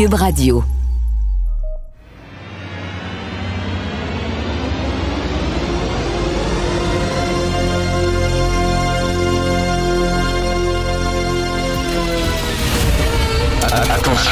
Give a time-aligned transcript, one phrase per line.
[0.00, 0.64] Cube Radio.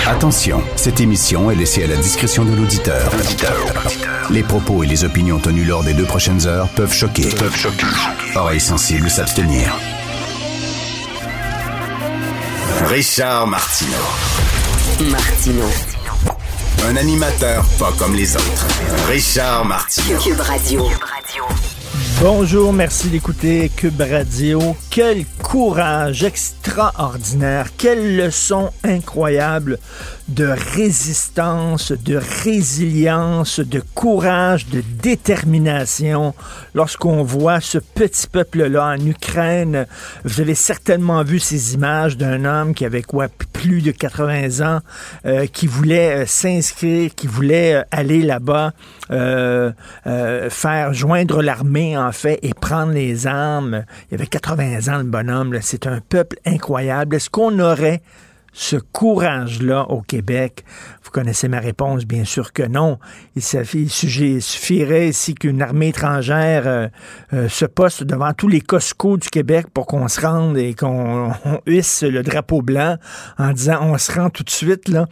[0.07, 3.11] Attention, cette émission est laissée à la discrétion de l'auditeur.
[4.31, 7.29] Les propos et les opinions tenues lors des deux prochaines heures peuvent choquer.
[7.29, 7.85] Peuvent choquer.
[8.37, 9.79] Oreilles sensibles s'abstenir.
[12.87, 14.58] Richard Martineau.
[15.05, 15.65] Martino.
[16.89, 18.67] Un animateur pas comme les autres.
[19.09, 20.19] Richard Martineau.
[20.19, 20.89] Cube Radio.
[22.21, 24.77] Bonjour, merci d'écouter Cube Radio.
[24.91, 29.79] Quel courage extraordinaire, quelle leçon incroyable
[30.29, 30.45] de
[30.77, 36.35] résistance, de résilience, de courage, de détermination
[36.75, 39.87] lorsqu'on voit ce petit peuple-là en Ukraine.
[40.25, 44.81] Vous avez certainement vu ces images d'un homme qui avait quoi plus de 80 ans,
[45.27, 48.73] euh, qui voulait euh, s'inscrire, qui voulait euh, aller là-bas,
[50.51, 53.85] faire joindre l'armée en fait et prendre les armes.
[54.11, 55.59] Il avait 80 ans le bonhomme.
[55.63, 57.17] C'est un peuple incroyable.
[57.17, 58.03] Est-ce qu'on aurait
[58.53, 60.65] ce courage-là au Québec?
[61.05, 62.99] Vous connaissez ma réponse, bien sûr que non.
[63.35, 66.89] Il suffi- il suffi- il suffirait ici qu'une armée étrangère euh,
[67.33, 71.31] euh, se poste devant tous les Costco du Québec pour qu'on se rende et qu'on
[71.45, 72.97] on hisse le drapeau blanc
[73.39, 74.89] en disant on se rend tout de suite.
[74.89, 75.07] Là.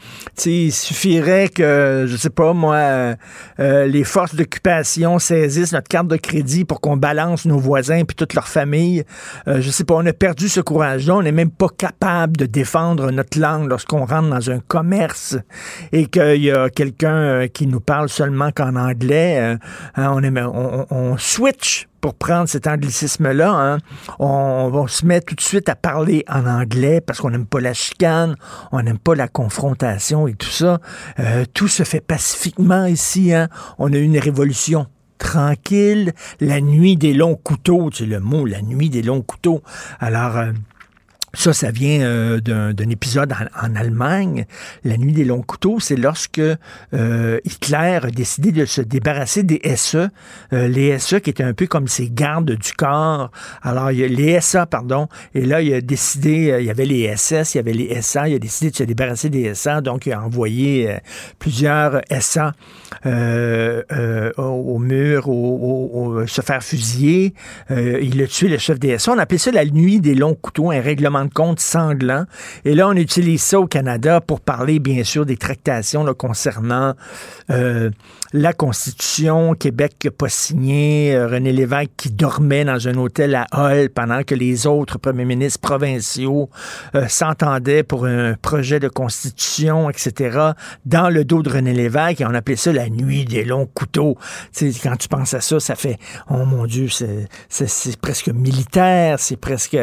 [0.45, 2.77] Il suffirait que, je sais pas moi,
[3.59, 8.17] euh, les forces d'occupation saisissent notre carte de crédit pour qu'on balance nos voisins puis
[8.17, 9.05] toute leur famille.
[9.47, 11.15] Je sais pas, on a perdu ce courage-là.
[11.17, 15.37] On n'est même pas capable de défendre notre langue lorsqu'on rentre dans un commerce
[15.93, 19.39] et qu'il y a quelqu'un euh, qui nous parle seulement qu'en anglais.
[19.39, 19.57] euh,
[19.97, 20.21] hein,
[20.91, 23.51] on, switch pour prendre cet anglicisme-là.
[23.51, 23.79] hein.
[24.19, 27.75] On, se met tout de suite à parler en anglais parce qu'on n'aime pas la
[27.75, 28.37] chicane,
[28.71, 30.79] on n'aime pas la confrontation et tout ça.
[31.19, 33.35] Euh, tout se fait pacifiquement ici.
[33.35, 33.49] hein.
[33.79, 34.87] On a eu une révolution
[35.19, 39.63] tranquille, la nuit des longs couteaux, c'est le mot, la nuit des longs couteaux.
[39.99, 40.37] Alors,
[41.37, 44.47] ça, ça vient euh, d'un épisode en, en Allemagne.
[44.85, 49.61] La nuit des longs couteaux, c'est lorsque euh, Hitler a décidé de se débarrasser des
[49.77, 50.09] SE.
[50.53, 53.31] Euh, les SE qui étaient un peu comme ses gardes du corps.
[53.63, 55.09] Alors, il y a les SA, pardon.
[55.35, 58.01] Et là, il a décidé, euh, il y avait les SS, il y avait les
[58.03, 58.29] SA.
[58.29, 59.81] Il a décidé de se débarrasser des SA.
[59.83, 60.97] Donc, il a envoyé euh,
[61.39, 62.53] plusieurs SA
[63.05, 63.83] euh,
[64.39, 65.91] au, au mur, au,
[66.23, 67.35] au- se faire fusiller.
[67.71, 69.13] Il a tué le chef des SA.
[69.13, 72.25] On appelait ça la nuit des longs couteaux, un règlement compte sanglant.
[72.65, 76.95] Et là, on utilise ça au Canada pour parler, bien sûr, des tractations concernant
[77.51, 77.91] euh,
[78.37, 83.35] la Constitution, Québec qui n'a pas signé, euh, René Lévesque qui dormait dans un hôtel
[83.35, 86.51] à Hull pendant que les autres premiers ministres provinciaux
[86.95, 90.51] euh, s'entendaient pour un projet de Constitution, etc.,
[90.85, 94.19] dans le dos de René Lévesque, et on appelait ça la nuit des longs couteaux.
[94.53, 95.99] Tu sais, quand tu penses à ça, ça fait,
[96.29, 96.89] oh mon Dieu,
[97.49, 99.79] c'est presque militaire, c'est presque,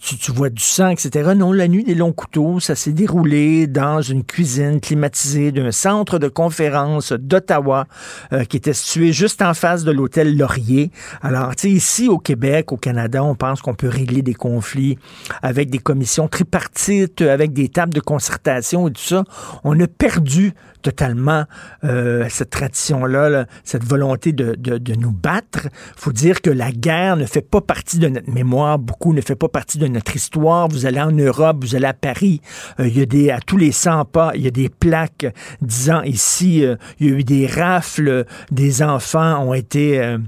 [0.00, 1.32] tu vois du sang, etc.
[1.36, 6.20] Non, la nuit des longs couteaux, ça s'est déroulé dans une cuisine climatisée d'un centre
[6.20, 7.86] de conférence d'Ottawa
[8.32, 10.90] euh, qui était situé juste en face de l'hôtel Laurier.
[11.22, 14.98] Alors, tu sais, ici au Québec, au Canada, on pense qu'on peut régler des conflits
[15.42, 19.24] avec des commissions tripartites, avec des tables de concertation et tout ça.
[19.64, 20.54] On a perdu
[20.86, 21.44] totalement
[21.82, 25.68] euh, cette tradition-là, là, cette volonté de, de, nous battre.
[25.96, 29.34] faut dire que la guerre ne fait pas partie de notre mémoire, beaucoup ne fait
[29.34, 30.68] pas partie de notre histoire.
[30.68, 32.40] Vous allez en Europe, vous allez à Paris,
[32.78, 35.26] euh, il y a des, à tous les 100 pas, il y a des plaques
[35.60, 36.64] disant ici,
[37.00, 37.46] il y a eu des
[38.50, 40.00] des enfants ont été...
[40.00, 40.18] euh,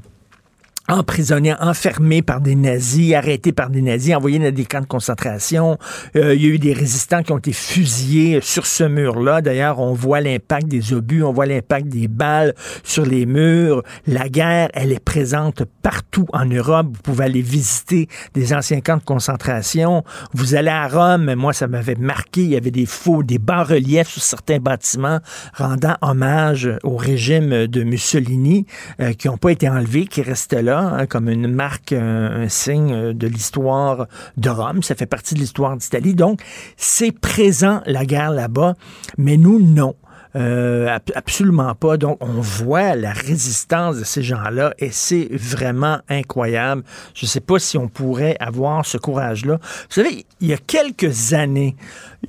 [0.89, 5.79] emprisonnés, enfermés par des nazis, arrêtés par des nazis, envoyés dans des camps de concentration.
[6.17, 9.43] Euh, il y a eu des résistants qui ont été fusillés sur ce mur-là.
[9.43, 12.55] D'ailleurs, on voit l'impact des obus, on voit l'impact des balles
[12.85, 13.83] sur les murs.
[14.07, 16.87] La guerre, elle est présente partout en Europe.
[16.87, 20.05] Vous pouvez aller visiter des anciens camps de concentration.
[20.33, 22.43] Vous allez à Rome, moi, ça m'avait marqué.
[22.43, 25.21] Il y avait des faux, des bas-reliefs sur certains bâtiments
[25.55, 28.67] rendant hommage au régime de Mussolini
[29.01, 30.78] euh, qui n'ont pas été enlevés, qui restent là.
[30.81, 34.83] Hein, comme une marque, un, un signe euh, de l'histoire de Rome.
[34.83, 36.15] Ça fait partie de l'histoire d'Italie.
[36.15, 36.41] Donc,
[36.77, 38.75] c'est présent, la guerre là-bas,
[39.17, 39.95] mais nous, non.
[40.37, 41.97] Euh, ab- absolument pas.
[41.97, 46.83] Donc, on voit la résistance de ces gens-là et c'est vraiment incroyable.
[47.15, 49.55] Je ne sais pas si on pourrait avoir ce courage-là.
[49.55, 51.77] Vous savez, il y a quelques années,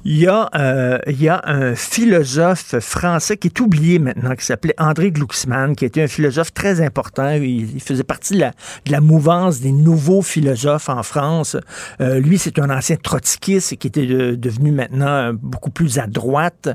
[0.06, 4.46] il y a, euh, il y a un philosophe français qui est oublié maintenant, qui
[4.46, 7.32] s'appelait André Glucksmann, qui était un philosophe très important.
[7.32, 8.46] Il, il faisait partie de
[8.90, 11.58] la, mouvance des nouveaux philosophes en France.
[12.02, 16.70] Euh, lui, c'est un ancien trotskiste qui était de- devenu maintenant beaucoup plus à droite,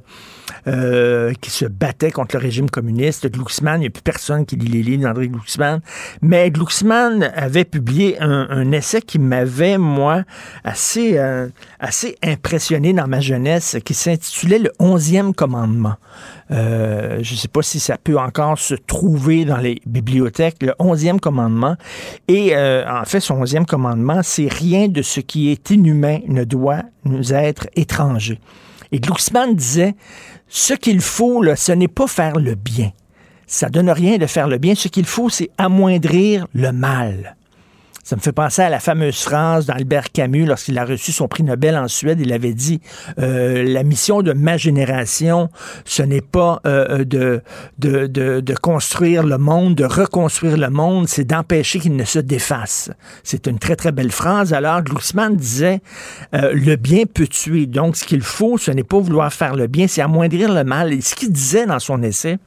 [0.66, 3.30] euh, qui se battait contre le régime communiste.
[3.30, 5.80] Glucksmann, il n'y a plus personne qui lit les livres d'André Glucksmann.
[6.22, 10.22] Mais Glucksmann avait publié un, un essai qui m'avait, moi,
[10.64, 11.48] assez, euh,
[11.80, 15.94] assez impressionné dans ma jeunesse, qui s'intitulait Le onzième commandement.
[16.50, 20.74] Euh, je ne sais pas si ça peut encore se trouver dans les bibliothèques, le
[20.78, 21.76] onzième commandement.
[22.28, 26.44] Et euh, en fait, son onzième commandement, c'est rien de ce qui est inhumain ne
[26.44, 28.38] doit nous être étranger.
[28.92, 29.94] Et Glucksmann disait,
[30.48, 32.92] ce qu'il faut, là, ce n'est pas faire le bien.
[33.46, 34.74] Ça donne rien de faire le bien.
[34.74, 37.36] Ce qu'il faut, c'est amoindrir le mal.
[38.04, 41.42] Ça me fait penser à la fameuse phrase d'Albert Camus lorsqu'il a reçu son prix
[41.42, 42.20] Nobel en Suède.
[42.20, 42.82] Il avait dit
[43.18, 45.48] euh, La mission de ma génération,
[45.86, 47.40] ce n'est pas euh, de,
[47.78, 52.18] de, de, de construire le monde, de reconstruire le monde, c'est d'empêcher qu'il ne se
[52.18, 52.90] défasse.
[53.22, 54.52] C'est une très, très belle phrase.
[54.52, 55.80] Alors, Glucksmann disait
[56.34, 57.64] euh, Le bien peut tuer.
[57.64, 60.92] Donc, ce qu'il faut, ce n'est pas vouloir faire le bien, c'est amoindrir le mal.
[60.92, 62.38] Et ce qu'il disait dans son essai,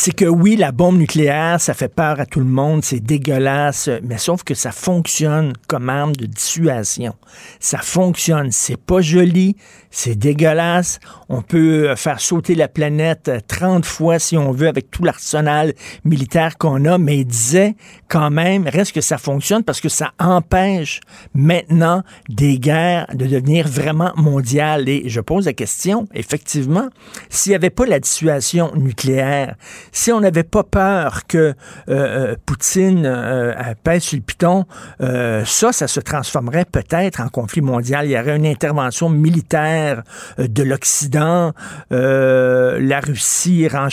[0.00, 3.90] c'est que oui, la bombe nucléaire, ça fait peur à tout le monde, c'est dégueulasse,
[4.04, 7.16] mais sauf que ça fonctionne comme arme de dissuasion.
[7.58, 9.56] Ça fonctionne, c'est pas joli,
[9.90, 11.00] c'est dégueulasse.
[11.28, 15.02] On peut euh, faire sauter la planète euh, 30 fois si on veut avec tout
[15.02, 15.74] l'arsenal
[16.04, 17.74] militaire qu'on a, mais il disait
[18.06, 21.00] quand même, reste que ça fonctionne parce que ça empêche
[21.34, 24.88] maintenant des guerres de devenir vraiment mondiales.
[24.88, 26.88] Et je pose la question, effectivement,
[27.30, 29.56] s'il n'y avait pas la dissuasion nucléaire,
[29.92, 31.54] si on n'avait pas peur que euh,
[31.88, 33.52] euh, Poutine euh,
[33.82, 34.64] pèse sur le piton,
[35.00, 38.06] euh, ça, ça se transformerait peut-être en conflit mondial.
[38.06, 40.02] Il y aurait une intervention militaire
[40.38, 41.52] euh, de l'Occident.
[41.92, 43.88] Euh, la Russie euh,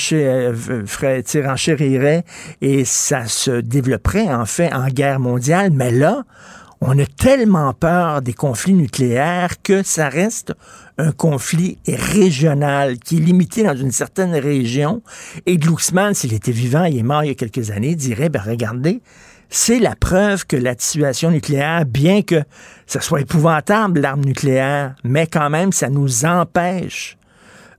[1.25, 2.23] sais, renchérirait
[2.61, 5.71] et ça se développerait en fait en guerre mondiale.
[5.71, 6.23] Mais là,
[6.81, 10.53] on a tellement peur des conflits nucléaires que ça reste
[10.97, 15.01] un conflit régional qui est limité dans une certaine région.
[15.45, 18.41] Et Glucksmann, s'il était vivant, il est mort il y a quelques années, dirait, ben
[18.45, 19.01] regardez,
[19.49, 22.43] c'est la preuve que la situation nucléaire, bien que
[22.87, 27.17] ça soit épouvantable, l'arme nucléaire, mais quand même, ça nous empêche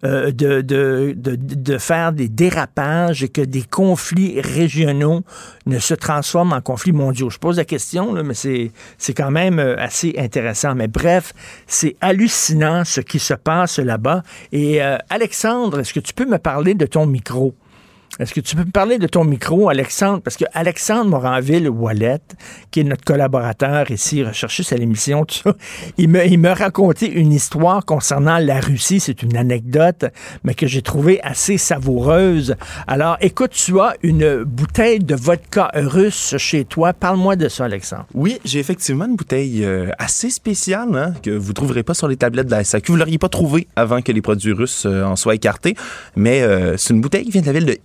[0.04, 5.22] euh, de, de, de, de faire des dérapages et que des conflits régionaux
[5.66, 7.30] ne se transforment en conflits mondiaux.
[7.30, 10.74] Je pose la question, là, mais c'est, c'est quand même euh, assez intéressant.
[10.74, 11.32] Mais bref,
[11.66, 14.22] c'est hallucinant ce qui se passe là-bas.
[14.52, 17.54] Et euh, Alexandre, est-ce que tu peux me parler de ton micro?
[18.18, 20.22] Est-ce que tu peux me parler de ton micro, Alexandre?
[20.22, 22.20] Parce que Alexandre Moranville-Wallet,
[22.70, 25.54] qui est notre collaborateur ici, recherchiste à l'émission, tout ça,
[25.98, 29.00] il me, il me racontait une histoire concernant la Russie.
[29.00, 30.06] C'est une anecdote,
[30.44, 32.56] mais que j'ai trouvée assez savoureuse.
[32.86, 36.92] Alors, écoute, tu as une bouteille de vodka russe chez toi.
[36.92, 38.06] Parle-moi de ça, Alexandre.
[38.14, 42.16] Oui, j'ai effectivement une bouteille euh, assez spéciale hein, que vous trouverez pas sur les
[42.16, 42.92] tablettes de la SAQ.
[42.92, 45.74] Vous l'auriez pas trouvé avant que les produits russes euh, en soient écartés.
[46.16, 47.76] Mais euh, c'est une bouteille qui vient de la ville de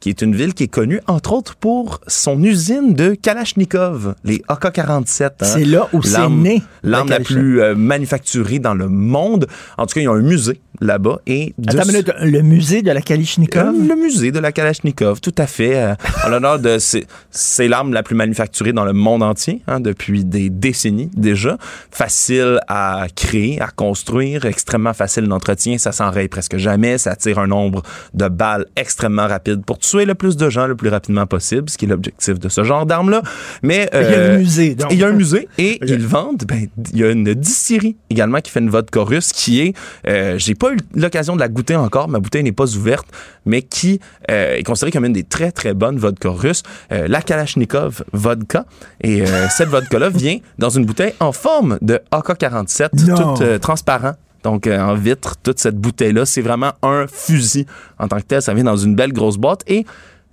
[0.00, 4.42] Qui est une ville qui est connue entre autres pour son usine de Kalachnikov, les
[4.48, 5.24] AK-47.
[5.24, 5.30] hein.
[5.40, 6.62] C'est là où c'est né.
[6.82, 9.46] L'arme la plus euh, manufacturée dans le monde.
[9.76, 11.18] En tout cas, il y a un musée là-bas.
[11.26, 13.66] Et Attends minute, le musée de la Kalachnikov?
[13.74, 15.76] euh, le musée de la Kalachnikov, tout à fait.
[15.76, 15.94] euh,
[16.24, 16.78] en l'honneur de.
[16.78, 21.58] C'est, c'est l'arme la plus manufacturée dans le monde entier, hein, depuis des décennies déjà.
[21.90, 25.78] Facile à créer, à construire, extrêmement facile d'entretien.
[25.78, 26.96] Ça s'enraye presque jamais.
[26.98, 27.82] Ça tire un nombre
[28.14, 31.76] de balles extrêmement rapide pour tuer le plus de gens le plus rapidement possible, ce
[31.78, 33.22] qui est l'objectif de ce genre d'arme-là.
[33.62, 33.88] Mais.
[33.92, 34.88] Il y a euh, un musée, donc.
[34.92, 36.44] il y a un musée et ils vendent.
[36.46, 39.74] Ben, il y a une distillerie également qui fait une vodka russe qui est.
[40.06, 42.08] euh, J'ai pas eu l'occasion de la goûter encore.
[42.08, 43.06] Ma bouteille n'est pas ouverte,
[43.46, 46.62] mais qui euh, est considérée comme une des très très bonnes vodka russes.
[46.92, 48.64] Euh, la Kalachnikov vodka.
[49.00, 53.34] Et euh, cette vodka-là vient dans une bouteille en forme de AK-47, Non.
[53.34, 54.14] toute euh, transparent.
[54.44, 57.66] Donc, euh, en vitre, toute cette bouteille-là, c'est vraiment un fusil
[57.98, 58.42] en tant que tel.
[58.42, 59.84] Ça vient dans une belle grosse boîte et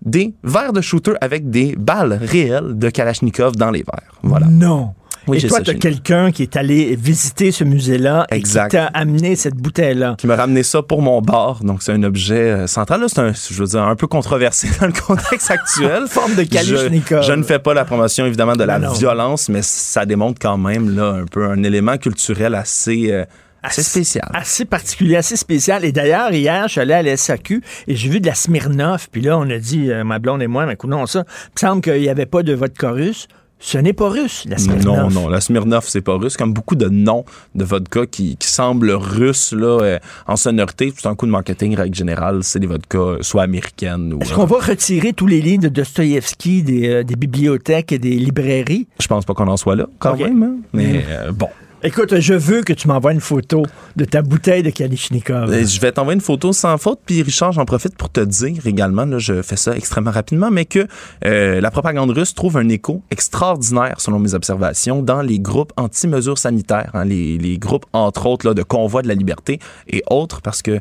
[0.04, 4.14] des verres de shooter avec des balles réelles de Kalachnikov dans les verres.
[4.24, 4.46] Voilà.
[4.48, 4.94] Non.
[5.28, 8.86] Oui, Et toi, tu as quelqu'un qui est allé visiter ce musée-là et qui t'a
[8.94, 10.14] amené cette bouteille-là.
[10.20, 11.64] qui m'a ramené ça pour mon bar.
[11.64, 13.02] Donc, c'est un objet euh, central.
[13.02, 16.04] Là, c'est un, je veux dire, un peu controversé dans le contexte actuel.
[16.10, 17.24] Forme de je, Kalachnikov.
[17.24, 18.94] je ne fais pas la promotion, évidemment, de la Non, non.
[18.94, 23.26] violence, mais ça démontre quand même, là, un peu un élément culturel assez, euh,
[23.66, 24.30] assez spécial.
[24.34, 25.86] Assez particulier, assez spécial.
[25.86, 29.10] Et d'ailleurs, hier, je suis allé à la SAQ et j'ai vu de la Smirnoff.
[29.12, 31.60] Puis là, on a dit, euh, ma blonde et moi, mais non, ça, il me
[31.60, 33.28] semble qu'il n'y avait pas de vodka russe.
[33.58, 34.84] Ce n'est pas russe, la Smirnoff.
[34.86, 36.36] Non, non, la Smirnoff, c'est pas russe.
[36.36, 37.24] Comme beaucoup de noms
[37.56, 41.74] de vodka qui, qui semblent russes là, euh, en sonorité, c'est un coup de marketing,
[41.74, 44.20] règle générale, c'est des vodkas euh, soit américaines ou.
[44.22, 47.98] Est-ce euh, qu'on va retirer tous les livres de Dostoïevski des, euh, des bibliothèques et
[47.98, 48.88] des librairies?
[49.00, 50.44] Je pense pas qu'on en soit là, quand même.
[50.44, 50.56] hein.
[50.74, 51.04] Mais
[51.34, 51.48] bon.
[51.86, 53.62] Écoute, je veux que tu m'envoies une photo
[53.96, 55.52] de ta bouteille de Kalachnikov.
[55.52, 57.00] Euh, Je vais t'envoyer une photo sans faute.
[57.06, 60.66] Puis Richard, j'en profite pour te dire également, là, je fais ça extrêmement rapidement, mais
[60.66, 60.88] que
[61.26, 66.40] euh, la propagande russe trouve un écho extraordinaire, selon mes observations, dans les groupes anti-mesures
[66.40, 70.42] sanitaires, hein, les, les groupes, entre autres, là, de convoi de la liberté et autres,
[70.42, 70.80] parce que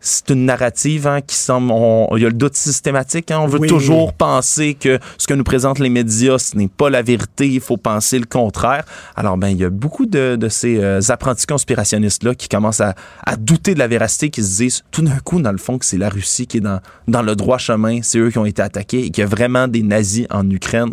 [0.00, 1.70] c'est une narrative hein, qui semble...
[1.72, 3.30] on- Il y a le doute systématique.
[3.30, 3.40] hein.
[3.40, 3.68] on veut Oui.
[3.68, 7.48] toujours penser que ce que nous présentent les médias, ce n'est pas la vérité.
[7.48, 8.84] Il faut penser le contraire.
[9.16, 12.94] Alors, ben, il y a beaucoup de, de ces euh, apprentis conspirationnistes-là qui commencent à,
[13.26, 15.84] à douter de la véracité, qui se disent tout d'un coup, dans le fond, que
[15.84, 18.00] c'est la Russie qui est dans, dans le droit chemin.
[18.02, 20.90] C'est eux qui ont été attaqués et qu'il y a vraiment des nazis en Ukraine.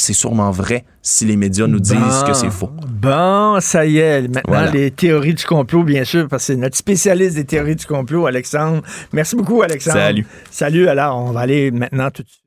[0.00, 2.26] C'est sûrement vrai si les médias nous disent Bon.
[2.28, 2.70] que c'est faux.
[2.88, 4.22] Bon, ça y est.
[4.22, 4.70] Maintenant, Voilà.
[4.70, 8.26] les théories du complot, bien sûr, parce que c'est notre spécialiste des théories du complot,
[8.26, 8.82] Alexandre.
[9.12, 9.96] Merci beaucoup, Alexandre.
[9.98, 10.26] Salut.
[10.52, 10.86] Salut.
[10.88, 12.44] Alors, on va aller maintenant tout de suite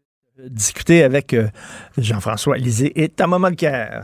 [0.50, 1.50] discuter avec euh,
[1.98, 4.04] Jean-François Lisée et Thomas Mulcair.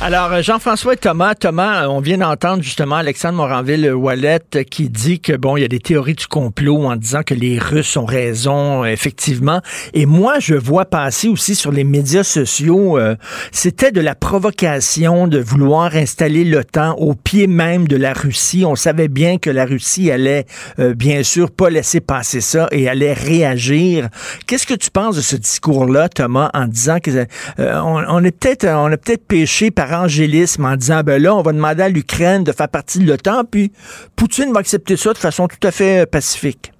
[0.00, 4.88] Alors, euh, Jean-François et Thomas, Thomas, euh, on vient d'entendre justement Alexandre Moranville-Wallet euh, qui
[4.88, 7.96] dit que, bon, il y a des théories du complot en disant que les Russes
[7.96, 9.60] ont raison, effectivement.
[9.94, 13.16] Et moi, je vois passer aussi sur les médias sociaux, euh,
[13.50, 18.64] c'était de la provocation de vouloir installer l'OTAN au pied même de la Russie.
[18.64, 20.46] On savait bien que la Russie allait,
[20.78, 24.08] euh, bien sûr, pas laisser passer ça et allait réagir.
[24.46, 28.30] Qu'est-ce que tu penses de ce discours-là, Thomas, en disant que euh, on, on est
[28.30, 31.88] peut-être on a peut-être péché par angélisme en disant ben là on va demander à
[31.88, 33.72] l'Ukraine de faire partie de l'OTAN puis
[34.16, 36.72] Poutine va accepter ça de façon tout à fait euh, pacifique.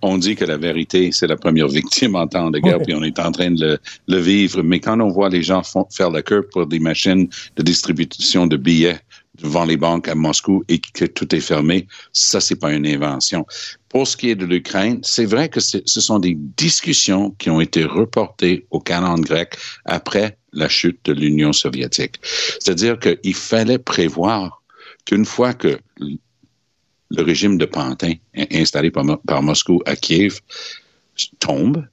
[0.00, 3.02] on dit que la vérité, c'est la première victime en temps de guerre, puis on
[3.02, 3.78] est en train de le,
[4.08, 4.62] le vivre.
[4.62, 8.46] Mais quand on voit les gens font- faire la queue pour des machines de distribution
[8.46, 8.98] de billets
[9.42, 13.44] devant les banques à Moscou et que tout est fermé, ça, c'est pas une invention.
[13.92, 17.60] Pour ce qui est de l'Ukraine, c'est vrai que ce sont des discussions qui ont
[17.60, 22.16] été reportées au canon grec après la chute de l'Union soviétique.
[22.58, 24.62] C'est-à-dire qu'il fallait prévoir
[25.04, 30.40] qu'une fois que le régime de Pantin in- installé par, Mo- par Moscou à Kiev
[31.38, 31.86] tombe,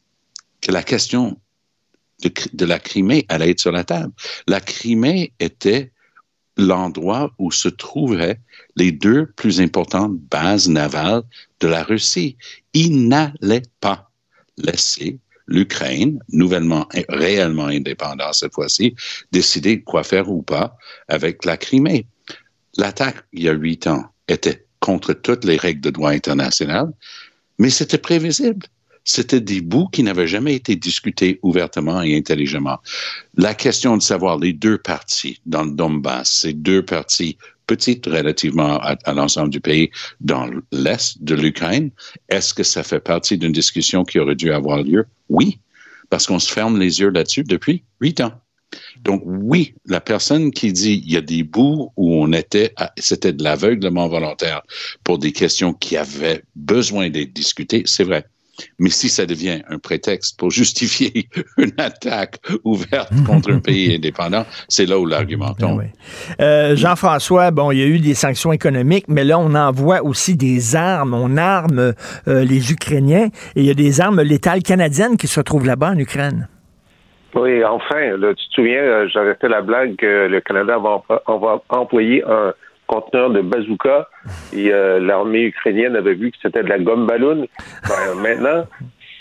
[0.61, 1.37] que la question
[2.53, 4.13] de la Crimée allait être sur la table.
[4.47, 5.91] La Crimée était
[6.59, 8.39] l'endroit où se trouvaient
[8.75, 11.23] les deux plus importantes bases navales
[11.59, 12.37] de la Russie.
[12.73, 14.11] Il n'allait pas
[14.57, 18.95] laisser l'Ukraine, nouvellement, réellement indépendante cette fois-ci,
[19.31, 22.05] décider quoi faire ou pas avec la Crimée.
[22.77, 26.93] L'attaque, il y a huit ans, était contre toutes les règles de droit international,
[27.57, 28.67] mais c'était prévisible.
[29.03, 32.79] C'était des bouts qui n'avaient jamais été discutés ouvertement et intelligemment.
[33.35, 37.37] La question de savoir les deux parties dans le Donbass, ces deux parties
[37.69, 39.91] petites relativement à, l'ensemble du pays
[40.21, 41.91] dans l'est de l'Ukraine,
[42.27, 45.05] est-ce que ça fait partie d'une discussion qui aurait dû avoir lieu?
[45.29, 45.59] Oui,
[46.09, 48.33] parce qu'on se ferme les yeux là-dessus depuis huit ans.
[49.03, 53.33] Donc oui, la personne qui dit il y a des bouts où on était, c'était
[53.33, 54.61] de l'aveuglement volontaire
[55.03, 58.25] pour des questions qui avaient besoin d'être discutées, c'est vrai.
[58.79, 64.45] Mais si ça devient un prétexte pour justifier une attaque ouverte contre un pays indépendant,
[64.67, 65.79] c'est là où l'argument Ben tombe.
[65.79, 65.85] oui.
[66.41, 70.35] Euh, Jean-François, bon, il y a eu des sanctions économiques, mais là, on envoie aussi
[70.35, 71.13] des armes.
[71.13, 71.93] On arme
[72.27, 75.91] euh, les Ukrainiens et il y a des armes létales canadiennes qui se retrouvent là-bas
[75.91, 76.47] en Ukraine.
[77.35, 81.03] Oui, enfin, là, tu te souviens, euh, j'avais fait la blague que le Canada va,
[81.27, 82.53] va employer un
[82.89, 84.09] conteneur de bazooka
[84.51, 87.45] et euh, l'armée ukrainienne avait vu que c'était de la gomme ballon.
[87.87, 88.65] Ben, maintenant,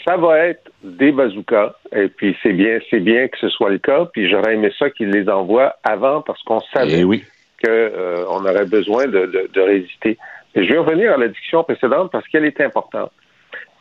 [0.06, 3.78] ça va être des bazookas et puis c'est bien, c'est bien que ce soit le
[3.78, 4.06] cas.
[4.12, 7.22] Puis j'aurais aimé ça qu'ils les envoient avant parce qu'on savait Eh oui.
[7.62, 10.16] qu'on euh, aurait besoin de, de, de résister.
[10.54, 13.12] Et je vais revenir à la discussion précédente parce qu'elle est importante.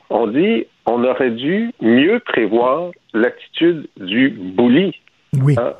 [0.10, 4.94] on dit on aurait dû mieux prévoir l'attitude du bully.
[5.42, 5.56] Oui.
[5.58, 5.74] Hein?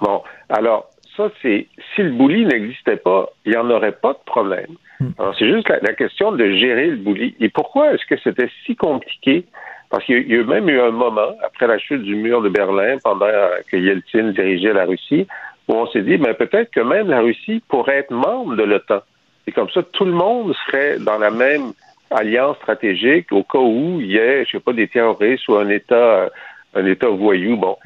[0.00, 4.24] Bon, alors, ça, c'est si le bully n'existait pas, il n'y en aurait pas de
[4.24, 4.76] problème.
[5.18, 7.34] Alors, c'est juste la, la question de gérer le bully.
[7.40, 9.44] Et pourquoi est-ce que c'était si compliqué?
[9.90, 12.98] Parce qu'il y a même eu un moment, après la chute du mur de Berlin,
[13.02, 13.26] pendant
[13.70, 15.26] que Yeltsin dirigeait la Russie,
[15.68, 19.00] où on s'est dit, ben, peut-être que même la Russie pourrait être membre de l'OTAN.
[19.46, 21.72] Et comme ça, tout le monde serait dans la même
[22.10, 25.68] alliance stratégique au cas où il y ait, je sais pas, des terroristes ou un
[25.68, 26.28] État,
[26.74, 27.56] un État voyou.
[27.56, 27.76] Bon.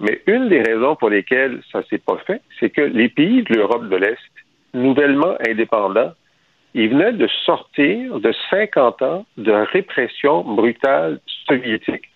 [0.00, 3.54] Mais une des raisons pour lesquelles ça s'est pas fait, c'est que les pays de
[3.54, 4.18] l'Europe de l'Est,
[4.74, 6.12] nouvellement indépendants,
[6.74, 12.08] ils venaient de sortir de 50 ans de répression brutale soviétique.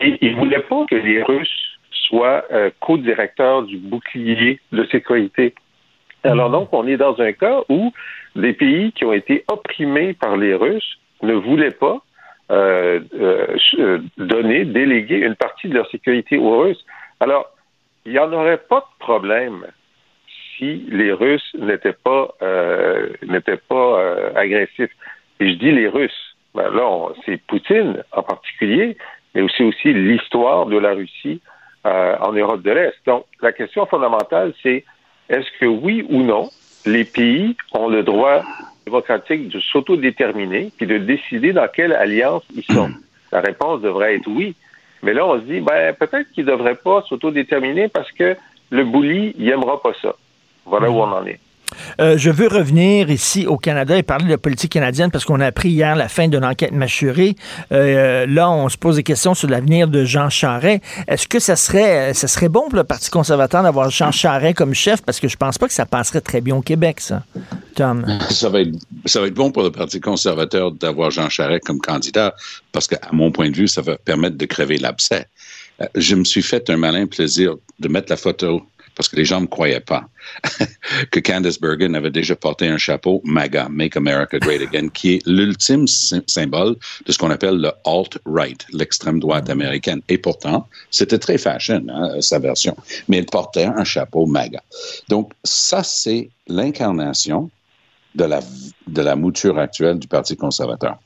[0.00, 5.54] Et ils voulaient pas que les Russes soient euh, co-directeurs du bouclier de sécurité.
[6.24, 7.92] Alors donc, on est dans un cas où
[8.36, 12.02] des pays qui ont été opprimés par les Russes ne voulaient pas
[12.50, 16.84] euh, euh, donner, déléguer une partie de leur sécurité aux Russes.
[17.22, 17.52] Alors,
[18.04, 19.64] il n'y en aurait pas de problème
[20.56, 24.90] si les Russes n'étaient pas euh, n'étaient pas euh, agressifs.
[25.38, 26.36] Et je dis les Russes.
[26.52, 28.96] Ben là, c'est Poutine en particulier,
[29.34, 31.40] mais aussi aussi l'histoire de la Russie
[31.86, 32.96] euh, en Europe de l'Est.
[33.06, 34.84] Donc, la question fondamentale, c'est
[35.28, 36.50] est-ce que oui ou non,
[36.86, 38.42] les pays ont le droit
[38.84, 42.90] démocratique de s'autodéterminer puis de décider dans quelle alliance ils sont?
[43.30, 44.56] La réponse devrait être oui.
[45.02, 48.36] Mais là, on se dit, ben, peut-être qu'ils ne devraient pas s'autodéterminer parce que
[48.70, 50.14] le bully, il n'aimera pas ça.
[50.64, 51.40] Voilà où on en est.
[52.00, 55.46] Euh, je veux revenir ici au Canada et parler de politique canadienne parce qu'on a
[55.46, 57.36] appris hier la fin d'une enquête mâchurée.
[57.72, 60.82] Euh, là, on se pose des questions sur l'avenir de Jean Charest.
[61.06, 62.12] Est-ce que ça serait,
[62.48, 65.02] bon pour le Parti conservateur d'avoir Jean Charest comme chef?
[65.02, 67.22] Parce que je pense pas que ça passerait très bien au Québec, ça.
[67.74, 68.04] Tom?
[68.30, 72.34] Ça va être, bon pour le Parti conservateur d'avoir Jean Charest comme candidat
[72.70, 75.26] parce qu'à mon point de vue, ça va permettre de crever l'abcès.
[75.80, 78.62] Euh, je me suis fait un malin plaisir de mettre la photo
[78.94, 80.08] parce que les gens ne me croyaient pas,
[81.10, 85.26] que Candice Bergen avait déjà porté un chapeau MAGA, Make America Great Again, qui est
[85.26, 90.02] l'ultime symbole de ce qu'on appelle le alt-right, l'extrême droite américaine.
[90.08, 92.76] Et pourtant, c'était très fashion, hein, sa version.
[93.08, 94.62] Mais elle portait un chapeau MAGA.
[95.08, 97.50] Donc, ça, c'est l'incarnation
[98.14, 98.40] de la,
[98.86, 100.98] de la mouture actuelle du Parti conservateur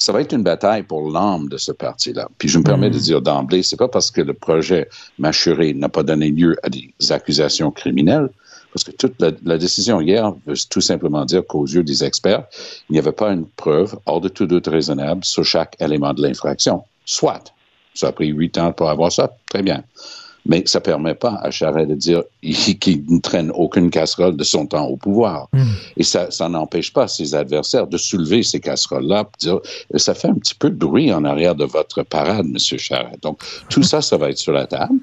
[0.00, 2.28] ça va être une bataille pour l'âme de ce parti-là.
[2.38, 5.90] Puis je me permets de dire d'emblée, c'est pas parce que le projet Machuré n'a
[5.90, 8.30] pas donné lieu à des accusations criminelles,
[8.72, 12.44] parce que toute la, la décision hier veut tout simplement dire qu'aux yeux des experts,
[12.88, 16.22] il n'y avait pas une preuve hors de tout doute raisonnable sur chaque élément de
[16.22, 16.82] l'infraction.
[17.04, 17.52] Soit.
[17.92, 19.30] Ça a pris huit ans pour avoir ça.
[19.50, 19.84] Très bien
[20.50, 24.66] mais ça permet pas à Charest de dire qu'il ne traîne aucune casserole de son
[24.66, 25.48] temps au pouvoir.
[25.52, 25.62] Hmm.
[25.96, 29.60] Et ça, ça n'empêche pas ses adversaires de soulever ces casseroles-là, dire
[29.94, 33.22] ça fait un petit peu de bruit en arrière de votre parade, Monsieur Charest.
[33.22, 34.98] Donc tout ça, ça va être sur la table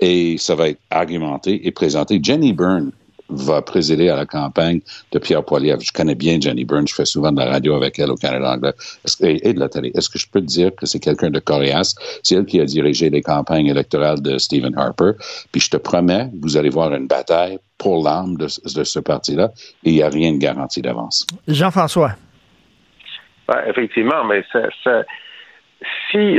[0.00, 2.18] et ça va être argumenté et présenté.
[2.22, 2.90] Jenny Byrne
[3.28, 4.80] va présider à la campagne
[5.12, 5.80] de Pierre Poilievre.
[5.80, 8.52] Je connais bien Jenny Byrne, je fais souvent de la radio avec elle au Canada
[8.52, 8.72] anglais
[9.20, 9.90] et, de la télé.
[9.94, 11.94] Est-ce que je peux te dire que c'est quelqu'un de coriace?
[12.22, 15.12] C'est elle qui a dirigé les campagnes électorales de Stephen Harper.
[15.52, 19.50] Puis je te promets, vous allez voir une bataille pour l'âme de, de, ce parti-là
[19.84, 21.26] et il n'y a rien de garanti d'avance.
[21.46, 22.12] Jean-François.
[23.48, 25.02] Ben, effectivement, mais ça, ça
[26.10, 26.38] si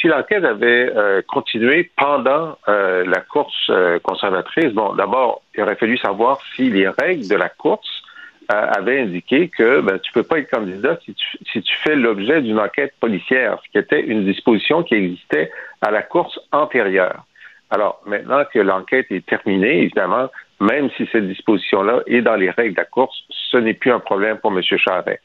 [0.00, 5.76] si l'enquête avait euh, continué pendant euh, la course euh, conservatrice, bon, d'abord, il aurait
[5.76, 8.02] fallu savoir si les règles de la course
[8.50, 12.40] avaient indiqué que ben, tu peux pas être candidat si tu, si tu fais l'objet
[12.40, 15.50] d'une enquête policière, ce qui était une disposition qui existait
[15.82, 17.26] à la course antérieure.
[17.68, 20.30] Alors, maintenant que l'enquête est terminée, évidemment,
[20.60, 24.00] même si cette disposition-là est dans les règles de la course, ce n'est plus un
[24.00, 24.62] problème pour M.
[24.62, 25.20] Charret.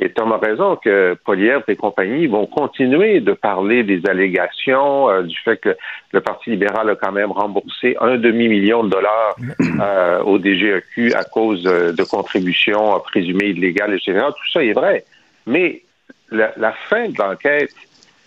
[0.00, 5.22] Et Tom a raison que Polièvre et compagnie vont continuer de parler des allégations, euh,
[5.22, 5.76] du fait que
[6.12, 9.36] le Parti libéral a quand même remboursé un demi-million de dollars
[9.80, 14.26] euh, au DGEQ à cause de, de contributions présumées illégales, etc.
[14.28, 15.04] Tout ça est vrai.
[15.46, 15.82] Mais
[16.30, 17.74] la, la fin de l'enquête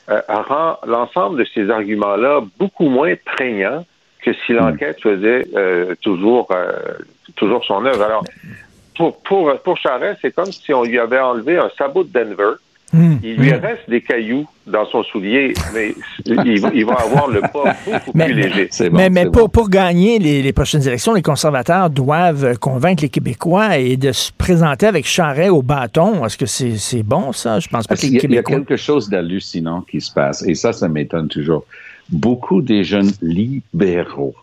[0.09, 3.85] euh, rend l'ensemble de ces arguments-là beaucoup moins prégnants
[4.21, 6.73] que si l'enquête faisait euh, toujours, euh,
[7.35, 8.03] toujours son œuvre.
[8.03, 8.23] Alors,
[8.95, 12.55] pour, pour, pour Charest, c'est comme si on lui avait enlevé un sabot de Denver.
[12.93, 13.19] Hmm.
[13.23, 17.77] Il lui reste des cailloux dans son soulier, mais il, il va avoir le pas
[17.85, 18.69] beaucoup mais, plus léger.
[18.89, 19.47] Bon, mais, mais pour, bon.
[19.47, 24.33] pour, gagner les, les, prochaines élections, les conservateurs doivent convaincre les Québécois et de se
[24.33, 26.25] présenter avec Charest au bâton.
[26.25, 27.61] Est-ce que c'est c'est bon, ça?
[27.61, 28.43] Je pense pas que les il y, Québécois...
[28.49, 31.63] Il y a quelque chose d'hallucinant qui se passe, et ça, ça m'étonne toujours.
[32.09, 34.35] Beaucoup des jeunes libéraux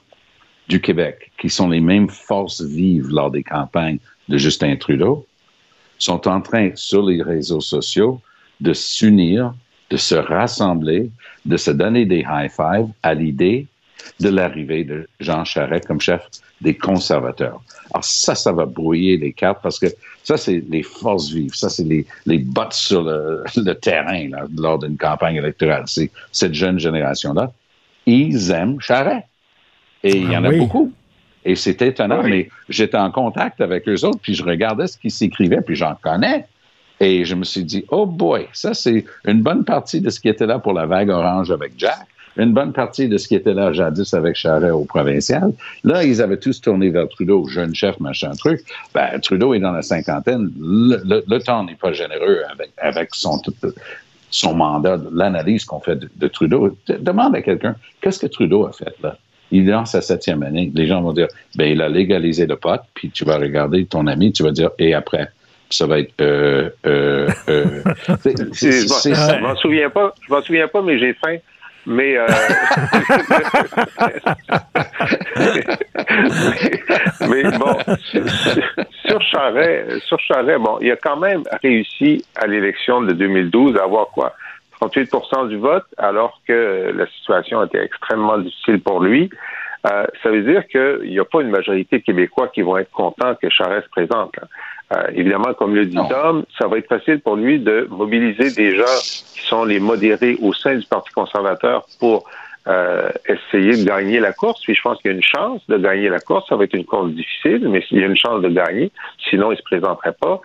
[0.69, 5.27] du Québec, qui sont les mêmes forces vives lors des campagnes de Justin Trudeau,
[5.99, 8.21] sont en train, sur les réseaux sociaux,
[8.61, 9.55] de s'unir
[9.91, 11.11] de se rassembler,
[11.45, 13.67] de se donner des high five à l'idée
[14.21, 16.23] de l'arrivée de Jean Charest comme chef
[16.61, 17.61] des conservateurs.
[17.93, 19.87] Alors ça, ça va brouiller les cartes parce que
[20.23, 21.55] ça, c'est les forces vives.
[21.55, 25.85] Ça, c'est les, les bottes sur le, le terrain là, lors d'une campagne électorale.
[25.87, 27.51] C'est cette jeune génération-là.
[28.07, 29.25] Ils aiment Charest.
[30.05, 30.59] Et il y en Ah a oui.
[30.59, 30.93] beaucoup.
[31.49, 32.31] Et c'est étonnant, Oui.
[32.31, 35.95] mais j'étais en contact avec eux autres, puis je regardais ce qu'ils s'écrivaient, puis j'en
[36.01, 36.45] connais.
[37.01, 40.29] Et je me suis dit, oh boy, ça c'est une bonne partie de ce qui
[40.29, 42.01] était là pour la vague orange avec Jack,
[42.37, 45.53] une bonne partie de ce qui était là jadis avec Charest au provincial.
[45.85, 48.61] Là, ils avaient tous tourné vers Trudeau, jeune chef, machin truc.
[48.95, 50.53] Ben, Trudeau est dans la cinquantaine.
[50.61, 53.41] Le, le- le temps n'est pas généreux avec, avec son,
[54.31, 56.77] son mandat, l'analyse qu'on fait de, de Trudeau.
[56.87, 59.17] De- Demande à quelqu'un, qu'est-ce que Trudeau a fait là?
[59.51, 60.71] Il est dans sa septième année.
[60.75, 64.07] Les gens vont dire, ben, il a légalisé le pot, puis tu vas regarder ton
[64.07, 65.29] ami, tu vas dire, et après?
[65.71, 67.83] Ça va être, euh, euh, euh.
[68.09, 69.39] Je m'en- ça.
[69.39, 71.37] je m'en souviens pas, je m'en souviens pas, mais j'ai faim.
[71.87, 72.27] Mais, euh,
[77.29, 77.77] mais bon,
[79.07, 83.85] sur, Charest, sur Charest, bon, il a quand même réussi à l'élection de 2012 à
[83.85, 84.35] avoir quoi?
[84.81, 85.11] 38
[85.49, 89.31] du vote, alors que la situation était extrêmement difficile pour lui.
[89.87, 92.91] Euh, ça veut dire qu'il n'y a pas une majorité de Québécois qui vont être
[92.91, 94.37] contents que Charest se présente.
[94.37, 94.49] là.
[94.97, 96.09] Euh, évidemment, comme le dit Non.
[96.09, 100.39] Tom, ça va être facile pour lui de mobiliser des gens qui sont les modérés
[100.41, 102.25] au sein du Parti conservateur pour
[102.67, 104.63] euh, essayer de gagner la course.
[104.63, 106.49] Puis je pense qu'il y a une chance de gagner la course.
[106.49, 108.91] Ça va être une course difficile, mais il y a une chance de gagner.
[109.29, 110.41] Sinon, il ne se présenterait pas.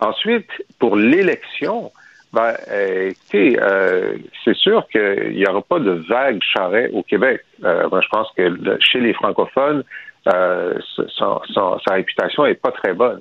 [0.00, 1.92] Ensuite, pour l'élection,
[2.32, 7.42] ben, euh, écoutez, euh, c'est sûr qu'il n'y aura pas de vague charret au Québec.
[7.64, 9.84] Euh, moi, je pense que chez les francophones,
[10.32, 10.74] euh,
[11.08, 13.20] son- son- sa réputation est pas très bonne.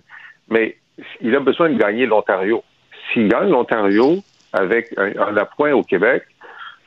[0.50, 0.78] Mais
[1.22, 2.64] il a besoin de gagner l'Ontario.
[3.12, 4.18] S'il gagne l'Ontario
[4.54, 6.24] avec un, un appoint au Québec,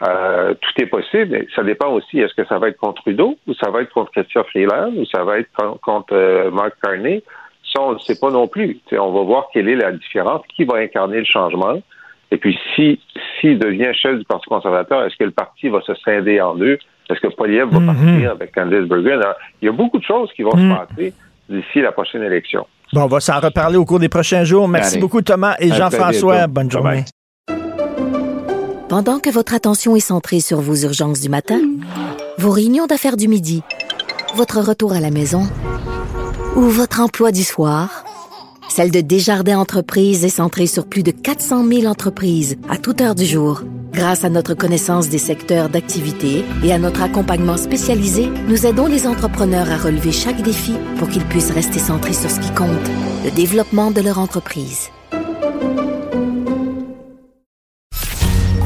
[0.02, 1.46] euh, tout est possible.
[1.54, 4.10] Ça dépend aussi, est-ce que ça va être contre Trudeau ou ça va être contre
[4.12, 7.22] Chrystia Freeland ou ça va être con- contre euh, Mark Carney?
[7.72, 8.78] Ça, on ne sait pas non plus.
[8.92, 11.80] On va voir quelle est la différence, qui va incarner le changement.
[12.34, 12.98] Et puis, si
[13.40, 16.78] s'il devient chef du Parti conservateur, est-ce que le parti va se scinder en deux?
[17.08, 17.86] Est-ce que Poliev va Mhm.
[17.94, 19.20] partir avec Candice Bergen?
[19.22, 20.72] Alors, il y a beaucoup de choses qui vont Mhm.
[20.72, 21.14] se passer
[21.48, 22.66] d'ici la prochaine élection.
[22.92, 24.66] Bon, on va s'en reparler au cours des prochains jours.
[24.66, 25.00] Merci Allez.
[25.02, 26.48] beaucoup, Thomas et Jean-François.
[26.48, 27.04] Bonne journée.
[28.88, 31.60] Pendant que votre attention est centrée sur vos urgences du matin,
[32.38, 33.62] vos réunions d'affaires du midi,
[34.34, 35.42] votre retour à la maison
[36.56, 38.03] ou votre emploi du soir,
[38.68, 43.14] celle de Desjardins Entreprises est centrée sur plus de 400 000 entreprises à toute heure
[43.14, 43.62] du jour.
[43.92, 49.06] Grâce à notre connaissance des secteurs d'activité et à notre accompagnement spécialisé, nous aidons les
[49.06, 52.90] entrepreneurs à relever chaque défi pour qu'ils puissent rester centrés sur ce qui compte,
[53.24, 54.88] le développement de leur entreprise.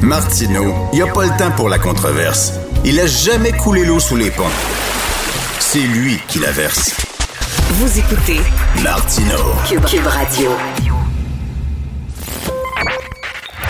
[0.00, 2.54] Martineau, il n'y a pas le temps pour la controverse.
[2.86, 4.44] Il a jamais coulé l'eau sous les ponts.
[5.58, 7.07] C'est lui qui la verse.
[7.70, 8.40] Vous écoutez.
[9.68, 10.50] Cube, Cube Radio.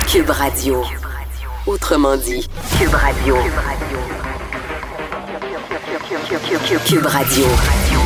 [0.07, 0.85] Cube Radio.
[1.67, 3.37] Autrement dit, Cube Radio.
[6.87, 7.45] Cube Radio.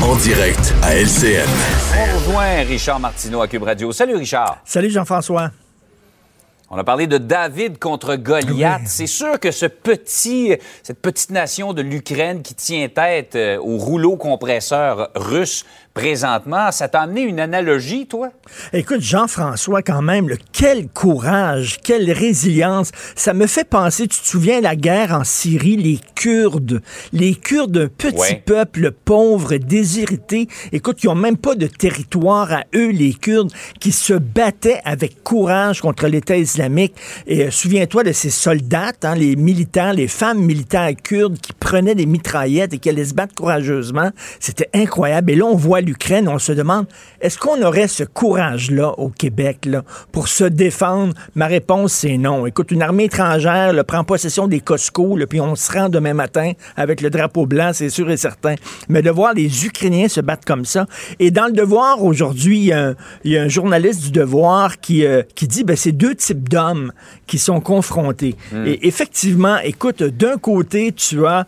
[0.03, 1.47] En direct à LCN.
[1.95, 3.93] On rejoint Richard Martineau à Cube Radio.
[3.93, 4.59] Salut Richard.
[4.65, 5.51] Salut, Jean-François.
[6.75, 8.81] On a parlé de David contre Goliath.
[8.87, 13.77] C'est sûr que ce petit, cette petite nation de l'Ukraine qui tient tête euh, au
[13.77, 18.31] rouleau compresseur russe présentement, ça t'a amené une analogie, toi?
[18.73, 22.91] Écoute, Jean-François, quand même, le, quel courage, quelle résilience.
[23.15, 26.83] Ça me fait penser, tu te souviens, la guerre en Syrie, les Kurdes.
[27.13, 28.43] Les Kurdes, un petit Ouais.
[28.45, 30.49] peuple pauvre, déshérité.
[30.73, 35.23] Écoute, ils n'ont même pas de territoire à eux, les Kurdes, qui se battaient avec
[35.23, 36.95] courage contre l'État islamique.
[37.27, 41.95] Et euh, souviens-toi de ces soldats, hein, les militaires, les femmes militaires kurdes qui prenaient
[41.95, 44.11] des mitraillettes et qui allaient se battre courageusement.
[44.41, 45.31] C'était incroyable.
[45.33, 46.87] Et là, on voit l'Ukraine, on se demande,
[47.21, 51.15] est-ce qu'on aurait ce courage-là au Québec là, pour se défendre?
[51.35, 52.47] Ma réponse, c'est non.
[52.47, 56.15] Écoute, une armée étrangère là, prend possession des Costco, là, puis on se rend demain
[56.15, 58.55] matin avec le drapeau blanc, c'est sûr et certain.
[58.89, 60.87] Mais de voir les Ukrainiens se battre comme ça.
[61.19, 64.11] Et dans le Devoir, aujourd'hui, il y, a un- il y a un journaliste du
[64.11, 66.93] Devoir qui, euh, qui dit, ben, c'est deux types d'hommes
[67.27, 68.37] qui sont confrontés.
[68.67, 71.47] Et effectivement, écoute, d'un côté, tu as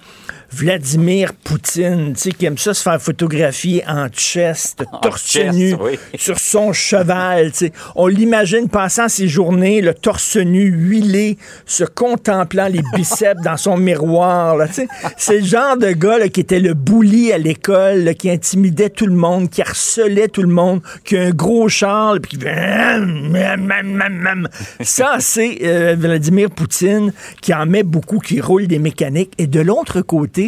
[0.54, 5.52] Vladimir Poutine, tu sais, qui aime ça se faire photographier en chest, En torse chest,
[5.52, 5.98] nu, oui.
[6.14, 7.72] sur son cheval, tu sais.
[7.96, 13.76] On l'imagine passant ses journées, le torse nu, huilé, se contemplant les biceps dans son
[13.76, 14.88] miroir, là, tu sais.
[15.16, 19.06] C'est le genre de gars là, qui était le bully à l'école, qui intimidait tout
[19.06, 22.54] le monde, qui harcelait tout le monde, qui a un gros char, puis qui fait...
[24.80, 29.32] Ça, c'est euh, Vladimir Poutine qui en met beaucoup, qui roule des mécaniques.
[29.38, 30.43] Et de l'autre côté,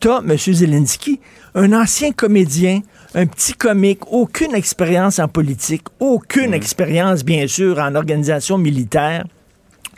[0.00, 0.36] t'as M.
[0.36, 1.20] Zelensky,
[1.54, 2.82] un ancien comédien,
[3.14, 9.24] un petit comique, aucune expérience en politique, aucune expérience, bien sûr, en organisation militaire.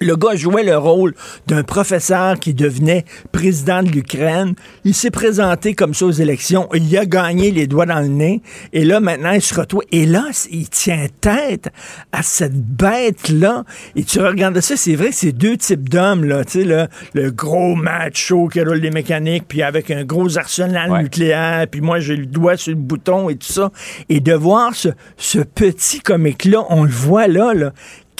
[0.00, 1.14] Le gars jouait le rôle
[1.46, 4.54] d'un professeur qui devenait président de l'Ukraine.
[4.84, 6.68] Il s'est présenté comme ça aux élections.
[6.74, 8.40] Il a gagné les doigts dans le nez.
[8.72, 9.82] Et là, maintenant, il se retrouve.
[9.92, 11.68] Et là, il tient tête
[12.12, 13.64] à cette bête-là.
[13.94, 16.44] Et tu regardes ça, c'est vrai, c'est deux types d'hommes, là.
[16.44, 20.90] Tu sais, le, le gros macho qui roule des mécaniques, puis avec un gros arsenal
[20.90, 21.02] Ouais.
[21.02, 23.70] nucléaire, puis moi, j'ai le doigt sur le bouton et tout ça.
[24.08, 27.72] Et de voir ce, ce petit comique-là, on le voit là, là.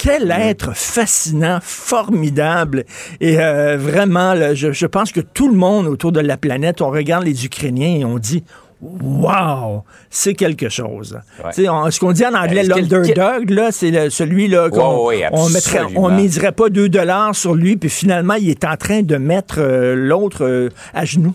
[0.02, 2.84] Quel être fascinant, formidable.
[3.20, 6.80] Et euh, vraiment, là, je, je pense que tout le monde autour de la planète,
[6.80, 8.42] on regarde les Ukrainiens et on dit
[8.82, 11.18] Wow, c'est quelque chose.
[11.44, 11.68] Ouais.
[11.68, 15.18] On- ce qu'on dit en anglais, Euh, quel- l'underdog, là, c'est le- celui-là qu'on Ouais,
[15.18, 18.76] ouais, on mettrait, on miserait pas 2 dollars sur lui, puis finalement, il est en
[18.76, 21.34] train de mettre euh, l'autre euh, à genoux.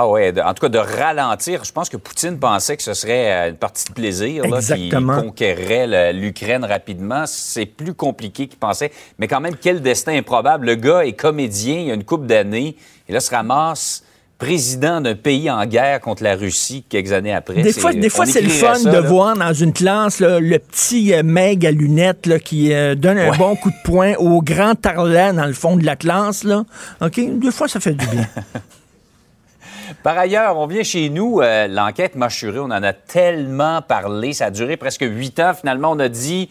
[0.00, 1.64] Ah ouais, de- en tout cas de ralentir.
[1.64, 4.60] Je pense que Poutine pensait que ce serait euh, une partie de plaisir là,
[5.20, 7.24] conquérait le- l'Ukraine rapidement.
[7.26, 8.92] C'est plus compliqué qu'il pensait.
[9.18, 10.66] Mais quand même, quel destin improbable.
[10.66, 12.76] Le gars est comédien il y a une couple d'années
[13.08, 14.04] et là se ramasse
[14.38, 17.60] président d'un pays en guerre contre la Russie quelques années après.
[17.60, 19.00] Des fois, des fois c'est le fun ça, de là.
[19.00, 23.18] voir dans une classe là, le petit euh, meg à lunettes là, qui euh, donne
[23.18, 23.36] un Ouais.
[23.36, 26.44] bon coup de poing au grand tarlet dans le fond de la classe.
[26.44, 26.62] Là.
[27.00, 27.18] OK?
[27.40, 28.28] Des fois, ça fait du bien.
[30.02, 34.46] Par ailleurs, on vient chez nous, euh, l'enquête Machuré, on en a tellement parlé, ça
[34.46, 35.54] a duré presque huit ans.
[35.54, 36.50] Finalement, on a dit,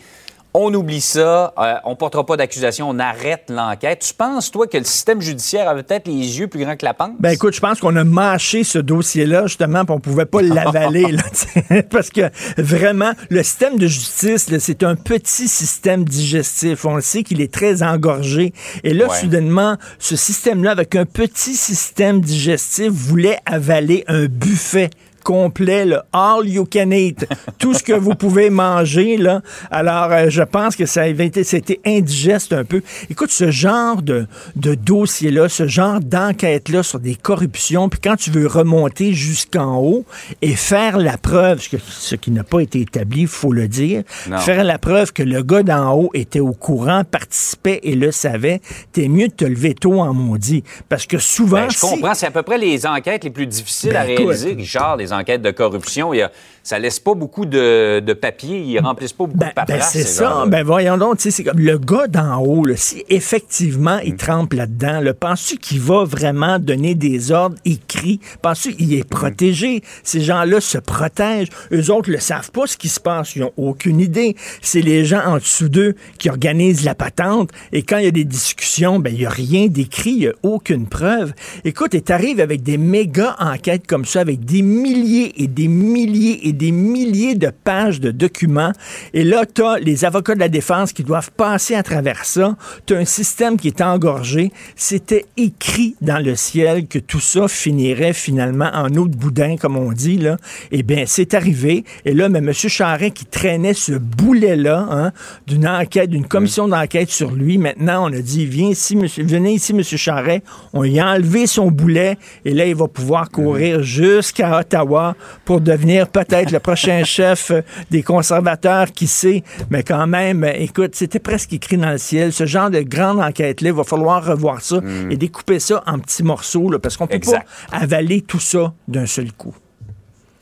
[0.54, 4.04] on oublie ça, euh, on portera pas d'accusation, on arrête l'enquête.
[4.08, 6.94] Tu penses, toi, que le système judiciaire avait peut-être les yeux plus grands que la
[6.94, 7.12] panse?
[7.20, 11.16] Ben écoute, je pense qu'on a mâché ce dossier-là, justement, puis on pouvait pas l'avaler,
[11.92, 16.86] parce que vraiment, le système de justice, là, c'est un petit système digestif.
[16.86, 18.54] On le sait qu'il est très engorgé.
[18.84, 19.16] Et là, Ouais.
[19.20, 24.90] soudainement, ce système-là, avec un petit système digestif, voulait avaler un buffet
[25.32, 27.28] complet, là, all you can eat,
[27.60, 29.18] tout ce que vous pouvez manger.
[29.18, 29.42] Là.
[29.72, 32.82] Alors, euh, je pense que ça avait été, c'était indigeste un peu.
[33.10, 38.32] Écoute, ce genre de, de dossier-là, ce genre d'enquête-là sur des corruptions, puis quand tu
[38.32, 40.06] veux remonter jusqu'en haut
[40.42, 43.68] et faire la preuve, ce, que- ce qui n'a pas été établi, il faut le
[43.68, 44.38] dire, Non.
[44.38, 48.62] faire la preuve que le gars d'en haut était au courant, participait et le savait,
[48.94, 50.64] t'es mieux de te lever tôt en maudit.
[50.88, 53.94] Parce que souvent, Ben, je comprends, c'est à peu près les enquêtes les plus difficiles
[53.98, 54.28] à Ben, écoute.
[54.28, 56.14] réaliser, Richard, les enquêtes de corruption.
[56.14, 56.32] Il y a-
[56.68, 59.94] ça laisse pas beaucoup de, de papier, ils remplissent pas beaucoup Ben, de paperasse.
[59.94, 60.30] ben, c'est ces ça.
[60.30, 60.46] gens-là.
[60.48, 64.02] Ben voyons donc, c'est comme le gars d'en haut, là, si effectivement Mm.
[64.06, 67.56] il trempe là-dedans, là, penses-tu qu'il va vraiment donner des ordres?
[67.64, 68.20] Écrits?
[68.42, 69.00] Penses-tu qu'il Mm.
[69.00, 69.82] est protégé?
[70.04, 71.48] Ces gens-là se protègent.
[71.72, 73.36] Eux autres ne savent pas ce qui se passe.
[73.38, 74.36] Ils n'ont aucune idée.
[74.62, 77.50] C'est les gens en dessous d'eux qui organisent la patente.
[77.72, 80.28] Et quand il y a des discussions, ben, il n'y a rien d'écrit, il n'y
[80.28, 81.32] a aucune preuve.
[81.64, 86.48] Écoute, et t'arrives avec des méga enquêtes comme ça, avec des milliers et des milliers
[86.50, 88.74] et des milliers de pages de documents.
[89.14, 92.58] Et là, tu as les avocats de la défense qui doivent passer à travers ça.
[92.86, 94.52] Tu as un système qui est engorgé.
[94.76, 99.78] C'était écrit dans le ciel que tout ça finirait finalement en eau de boudin, comme
[99.78, 100.18] on dit.
[100.18, 100.38] Là.
[100.72, 101.84] Eh bien, c'est arrivé.
[102.06, 102.52] Et là, mais M.
[102.54, 105.12] Charret qui traînait ce boulet-là hein,
[105.46, 109.54] d'une enquête, d'une commission d'enquête sur lui, maintenant, on a dit, viens ici, monsieur, venez
[109.54, 109.84] ici, M.
[109.84, 110.42] Charret.
[110.74, 112.18] On lui a enlevé son boulet.
[112.46, 115.16] Et là, il va pouvoir courir jusqu'à Ottawa
[115.46, 119.44] pour devenir peut-être le prochain chef euh, des conservateurs, qui sait.
[119.70, 122.32] Mais quand même, euh, écoute, c'était presque écrit dans le ciel.
[122.34, 124.78] Ce genre de grande enquête-là, il va falloir revoir ça
[125.10, 127.48] et découper ça en petits morceaux, là, parce qu'on peut Exact.
[127.72, 129.56] pas avaler tout ça d'un seul coup.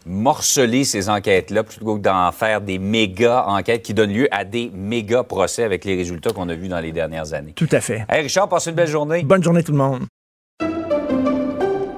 [0.06, 4.70] morceler ces enquêtes-là plutôt que d'en faire des méga enquêtes qui donnent lieu à des
[4.74, 7.54] méga procès avec les résultats qu'on a vus dans les dernières années.
[7.56, 8.06] Tout à fait.
[8.10, 9.24] Hey Richard, passe une belle journée.
[9.24, 10.04] Bonne journée tout le monde.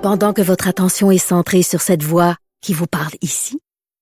[0.01, 3.59] Pendant que votre attention est centrée sur cette voix qui vous parle ici,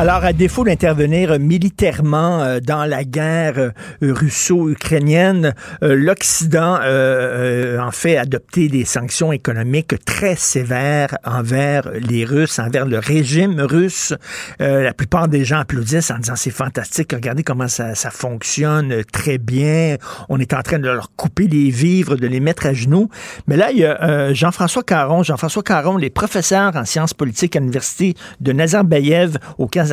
[0.00, 8.16] Alors, à défaut d'intervenir militairement euh, dans la guerre euh, russo-ukrainienne, euh, l'Occident en fait
[8.16, 14.14] adopté des sanctions économiques très sévères envers les Russes, envers le régime russe.
[14.58, 19.36] la plupart des gens applaudissent en disant c'est fantastique, regardez comment ça, ça fonctionne très
[19.36, 19.96] bien.
[20.30, 23.10] On est en train de leur couper les vivres, de les mettre à genoux.
[23.46, 25.22] Mais là, il y a Jean-François Caron.
[25.22, 29.89] Jean-François Caron, les professeurs en sciences politiques à l'Université de Nazarbayev au Kazakhstan,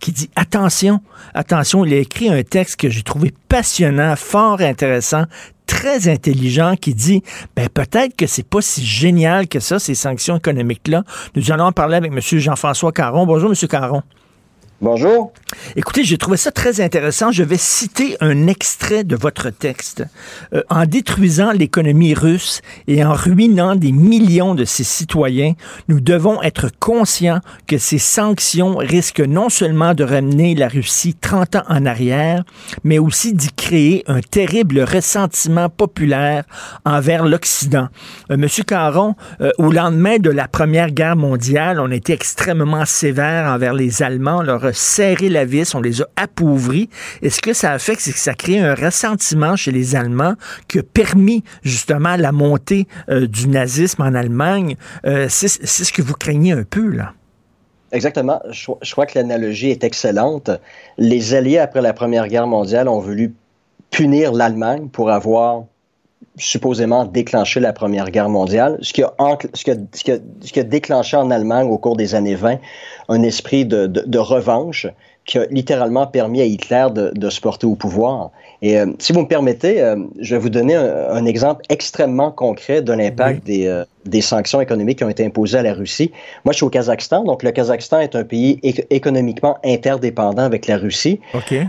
[0.00, 1.00] qui dit attention,
[1.34, 5.24] attention, il a écrit un texte que j'ai trouvé passionnant, fort intéressant,
[5.66, 7.22] très intelligent qui dit
[7.56, 11.04] ben peut-être que c'est pas si génial que ça ces sanctions économiques là.
[11.34, 12.20] Nous allons en parler avec M.
[12.20, 13.26] Jean-François Caron.
[13.26, 13.68] Bonjour M.
[13.68, 14.02] Caron.
[14.84, 15.32] Bonjour.
[15.76, 17.30] Écoutez, j'ai trouvé ça très intéressant.
[17.30, 20.04] Je vais citer un extrait de votre texte.
[20.52, 25.54] Euh, en détruisant l'économie russe et en ruinant des millions de ses citoyens,
[25.88, 31.56] nous devons être conscients que ces sanctions risquent non seulement de ramener la Russie 30
[31.56, 32.44] ans en arrière,
[32.82, 36.44] mais aussi d'y créer un terrible ressentiment populaire
[36.84, 37.88] envers l'Occident.
[38.30, 43.46] Euh, Monsieur Caron, euh, au lendemain de la Première Guerre mondiale, on était extrêmement sévère
[43.46, 44.42] envers les Allemands,
[44.74, 46.88] serré la vis, on les a appauvris.
[47.22, 49.96] Et ce que ça a fait, c'est que ça a créé un ressentiment chez les
[49.96, 50.34] Allemands
[50.68, 54.76] qui a permis justement la montée euh, du nazisme en Allemagne.
[55.06, 57.12] Euh, c'est ce que vous craignez un peu, là.
[57.92, 58.42] Exactement.
[58.50, 60.50] Je crois que l'analogie est excellente.
[60.98, 63.34] Les Alliés, après la Première Guerre mondiale, ont voulu
[63.90, 65.64] punir l'Allemagne pour avoir
[66.36, 69.14] supposément déclenché la Première Guerre mondiale, ce qui a,
[69.54, 72.14] ce qui a, ce qui a, ce qui a déclenché en Allemagne au cours des
[72.14, 72.58] années 20
[73.08, 74.86] un esprit de, de, de revanche
[75.26, 78.30] qui a littéralement permis à Hitler de, de se porter au pouvoir.
[78.60, 82.30] Et euh, si vous me permettez, euh, je vais vous donner un, un exemple extrêmement
[82.30, 83.60] concret de l'impact oui.
[83.60, 86.12] des, euh, des sanctions économiques qui ont été imposées à la Russie.
[86.44, 90.76] Moi, je suis au Kazakhstan, donc le Kazakhstan est un pays économiquement interdépendant avec la
[90.76, 91.20] Russie.
[91.32, 91.66] Okay.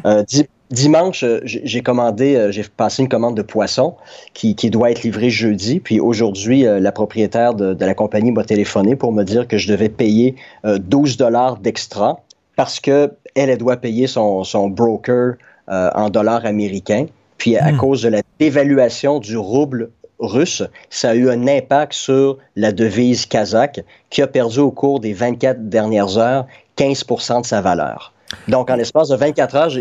[0.71, 3.95] Dimanche, j'ai commandé, j'ai passé une commande de poisson
[4.34, 5.80] qui, qui, doit être livrée jeudi.
[5.80, 9.67] Puis aujourd'hui, la propriétaire de, de la compagnie m'a téléphoné pour me dire que je
[9.67, 12.25] devais payer 12 dollars d'extra
[12.56, 15.36] parce que elle, elle doit payer son, son broker
[15.69, 17.08] euh, en dollars américains.
[17.38, 17.78] Puis à mmh.
[17.78, 23.25] cause de la dévaluation du rouble russe, ça a eu un impact sur la devise
[23.25, 26.45] kazakh qui a perdu au cours des 24 dernières heures
[26.78, 28.13] 15% de sa valeur.
[28.48, 29.72] Donc, en l'espace de 24 heures,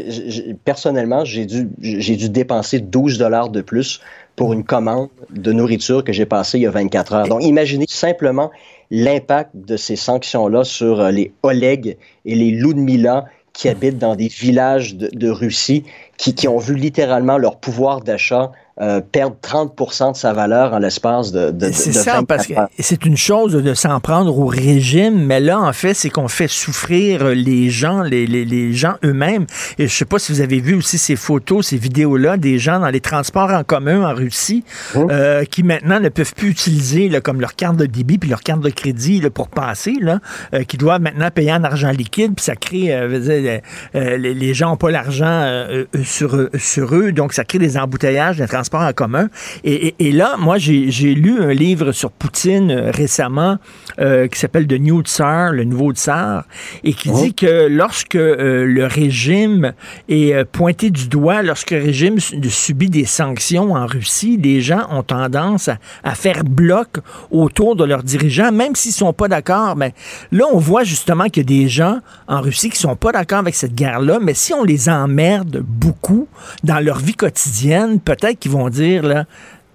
[0.64, 4.00] personnellement, j'ai dû, dépenser 12 dollars de plus
[4.37, 7.28] pour une commande de nourriture que j'ai passée il y a 24 heures.
[7.28, 8.50] Donc, imaginez simplement
[8.90, 14.28] l'impact de ces sanctions-là sur euh, les Oleg et les Ludmila qui habitent dans des
[14.28, 15.85] villages de, de Russie,
[16.16, 20.80] qui, qui, ont vu littéralement leur pouvoir d'achat euh, perdre 30% de sa valeur en
[20.80, 25.24] l'espace de, de, C'est ça, parce que c'est une chose de s'en prendre au régime,
[25.26, 29.46] mais là, en fait, c'est qu'on fait souffrir les gens, les, les, les gens eux-mêmes.
[29.78, 32.80] Et je sais pas si vous avez vu aussi ces photos, ces vidéos-là, des gens
[32.80, 34.64] dans les transports en commun en Russie,
[34.96, 34.98] mmh.
[35.08, 38.40] euh, qui maintenant ne peuvent plus utiliser là, comme leur carte de débit puis leur
[38.40, 40.18] carte de crédit là, pour passer, là,
[40.52, 43.60] euh, qui doivent maintenant payer en argent liquide, puis ça crée, euh, dire,
[43.94, 45.64] les, les, gens n'ont pas l'argent
[46.04, 49.29] sur, sur eux, donc ça crée des embouteillages des transports en commun.
[49.64, 53.59] Et, et, et là, moi, j'ai lu un livre sur Poutine euh, récemment
[53.98, 56.44] euh, qui s'appelle The New Tsar, le nouveau tsar,
[56.83, 57.20] et qui oh.
[57.20, 59.72] dit que lorsque euh, le régime
[60.09, 65.03] est pointé du doigt, lorsque le régime subit des sanctions en Russie, les gens ont
[65.03, 66.88] tendance à, à faire bloc
[67.31, 69.77] autour de leurs dirigeants, même s'ils sont pas d'accord.
[69.77, 69.94] Mais
[70.33, 71.98] là, on voit justement qu'il y a des gens
[72.29, 76.29] en Russie qui sont pas d'accord avec cette guerre-là, mais si on les emmerde beaucoup
[76.62, 79.24] dans leur vie quotidienne, peut-être qu'ils vont dire, là,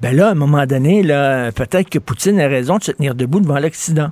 [0.02, 3.16] ben là, à un moment donné, là, peut-être que Poutine a raison de se tenir
[3.16, 4.12] debout devant l'Occident.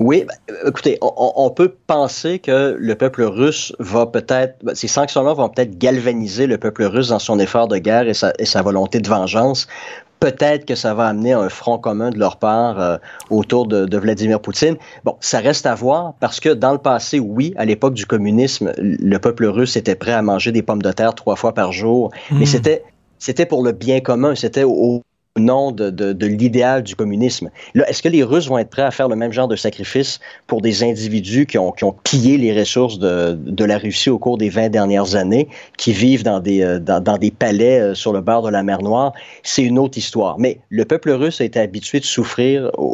[0.00, 4.88] Oui, ben, écoutez, on, on, peut penser que le peuple russe va peut-être, ben, ces
[4.88, 8.44] sanctions-là vont peut-être galvaniser le peuple russe dans son effort de guerre et sa, et
[8.44, 9.66] sa volonté de vengeance.
[10.20, 12.96] Peut-être que ça va amener un front commun de leur part euh,
[13.28, 14.76] autour de, de, Vladimir Poutine.
[15.04, 18.72] Bon, ça reste à voir parce que dans le passé, oui, à l'époque du communisme,
[18.78, 22.10] le peuple russe était prêt à manger des pommes de terre trois fois par jour,
[22.30, 22.38] mmh.
[22.38, 22.84] mais c'était
[23.24, 25.02] c'était pour le bien commun, c'était au,
[25.36, 27.50] nom de, de, de l'idéal du communisme.
[27.74, 30.20] Là, est-ce que les Russes vont être prêts à faire le même genre de sacrifice
[30.46, 34.18] pour des individus qui ont, qui ont pillé les ressources de, de la Russie au
[34.18, 37.94] cours des 20 dernières années, qui vivent dans des, euh, dans, dans des palais euh,
[37.94, 39.12] sur le bord de la mer Noire?
[39.42, 40.38] C'est une autre histoire.
[40.38, 42.84] Mais le peuple russe a été habitué de souffrir au,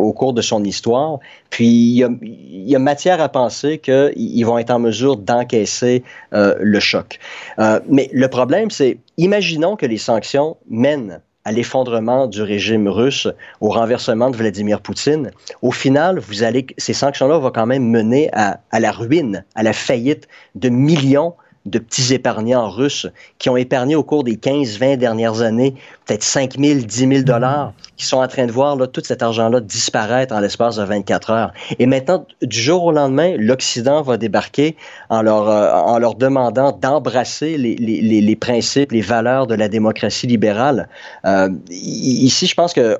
[0.00, 1.18] au cours de son histoire,
[1.50, 5.16] puis il y a, il y a matière à penser qu'ils vont être en mesure
[5.16, 6.02] d'encaisser
[6.34, 7.18] euh, le choc.
[7.58, 13.28] Euh, mais le problème, c'est, imaginons que les sanctions mènent à l'effondrement du régime russe,
[13.60, 15.30] au renversement de Vladimir Poutine,
[15.62, 19.72] au final, vous allez, ces sanctions-là vont quand même mener à, la ruine, à la
[19.72, 21.34] faillite de millions
[21.68, 23.06] petits épargnants russes
[23.38, 25.74] qui ont épargné au cours des 15-20 dernières années
[26.10, 29.22] peut-être 5 000, 10 000 dollars, qui sont en train de voir là, tout cet
[29.22, 31.52] argent-là disparaître en l'espace de 24 heures.
[31.78, 34.76] Et maintenant, du jour au lendemain, l'Occident va débarquer
[35.08, 39.68] en leur, euh, en leur demandant d'embrasser les, les, les, principes, les valeurs de la
[39.68, 40.88] démocratie libérale.
[41.24, 42.98] Euh, ici, je pense que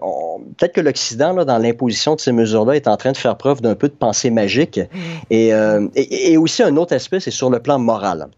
[0.56, 3.74] peut-être que l'Occident, dans l'imposition de ces mesures-là, est en train de faire preuve d'un
[3.74, 4.78] peu de pensée magique.
[4.78, 4.98] Mm.
[5.30, 8.28] Et, euh, et, et aussi un autre aspect, c'est sur le plan moral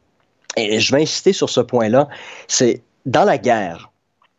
[0.57, 2.09] et je vais insister sur ce point-là,
[2.49, 3.91] c'est dans la guerre,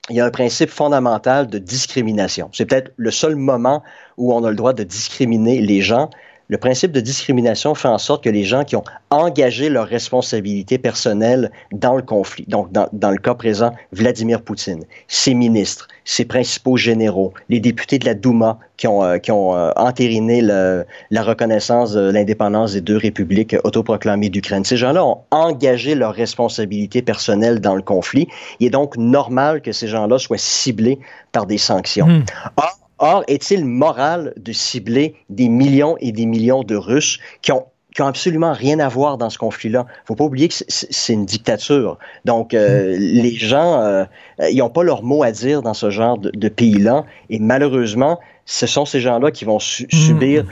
[0.09, 2.49] il y a un principe fondamental de discrimination.
[2.51, 3.83] C'est peut-être le seul moment
[4.17, 6.09] où on a le droit de discriminer les gens,
[6.49, 10.77] le principe de discrimination fait en sorte que les gens qui ont engagé leur responsabilité
[10.77, 16.25] personnelle dans le conflit, donc dans, dans, le cas présent, Vladimir Poutine, ses ministres, ses
[16.25, 20.85] principaux généraux, les députés de la Douma qui ont, euh, qui ont euh, entériné le,
[21.11, 24.63] la reconnaissance de l'indépendance des deux républiques autoproclamées d'Ukraine.
[24.63, 28.27] Ces gens-là ont engagé leur responsabilité personnelle dans le conflit.
[28.59, 30.99] Il est donc normal que ces gens-là soient ciblés
[31.31, 32.07] par des sanctions.
[32.07, 32.25] Mmh.
[32.57, 37.65] Or, Or, est-il moral de cibler des millions et des millions de Russes qui ont
[37.93, 39.85] qui ont absolument rien à voir dans ce conflit-là.
[40.05, 41.97] Faut pas oublier que c'est une dictature.
[42.25, 42.99] Donc, euh, mm.
[42.99, 44.05] les gens, euh,
[44.49, 47.05] ils n'ont pas leur mot à dire dans ce genre de, de pays-là.
[47.29, 49.95] Et malheureusement, ce sont ces gens-là qui vont su mm.
[49.95, 50.45] subir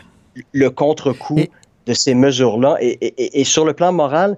[0.53, 1.39] le contre-coup
[1.87, 2.77] de ces mesures-là.
[2.79, 4.37] Et, et, et, sur le plan moral,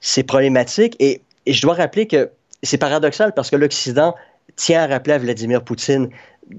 [0.00, 0.96] c'est problématique.
[0.98, 2.30] Et, et je dois rappeler que
[2.62, 4.14] c'est paradoxal parce que l'Occident
[4.56, 6.10] tient à rappeler à Vladimir Poutine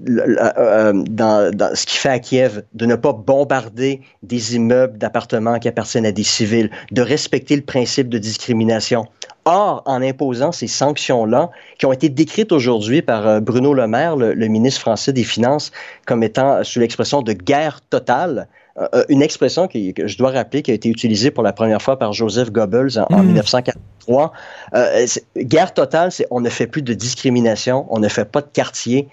[0.08, 5.58] euh, dans, dans, ce qu'il fait à Kiev, de ne pas bombarder des immeubles d'appartements
[5.58, 9.06] qui appartiennent à des civils, de respecter le principe de discrimination.
[9.44, 14.16] Or, en imposant ces sanctions-là, qui ont été décrites aujourd'hui par euh, Bruno Le Maire,
[14.16, 15.72] le, le, ministre français des Finances,
[16.06, 18.46] comme étant sous l'expression de guerre totale,
[18.78, 21.82] euh, une expression qui, que je dois rappeler qui a été utilisée pour la première
[21.82, 24.26] fois par Joseph Goebbels en, en 1943.
[24.26, 24.76] Mm.
[24.76, 28.48] Euh, guerre totale, c'est on ne fait plus de discrimination, on ne fait pas de
[28.50, 29.08] quartier,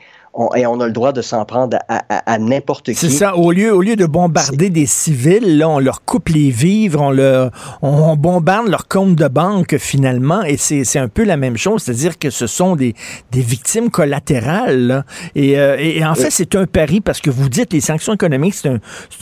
[0.55, 2.95] et on a le droit de s'en prendre à, n'importe qui.
[2.95, 3.35] C'est ça.
[3.35, 7.11] Au lieu, au lieu de bombarder des civils, là, on leur coupe les vivres, on,
[7.11, 11.83] leur, on, bombarde leur compte de banque finalement, et c'est un peu la même chose,
[11.83, 12.95] c'est-à-dire que ce sont des,
[13.31, 15.03] des victimes collatérales.
[15.37, 18.69] Euh, et, en fait, c'est un pari parce que vous dites les sanctions économiques, c'est
[18.69, 18.79] un,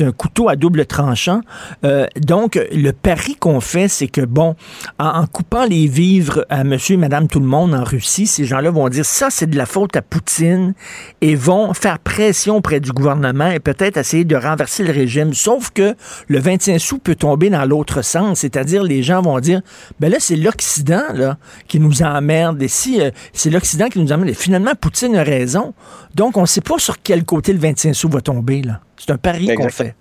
[0.08, 1.42] un couteau à double tranchant.
[1.84, 4.56] Euh, donc, le pari qu'on fait, c'est que bon,
[5.00, 8.46] en, en, coupant les vivres à Monsieur et Madame tout le monde en Russie, ces
[8.46, 10.74] gens-là vont dire ça, c'est de la faute à Poutine
[11.22, 15.34] et vont faire pression auprès du gouvernement et peut-être essayer de renverser le régime.
[15.34, 15.96] Sauf que
[16.28, 19.62] le 25 sous peut tomber dans l'autre sens, c'est-à-dire les gens vont dire,
[20.00, 21.38] ben là, c'est l'Occident là,
[21.68, 22.62] qui nous emmerde.
[22.62, 25.74] Et si euh, c'est l'Occident qui nous emmerde, et finalement, Poutine a raison.
[26.16, 28.62] Donc, on ne sait pas sur quel côté le 25 sous va tomber.
[28.62, 28.82] là.
[28.98, 29.96] C'est un pari qu'on fait.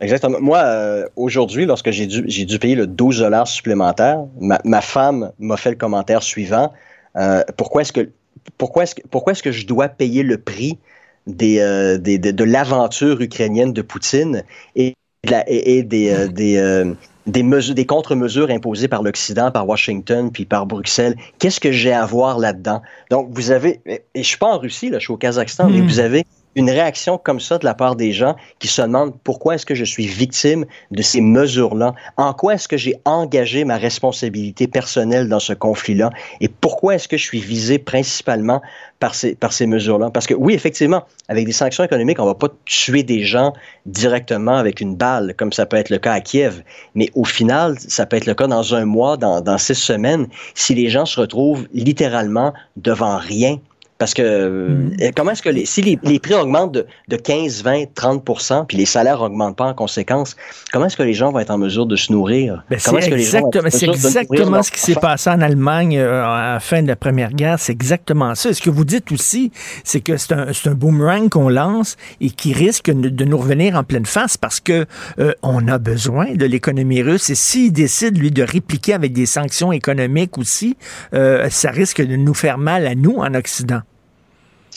[0.00, 0.38] Exactement.
[0.40, 4.80] Moi, euh, aujourd'hui, lorsque j'ai dû, j'ai dû payer le 12 dollars supplémentaire, ma, ma
[4.80, 6.72] femme m'a fait le commentaire suivant.
[7.16, 8.10] Euh, pourquoi est-ce que
[8.58, 10.78] pourquoi est-ce que, pourquoi est-ce que je dois payer le prix
[11.26, 14.44] des, euh, des de, de l'aventure ukrainienne de Poutine
[14.76, 16.94] et, la, et, et des, euh, des, euh,
[17.26, 21.16] des, mesures, des contre-mesures imposées par l'Occident, par Washington, puis par Bruxelles?
[21.38, 22.82] Qu'est-ce que j'ai à voir là-dedans?
[23.10, 25.80] Donc, vous avez, et je suis pas en Russie, là, je suis au Kazakhstan, mais
[25.80, 26.24] vous avez
[26.56, 29.74] une réaction comme ça de la part des gens qui se demandent pourquoi est-ce que
[29.74, 35.28] je suis victime de ces mesures-là, en quoi est-ce que j'ai engagé ma responsabilité personnelle
[35.28, 36.10] dans ce conflit-là?
[36.40, 38.62] Et pourquoi est-ce que je suis visé principalement
[38.98, 40.10] par ces, mesures-là?
[40.10, 43.52] Parce que oui, effectivement, avec des sanctions économiques, on ne va pas tuer des gens
[43.84, 46.62] directement avec une balle, comme ça peut être le cas à Kiev,
[46.94, 50.74] mais au final, ça peut être le cas dans un mois, dans six semaines, si
[50.74, 53.58] les gens se retrouvent littéralement devant rien
[53.98, 54.96] parce que mm.
[55.00, 58.66] Euh, comment est-ce que les, si les, les, prix augmentent de, de 15, 20, 30%
[58.66, 60.36] puis les salaires n'augmentent pas en conséquence,
[60.72, 62.64] comment est-ce que les gens vont être en mesure de se nourrir?
[62.70, 66.88] Ben c'est exactement, exactement ce qui s'est passé en Allemagne euh, à la fin de
[66.88, 67.58] la Première Guerre.
[67.58, 68.50] C'est exactement ça.
[68.50, 69.50] Et ce que vous dites aussi,
[69.84, 73.84] c'est que c'est un, un, boomerang qu'on lance et qui risque de nous revenir en
[73.84, 74.86] pleine face parce que
[75.18, 77.30] euh, on a besoin de l'économie russe.
[77.30, 80.76] Et s'il décide, lui, de répliquer avec des sanctions économiques aussi,
[81.14, 83.80] euh, ça risque de nous faire mal à nous en Occident.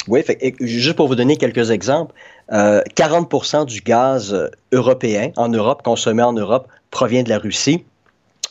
[0.08, 0.24] Oui,
[0.62, 2.14] juste pour vous donner quelques exemples,
[2.52, 7.84] euh, 40% du gaz euh, européen en Europe, consommé en Europe, provient de la Russie.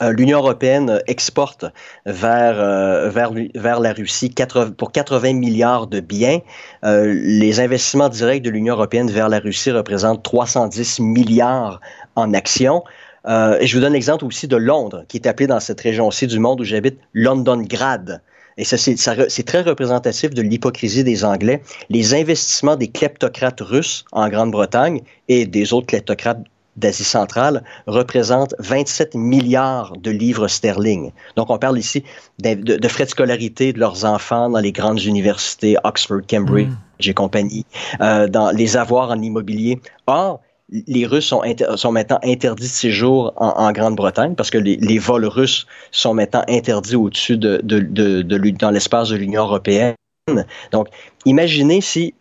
[0.02, 1.64] Euh, L'Union européenne exporte
[2.06, 6.40] vers, euh, vers, la Russie 80, pour 80 milliards de biens.
[6.84, 11.80] Euh, les investissements directs de l'Union européenne vers la Russie représentent 310 milliards
[12.14, 12.84] en actions.
[13.26, 16.38] et je vous donne l'exemple aussi de Londres, qui est appelé dans cette région-ci du
[16.38, 18.22] monde où j'habite London Grad.
[18.58, 24.28] Et ça c'est très représentatif de l'hypocrisie des Anglais, les investissements des kleptocrates russes en
[24.28, 26.42] Grande-Bretagne et des autres kleptocrates
[26.78, 31.10] d'Asie centrale représentent 27 milliards de livres sterling.
[31.36, 32.04] Donc, on parle ici
[32.38, 37.08] de, frais de scolarité de leurs enfants dans les grandes universités, Oxford, Cambridge mm.
[37.08, 37.66] et compagnie,
[38.00, 39.80] euh, dans les avoirs en immobilier.
[40.06, 40.40] Or,
[40.70, 41.32] les Russes
[41.76, 46.96] sont, maintenant interdits de séjour en, Grande-Bretagne parce que les, vols russes sont maintenant interdits
[46.96, 49.94] au-dessus de, de, de, dans l'espace de l'Union européenne.
[50.72, 50.88] Donc,
[51.24, 52.14] imaginez si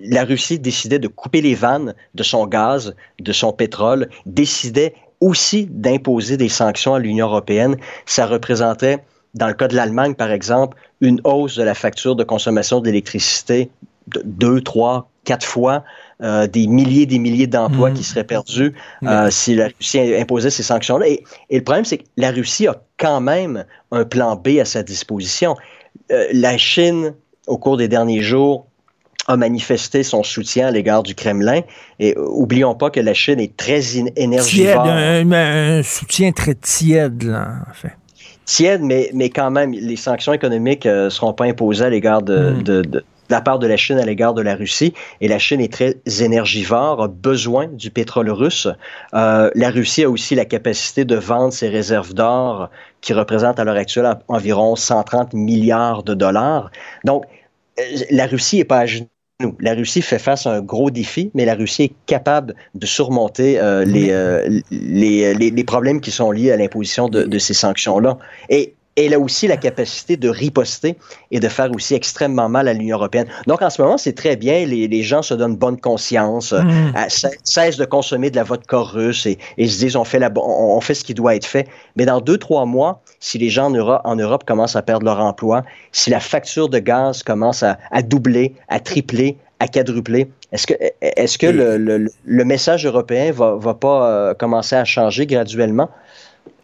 [0.00, 5.66] la Russie décidait de couper les vannes de son gaz, de son pétrole, décidait aussi
[5.66, 7.76] d'imposer des sanctions à l'Union européenne.
[8.06, 9.00] Ça représentait,
[9.34, 13.70] dans le cas de l'Allemagne, par exemple, une hausse de la facture de consommation d'électricité
[14.06, 15.84] de deux, trois, quatre fois
[16.22, 17.94] euh, des milliers et des milliers d'emplois mmh.
[17.94, 21.08] qui seraient perdus euh, si la Russie imposait ces sanctions-là.
[21.08, 24.82] Et, le problème, c'est que la Russie a quand même un plan B à sa
[24.82, 25.56] disposition.
[26.12, 27.14] Euh, la Chine,
[27.46, 28.66] au cours des derniers jours,
[29.28, 31.62] a manifesté son soutien à l'égard du Kremlin.
[32.00, 34.82] Et oublions pas que la Chine est très énergivore.
[34.82, 37.92] Tiède, un, soutien très tiède, là, en fait
[38.44, 42.50] tiède, mais, mais quand même, les sanctions économiques ne seront pas imposées à l'égard de,
[42.50, 44.92] mmh de la part de la Chine à l'égard de la Russie.
[45.20, 48.68] Et la Chine est très énergivore, a besoin du pétrole russe.
[49.14, 52.70] Euh, la Russie a aussi la capacité de vendre ses réserves d'or
[53.00, 56.70] qui représentent à l'heure actuelle environ 130 milliards de dollars.
[57.04, 57.24] Donc,
[57.78, 59.06] euh, la Russie n'est pas à genoux.
[59.58, 63.58] La Russie fait face à un gros défi, mais la Russie est capable de surmonter
[63.58, 64.12] euh, les,
[64.70, 68.18] les, les, problèmes qui sont liés à l'imposition de, de ces sanctions-là.
[68.50, 70.96] Et elle a aussi la capacité de riposter
[71.30, 73.26] et de faire aussi extrêmement mal à l'Union européenne.
[73.46, 74.66] Donc, en ce moment, c'est très bien.
[74.66, 76.94] Les, gens se donnent bonne conscience, euh, mm.
[77.42, 80.94] cessent de consommer de la vodka russe et, se disent on fait, la, on, fait
[80.94, 81.68] ce qui doit être fait.
[81.96, 85.06] Mais dans deux, trois mois, si les gens en Europe, en Europe commencent à perdre
[85.06, 85.62] leur emploi,
[85.92, 91.38] si la facture de gaz commence à, doubler, à tripler, à quadrupler, est-ce que, est-ce
[91.38, 95.88] que le, message européen va, va pas euh, commencer à changer graduellement?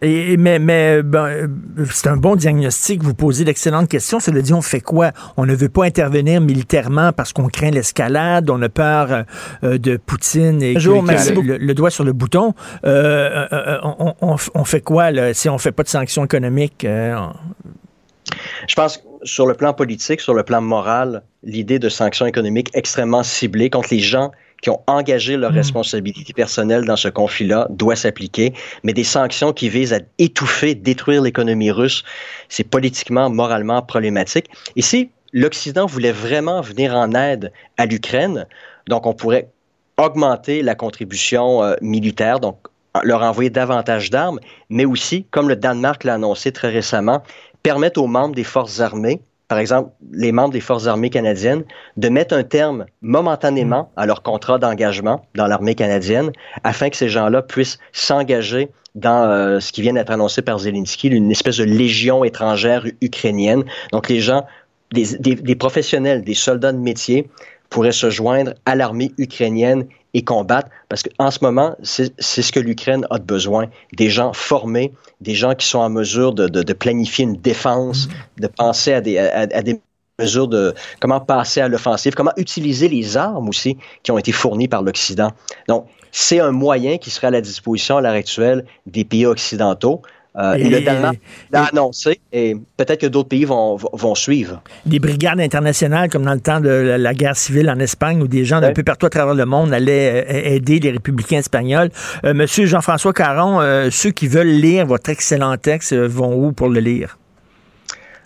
[0.07, 1.51] Et, mais mais ben,
[1.91, 3.03] c'est un bon diagnostic.
[3.03, 4.21] Vous posez d'excellentes questions.
[4.21, 5.11] Cela dit, on fait quoi?
[5.37, 9.25] On ne veut pas intervenir militairement parce qu'on craint l'escalade, on a peur
[9.65, 10.63] euh, de Poutine.
[10.63, 12.55] Et Bonjour, merci le, doigt sur le bouton.
[12.85, 13.79] Euh, euh,
[14.21, 16.87] on, fait quoi là, si on fait pas de sanctions économiques?
[16.87, 22.71] Je pense que sur le plan politique, sur le plan moral, l'idée de sanctions économiques
[22.75, 24.31] extrêmement ciblées contre les gens
[24.67, 25.59] qui ont engagé leur hmm.
[25.59, 28.53] responsabilité personnelle dans ce conflit-là doit s'appliquer,
[28.83, 32.03] mais des sanctions qui visent à étouffer, détruire l'économie russe,
[32.49, 34.47] c'est politiquement, moralement problématique.
[34.75, 38.49] Et si l'Occident voulait vraiment venir en aide à l'Ukraine,
[38.89, 39.51] donc on pourrait
[39.99, 42.59] augmenter la contribution euh, militaire, donc
[43.05, 47.23] leur envoyer davantage d'armes, mais aussi, comme le Danemark l'a annoncé très récemment,
[47.63, 51.65] permettre aux membres des forces armées par exemple, les membres des Forces armées canadiennes,
[51.97, 56.33] de mettre un terme momentanément à leur contrat d'engagement dans l'armée canadienne
[56.65, 61.09] afin que ces gens-là puissent s'engager dans euh, ce qui vient d'être annoncé par Zelensky,
[61.09, 63.65] une espèce de légion étrangère ukrainienne.
[63.93, 64.47] Donc les gens,
[64.93, 67.29] des, des professionnels, des soldats de métier
[67.69, 69.87] pourraient se joindre à l'armée ukrainienne
[70.17, 74.33] et combattre, parce qu'en ce moment, c'est ce que l'Ukraine a de besoin, des gens
[74.33, 78.41] formés, des gens qui sont en mesure de, de, planifier une défense, mm.
[78.41, 79.79] de penser à des, à, des
[80.19, 84.69] mesures de comment passer à l'offensive, comment utiliser les armes aussi qui ont été fournies
[84.69, 85.33] par l'Occident.
[85.69, 90.01] Donc, c'est un moyen qui serait à la disposition à l'heure actuelle des pays occidentaux.
[90.39, 91.19] Euh, et, le Danemark
[91.51, 94.63] l'a annoncé et peut-être que d'autres pays vont, vont, suivre.
[94.85, 98.45] Des brigades internationales, comme dans le temps de la, guerre civile en Espagne, où des
[98.45, 101.91] gens d'un peu partout à travers le monde allaient euh, aider les républicains espagnols.
[102.25, 103.61] Euh, Monsieur Jean-François Caron,
[103.91, 107.19] ceux qui veulent lire votre excellent texte vont où pour le lire?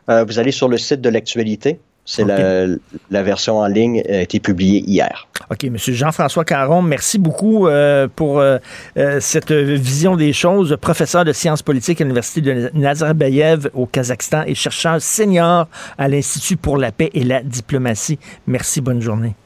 [0.08, 1.78] vous allez sur le site de l'actualité.
[2.10, 5.28] C'est la, version en ligne a été publiée hier.
[5.48, 8.58] OK, Monsieur Jean-François Caron, merci beaucoup euh, pour euh,
[8.96, 10.76] euh, cette vision des choses.
[10.80, 16.56] Professeur de sciences politiques à l'Université de Nazarbayev au Kazakhstan et chercheur senior à l'Institut
[16.56, 18.18] pour la paix et la diplomatie.
[18.48, 19.36] Merci, bonne journée.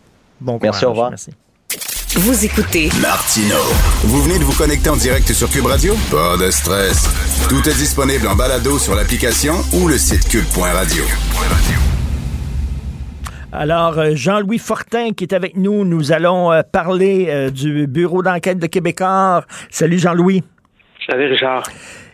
[0.40, 1.10] Bon Merci, au revoir.
[1.10, 1.32] Merci.
[2.16, 3.56] Vous écoutez Martino.
[4.04, 5.94] Vous venez de vous connecter en direct sur Cube Radio?
[6.10, 7.10] Pas de stress.
[7.50, 11.04] Tout est disponible en balado sur l'application ou le site cube.radio.
[13.56, 18.20] Alors, euh, Jean-Louis Fortin qui est avec nous, nous allons euh, parler euh, du Bureau
[18.20, 19.44] d'enquête de Québécois.
[19.70, 20.42] Salut Jean-Louis.
[21.08, 21.62] Salut Richard.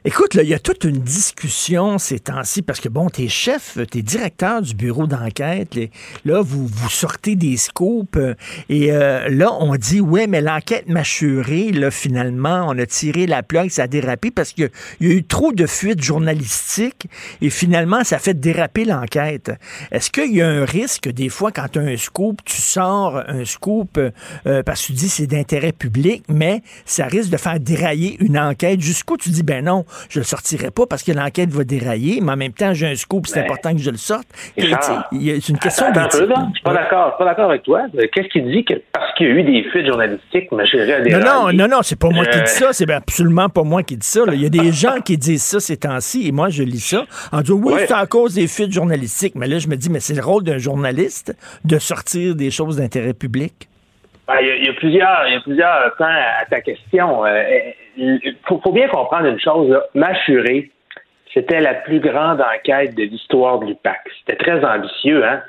[0.05, 3.77] Écoute, là, il y a toute une discussion ces temps-ci parce que, bon, t'es chef,
[3.91, 5.79] t'es directeur du bureau d'enquête.
[6.25, 8.35] Là, vous, vous sortez des scoops euh,
[8.71, 13.43] et euh, là, on dit, ouais, mais l'enquête mâchurée, là, finalement, on a tiré la
[13.43, 14.71] plug, ça a dérapé parce qu'il
[15.01, 17.07] y a eu trop de fuites journalistiques
[17.43, 19.53] et finalement, ça fait déraper l'enquête.
[19.93, 23.23] Est-ce qu'il y a un risque, des fois, quand tu as un scoop, tu sors
[23.29, 24.11] un scoop euh,
[24.47, 28.39] euh, parce que tu dis c'est d'intérêt public, mais ça risque de faire dérailler une
[28.39, 28.81] enquête?
[28.81, 32.33] Jusqu'où tu dis, ben non, je le sortirai pas parce que l'enquête va dérailler, mais
[32.33, 34.27] en même temps, j'ai un scoop, c'est Ben, important que je le sorte.
[34.57, 36.09] C'est une question Attends là.
[36.49, 37.17] Je suis pas d'accord.
[37.17, 37.87] Pas d'accord avec toi.
[37.99, 40.93] Euh, Qu'est-ce qui dit que parce qu'il y a eu des fuites journalistiques, ma chérie
[40.93, 41.59] a Non, non, déraillé?
[41.59, 43.97] non, non, c'est pas moi qui Euh, dis ça, c'est ben absolument pas moi qui
[43.97, 44.25] dis ça.
[44.25, 44.35] là.
[44.35, 47.05] Il y a des gens qui disent ça ces temps-ci, et moi je lis ça
[47.33, 47.87] en disant oui, Ouais.
[47.87, 49.35] c'est à cause des fuites journalistiques.
[49.35, 52.77] Mais là, je me dis, mais c'est le rôle d'un journaliste de sortir des choses
[52.77, 53.69] d'intérêt public?
[54.27, 56.61] Ben, Il y, a- il y a plusieurs, il y a plusieurs temps à ta
[56.61, 57.25] question.
[57.25, 57.43] Euh,
[58.01, 59.69] Il faut, bien comprendre une chose.
[59.95, 60.13] Là.
[61.35, 64.01] C'était la plus grande enquête de l'histoire de l'UPAC.
[64.21, 65.43] C'était très ambitieux, hein?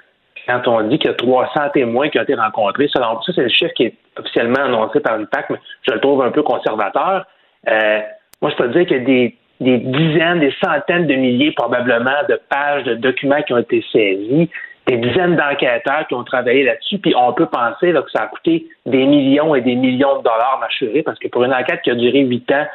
[0.47, 3.43] Quand on dit qu'il y a 300 témoins qui ont été rencontrés, selon ça, c'est
[3.43, 7.25] le chiffre qui est officiellement annoncé par l'UPAC, mais je le trouve un peu conservateur.
[7.69, 7.99] Euh,
[8.41, 12.23] moi, je peux dire qu'il y a des, des dizaines, des centaines de milliers probablement
[12.27, 14.49] de pages de documents qui ont été saisis,
[14.91, 18.27] des dizaines d'enquêteurs qui ont travaillé là-dessus, puis on peut penser là, que ça a
[18.27, 21.91] coûté des millions et des millions de dollars mâchurés, parce que pour une enquête qui
[21.91, 22.65] a duré huit ans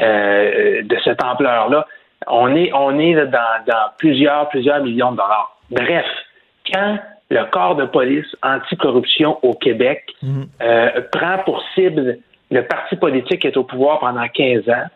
[0.00, 1.86] euh, de cette ampleur-là,
[2.26, 5.56] on est, on est là, dans, dans plusieurs, plusieurs millions de dollars.
[5.70, 6.04] Bref,
[6.70, 6.98] quand
[7.30, 10.04] le corps de police anticorruption au Québec
[10.60, 12.18] euh, prend pour cible
[12.50, 14.86] le parti politique qui est au pouvoir pendant 15 ans,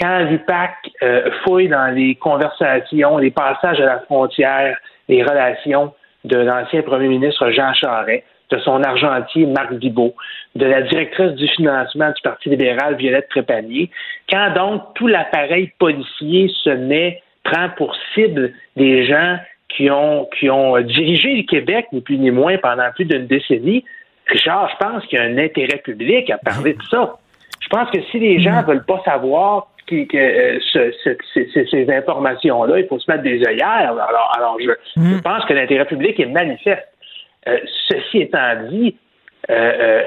[0.00, 0.72] quand l'UPAC
[1.02, 5.92] euh, fouille dans les conversations, les passages à la frontière, les relations
[6.24, 10.14] de l'ancien premier ministre Jean Charest, de son argentier Marc Bibot,
[10.54, 13.90] de la directrice du financement du Parti libéral Violette Trépanier,
[14.30, 20.48] quand donc tout l'appareil policier se met, prend pour cible des gens qui ont, qui
[20.50, 23.84] ont dirigé le Québec, ni plus ni moins, pendant plus d'une décennie,
[24.26, 27.16] Richard, je pense qu'il y a un intérêt public à parler de ça.
[27.60, 31.90] Je pense que si les gens veulent pas savoir qui- que, euh, ce- ce- ces-
[31.92, 33.92] informations-là, il faut se mettre des œillères.
[33.92, 36.86] Alors, alors je, je pense que l'intérêt public est manifeste.
[37.48, 37.58] Euh,
[37.88, 38.96] ceci étant dit,
[39.50, 40.02] euh,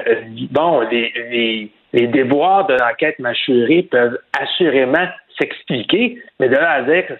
[0.50, 5.06] bon, les, les, les déboires de l'enquête mâchurée peuvent assurément
[5.38, 7.14] s'expliquer, mais de là à dire que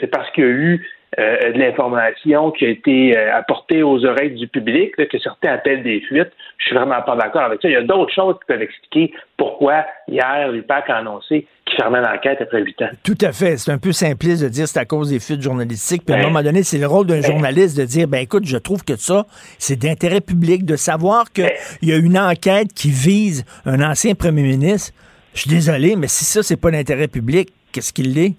[0.00, 0.88] c'est parce qu'il y a eu
[1.18, 5.52] euh, de l'information qui a été euh, apportée aux oreilles du public, là, que certains
[5.52, 6.32] appellent des fuites.
[6.58, 7.68] Je suis vraiment pas d'accord avec ça.
[7.68, 12.00] Il y a d'autres choses qui peuvent expliquer pourquoi hier l'UPAC a annoncé qu'il fermait
[12.00, 12.88] l'enquête après huit ans.
[13.04, 13.56] Tout à fait.
[13.58, 16.04] C'est un peu simpliste de dire c'est à cause des fuites journalistiques.
[16.04, 18.44] Puis à un Ben, moment donné, c'est le rôle d'un journaliste de dire ben écoute,
[18.46, 19.26] je trouve que ça,
[19.58, 21.50] c'est d'intérêt public de savoir qu'il
[21.82, 24.92] y a une enquête qui vise un ancien premier ministre.
[25.34, 28.34] Je suis désolé, mais si ça, c'est pas d'intérêt public, qu'est-ce qu'il est?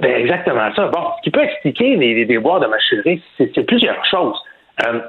[0.00, 0.86] Ben, exactement ça.
[0.88, 4.38] Bon, ce qui peut expliquer les, déboires de mâchurée, c'est plusieurs choses.
[4.86, 5.00] Euh,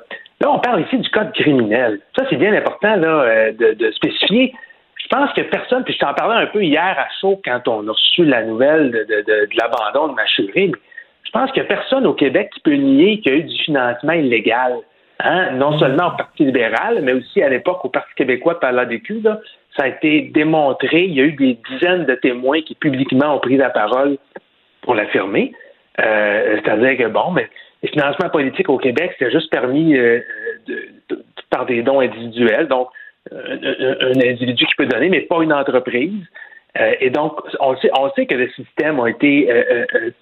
[0.41, 1.99] là, on parle ici du code criminel.
[2.17, 4.53] Ça, c'est bien important là, euh, de, de spécifier.
[5.01, 7.87] Je pense que personne, puis je t'en parlais un peu hier à chaud quand on
[7.87, 10.79] a reçu la nouvelle de, de- de- de l'abandon de mâchurée, mais
[11.23, 14.13] je pense a personne au Québec qui peut nier qu'il y a eu du financement
[14.13, 14.73] illégal.
[15.19, 15.51] Hein?
[15.51, 19.21] Non seulement au Parti libéral, mais aussi à l'époque au Parti québécois par l'ADQ.
[19.23, 19.39] là.
[19.77, 21.03] Ça a été démontré.
[21.03, 24.17] Il y a eu des dizaines de témoins qui publiquement ont pris la parole
[24.89, 25.51] pour l'affirmer.
[25.99, 27.47] Euh, C'est-à-dire que, bon, mais
[27.83, 30.19] les financements politiques au Québec, c'était juste permis euh,
[30.65, 32.67] de- de- par des dons individuels.
[32.67, 32.87] Donc,
[33.31, 36.25] euh, un, individu qui peut donner, mais pas une entreprise.
[37.01, 39.33] Et donc, on sait, on sait que le système a été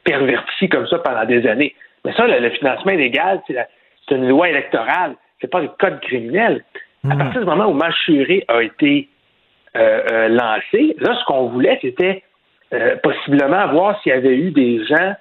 [0.04, 1.76] perverti comme ça pendant des années.
[2.04, 6.64] Mais ça, le, le financement illégal, c'est une loi électorale, c'est pas le code criminel.
[7.10, 9.08] À partir du moment où Machuré a été
[9.76, 12.24] lancé, là, ce qu'on voulait, c'était
[12.74, 15.14] euh, possiblement voir s'il y avait eu des gens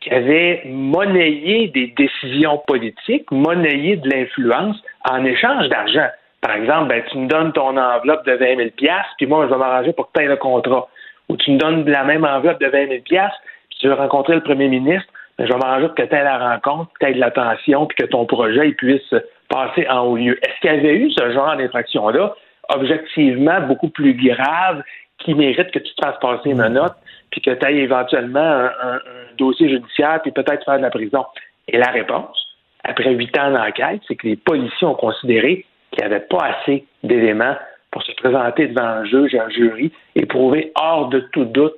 [0.00, 4.76] qui avaient monnayé des décisions politiques, monnayé de l'influence
[5.08, 6.08] en échange d'argent.
[6.40, 8.70] Par exemple, ben, tu me donnes ton enveloppe de 20 000
[9.16, 10.88] puis moi, je vais m'arranger pour que tu aies le contrat.
[11.28, 14.42] Ou tu me donnes la même enveloppe de 20 000 puis tu veux rencontrer le
[14.42, 17.14] premier ministre, ben, je vais m'arranger pour que tu aies la rencontre, que tu aies
[17.14, 19.14] de l'attention, puis que ton projet puisse
[19.48, 20.38] passer en haut lieu.
[20.42, 22.34] Est-ce qu'il y avait eu ce genre d'infraction-là,
[22.70, 24.82] objectivement beaucoup plus grave,
[25.24, 26.94] qui mérite que tu te fasses passer une note,
[27.30, 30.90] puis que tu ailles éventuellement un, un- un dossier judiciaire, puis peut-être faire de la
[30.90, 31.24] prison?
[31.68, 32.36] Et la réponse,
[32.84, 36.84] après huit ans d'enquête, c'est que les policiers ont considéré qu'il n'y avait pas assez
[37.04, 37.56] d'éléments
[37.90, 41.74] pour se présenter devant un juge et un jury et prouver hors de tout doute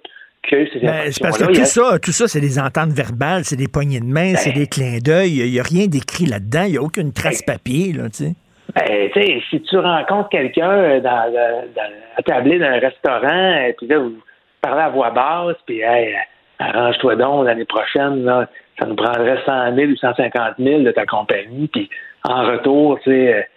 [0.49, 3.45] que ces Ben, c'est parce que tout a- ça, tout ça, c'est des ententes verbales,
[3.45, 5.39] c'est des poignées de main, c'est des clins d'œil.
[5.39, 6.65] Il n'y a rien d'écrit là-dedans.
[6.67, 8.35] Il n'y a aucune trace papier, là, tu sais.
[8.75, 13.53] Ben, tu sais, si tu rencontres quelqu'un euh, dans, dans, dans, attablé dans un restaurant,
[13.69, 14.19] euh, puis là, vous
[14.61, 16.15] parlait à voix basse, puis hey,
[16.59, 18.49] arrange-toi donc l'année prochaine, là,
[18.79, 21.89] ça nous prendrait 100 000 ou 150 000 de ta compagnie, puis
[22.25, 23.49] en retour, tu sais,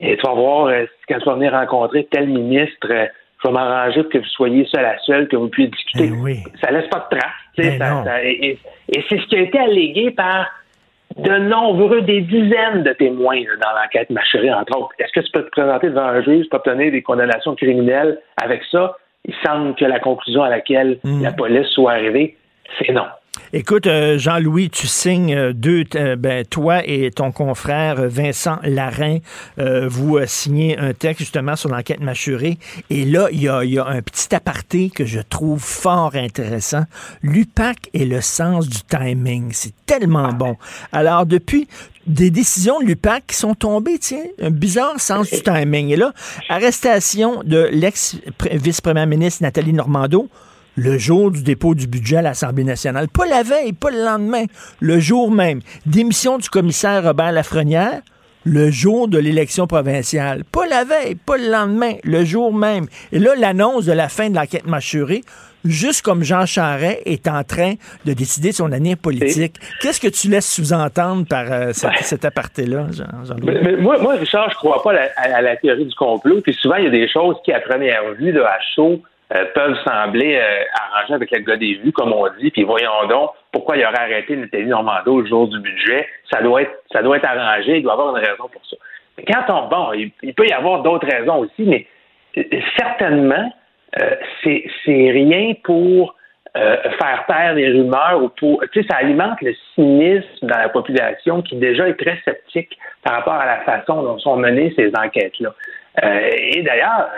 [0.00, 3.06] et tu vas voir, euh, quand tu vas venir rencontrer tel ministre, euh,
[3.42, 6.08] je vais m'arranger pour que vous soyez seul à seul, que vous puissiez discuter.
[6.08, 6.36] Ben oui.
[6.62, 7.16] Ça laisse pas de
[7.62, 8.04] sais, Ben ça- non.
[8.04, 8.58] ça- et
[8.92, 10.46] et c'est ce qui a été allégué par
[11.16, 14.94] de nombreux, des dizaines de témoins là, dans l'enquête Machéré, entre autres.
[14.98, 18.62] Est-ce que tu peux te présenter devant un juge pour obtenir des condamnations criminelles avec
[18.70, 18.96] ça?
[19.26, 21.22] Il semble que la conclusion à laquelle Mm.
[21.22, 22.36] la police soit arrivée,
[22.78, 23.04] c'est non.
[23.52, 28.58] Écoute, euh, Jean-Louis, tu signes euh, deux, euh, ben, toi et ton confrère Vincent
[29.58, 32.58] euh, vous signez un texte justement sur l'enquête mâchurée.
[32.90, 36.14] Et là, il y a, il y a un petit aparté que je trouve fort
[36.14, 36.84] intéressant.
[37.22, 39.50] L'UPAC et le sens du timing.
[39.52, 40.56] C'est tellement bon.
[40.92, 41.68] Alors, depuis
[42.06, 45.88] des décisions de l'UPAC qui sont tombées, tiens, un bizarre sens du timing.
[45.90, 46.12] Et là,
[46.48, 50.28] arrestation de l'ex-vice-première ministre Nathalie Normando
[50.76, 53.08] le jour du dépôt du budget à l'Assemblée nationale.
[53.08, 54.44] Pas la veille, pas le lendemain,
[54.80, 55.60] le jour même.
[55.86, 58.00] Démission du commissaire Robert Lafrenière,
[58.44, 60.44] le jour de l'élection provinciale.
[60.50, 62.86] Pas la veille, pas le lendemain, le jour même.
[63.12, 65.20] Et là, l'annonce de la fin de l'enquête mâchurée,
[65.62, 67.74] juste comme Jean Charest est en train
[68.06, 69.56] de décider son avenir politique.
[69.82, 72.86] Qu'est-ce que tu laisses sous-entendre par euh, cet, cet aparté-là?
[73.44, 75.94] Mais- mais moi, moi, Richard, je crois pas à la, à- à la théorie du
[75.94, 76.40] complot.
[76.42, 79.02] Puis souvent, il y a des choses qui, à première vue, là, à chaud,
[79.34, 82.50] euh, peuvent sembler euh, arrangées avec le gars des vues, comme on dit.
[82.50, 86.06] Puis voyons donc pourquoi il aurait arrêté Nathalie Normando le jour du budget.
[86.32, 87.78] Ça doit être, ça doit être arrangé.
[87.78, 88.76] Il doit y avoir une raison pour ça.
[89.16, 91.86] Mais quand on, bon, il, peut y avoir d'autres raisons aussi, mais
[92.38, 92.42] euh,
[92.76, 93.52] certainement,
[94.02, 94.14] euh,
[94.44, 96.14] c'est rien pour
[96.56, 98.60] euh, faire taire les rumeurs ou pour.
[98.72, 103.14] Tu sais, ça alimente le cynisme dans la population qui déjà est très sceptique par
[103.14, 105.54] rapport à la façon dont sont menées ces enquêtes-là.
[106.02, 107.08] Euh, et d'ailleurs,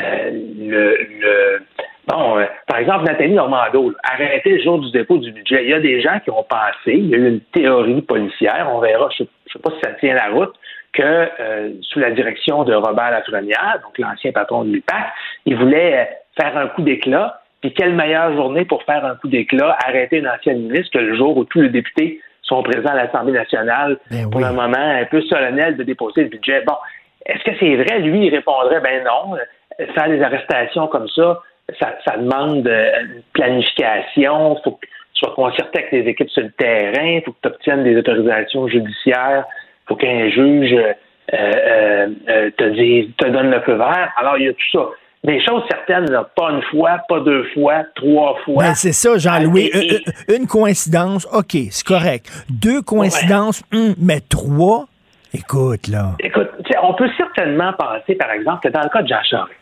[0.00, 1.62] euh, le, le-
[2.06, 5.64] bon, euh, par exemple, Nathalie Normando, arrêtée le jour du dépôt du budget.
[5.64, 8.68] Il y a des gens qui ont pensé, il y a eu une théorie policière,
[8.72, 10.54] on verra, je ne sais pas si ça tient la route,
[10.92, 15.06] que euh, sous la direction de Robert Lafrenière, donc l'ancien patron de l'UPAC,
[15.46, 16.04] il voulait euh,
[16.40, 17.38] faire un coup d'éclat.
[17.60, 21.16] Puis quelle meilleure journée pour faire un coup d'éclat, arrêter une ancienne ministre que le
[21.16, 24.46] jour où tous les députés sont présents à l'Assemblée nationale Ben pour oui.
[24.46, 26.62] un moment un peu solennel de déposer le budget.
[26.66, 26.74] Bon,
[27.24, 28.00] est-ce que c'est vrai?
[28.00, 29.36] Lui, il répondrait, ben non.
[29.94, 31.40] Faire des arrestations comme ça,
[31.80, 34.56] ça, ça demande euh, une planification.
[34.58, 37.06] Il faut que tu sois concerté avec les équipes sur le terrain.
[37.18, 39.44] Il faut que tu obtiennes des autorisations judiciaires.
[39.84, 40.72] Il faut qu'un juge
[41.32, 44.12] euh, euh, te, dise, te donne le feu vert.
[44.16, 44.86] Alors, il y a tout ça.
[45.24, 48.64] Des choses certaines, là, pas une fois, pas deux fois, trois fois.
[48.64, 49.70] Ben, c'est ça, Jean-Louis.
[49.72, 52.26] Et- et- Une, une coïncidence, OK, c'est correct.
[52.50, 54.86] Deux coïncidences, hum, mais trois,
[55.32, 56.16] écoute, là.
[56.18, 56.48] Écoute,
[56.82, 59.52] on peut certainement penser, par exemple, que dans le cas de Jean Charest,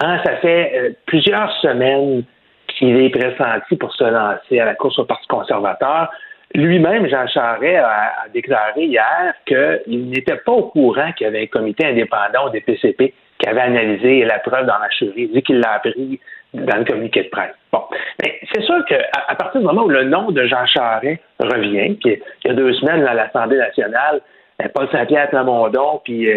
[0.00, 2.24] hein, ça fait euh, plusieurs semaines
[2.68, 6.10] qu'il est pressenti pour se lancer à la course au Parti conservateur.
[6.54, 11.46] Lui-même, Jean Charest, a, déclaré hier qu'il n'était pas au courant qu'il y avait un
[11.46, 15.24] comité indépendant au DPCP qui avait analysé la preuve dans la chérie.
[15.24, 16.18] Il dit qu'il l'a appris
[16.54, 17.54] dans le communiqué de presse.
[17.70, 17.82] Bon.
[18.22, 22.20] Mais c'est sûr qu'à partir du moment où le nom de Jean Charest revient, puis
[22.44, 24.22] il y a deux semaines à l'Assemblée nationale,
[24.62, 26.28] euh, Paul Saint-Pierre Plamondon, puis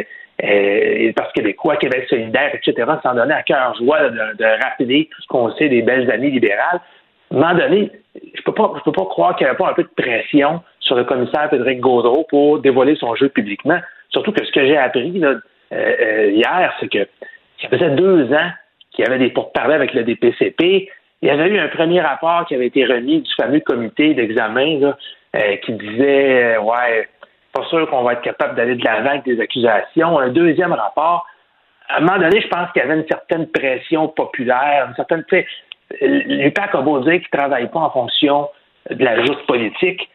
[0.44, 5.22] euh, Parti québécois, Québec solidaire, etc., s'en donner à cœur joie de, de rappeler tout
[5.22, 6.80] ce qu'on sait des belles années libérales.
[7.32, 9.70] À un moment donné, je peux pas, je peux pas croire qu'il n'y avait pas
[9.70, 13.80] un peu de pression sur le commissaire Frédéric Gaudreau pour dévoiler son jeu publiquement.
[14.10, 15.36] Surtout que ce que j'ai appris là,
[15.74, 17.08] euh, euh, hier, c'est que
[17.62, 18.50] ça faisait deux ans
[18.92, 20.89] qu'il y avait des pourparlers avec le DPCP.
[21.22, 24.94] Il y avait eu un premier rapport qui avait été remis du fameux comité d'examen
[25.36, 27.08] euh, qui disait euh, ouais,
[27.52, 30.18] pas sûr qu'on va être capable d'aller de l'avant avec des accusations.
[30.20, 31.26] Un deuxième rapport.
[31.89, 35.24] À un moment donné, je pense qu'il y avait une certaine pression populaire, une certaine.
[35.28, 35.47] tu sais,
[36.02, 38.47] L'UPAC a beau dire qu'il ne travaille pas en fonction
[38.89, 40.10] de la juste politique.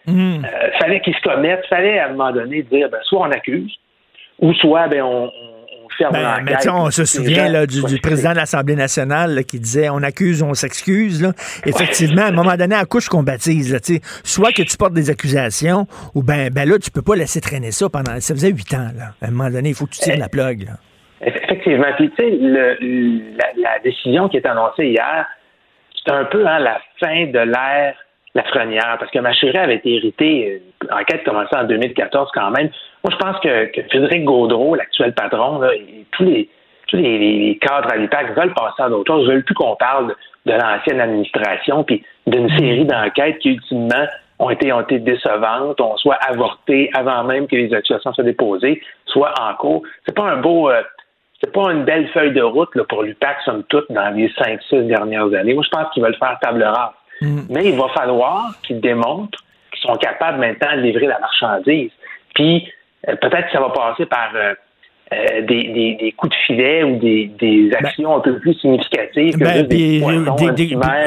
[0.45, 3.73] Euh, fallait qu'il se commette, fallait à un moment donné dire ben, soit on accuse,
[4.39, 5.56] ou soit ben, on, on-
[5.97, 9.59] ferme Ben, mais on se souvient là, du, du président de l'Assemblée nationale là, qui
[9.61, 11.23] disait on accuse, on s'excuse.
[11.23, 11.33] là.
[11.65, 14.77] Effectivement, à un moment donné, à couche qu'on baptise, là, tu sais, soit que tu
[14.77, 18.19] portes des accusations, ou ben, ben là, tu peux pas laisser traîner ça pendant.
[18.21, 18.91] Ça faisait huit ans.
[18.97, 19.15] Là.
[19.23, 20.65] À un moment donné, il faut que tu tires la plug.
[20.67, 20.73] Là.
[21.21, 21.93] Effectivement.
[21.97, 25.27] Puis, tu sais, le- la, la décision qui est annoncée hier,
[26.05, 27.95] c'est un peu hein, la fin de l'ère
[28.37, 32.69] Lafrenière, parce que Machuré avait été hérité, euh, l'enquête commençait en 2014 quand même.
[33.03, 36.25] Moi, je pense que, Frédéric Gaudreau, l'actuel patron, et tous
[36.97, 40.15] les cadres à l'UPAC veulent passer à d'autres choses, veulent plus qu'on parle
[40.45, 44.07] de, l'ancienne administration, puis d'une série d'enquêtes qui, ultimement,
[44.39, 49.55] ont été, décevantes, ont soit avorté avant même que les accusations soient déposées, soit en
[49.55, 49.83] cours.
[50.05, 50.69] C'est pas un beau...
[50.69, 50.83] euh,
[51.43, 55.33] c'est pas une belle feuille de route pour l'UPAC, somme toute, dans les 5-6 dernières
[55.35, 55.55] années.
[55.55, 56.93] Moi, je pense qu'ils veulent faire table rase.
[57.21, 57.41] Mm.
[57.51, 59.39] Mais il va falloir qu'ils démontrent
[59.73, 61.91] qu'ils sont capables maintenant de livrer la marchandise.
[62.35, 62.67] Puis,
[63.09, 64.55] euh, peut-être que ça va passer par euh,
[65.13, 69.35] euh, des, des, des coups de filet ou des, des actions un peu plus significatives
[69.35, 70.53] que Ben, juste des poissons,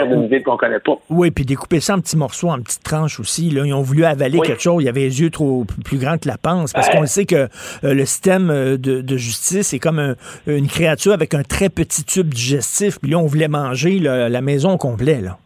[0.08, 0.94] d'une ville qu'on connaît pas.
[1.10, 3.50] Oui, puis découper ça en petits morceaux, en petites tranches aussi.
[3.50, 3.64] Là.
[3.66, 4.48] Ils ont voulu avaler Oui.
[4.48, 4.82] quelque chose.
[4.82, 6.72] Il y avait les yeux trop plus grands que la panse.
[6.72, 7.48] Parce qu'on sait que euh,
[7.94, 8.48] le système
[8.78, 10.16] de, de justice est comme un-
[10.48, 13.00] une créature avec un très petit tube digestif.
[13.02, 15.20] Puis là, on voulait manger là, la maison au complet.
[15.22, 15.38] Là.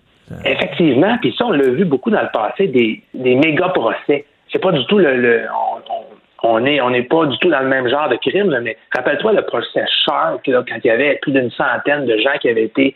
[0.46, 4.26] Effectivement, puis ça, on l'a vu beaucoup dans le passé, des, des méga procès.
[4.52, 5.16] C'est pas du tout le.
[5.18, 6.04] le- on, on-
[6.46, 9.32] on est on n'est pas du tout dans le même genre de crime, mais rappelle-toi
[9.32, 12.66] le procès Shark, là, quand il y avait plus d'une centaine de gens qui avaient
[12.66, 12.96] été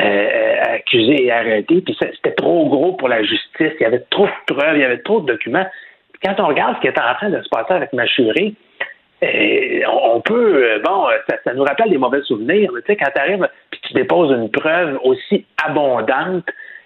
[0.00, 4.02] euh, euh, accusés et arrêtés, puis c'était trop gros pour la justice, il y avait
[4.10, 5.64] trop de preuves, il y avait trop de documents.
[6.24, 8.54] Quand on regarde ce qui est en train de se passer avec Machuré,
[9.20, 12.70] on peut, euh, bon, euh, ça, ça nous rappelle des mauvais souvenirs.
[12.74, 16.44] mais Tu sais, quand tu arrives puis tu déposes une preuve aussi abondante,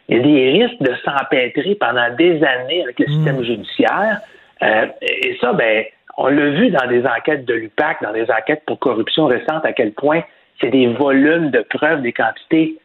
[0.08, 4.20] il y a des risques de s'empêtrer pendant des années avec le système judiciaire.
[4.62, 5.84] Euh, et ça, ben,
[6.16, 9.72] on l'a vu dans des enquêtes de l'UPAC, dans des enquêtes pour corruption récentes, à
[9.72, 10.22] quel point
[10.60, 12.76] c'est des volumes de preuves, des quantités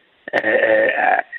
[0.43, 0.87] euh,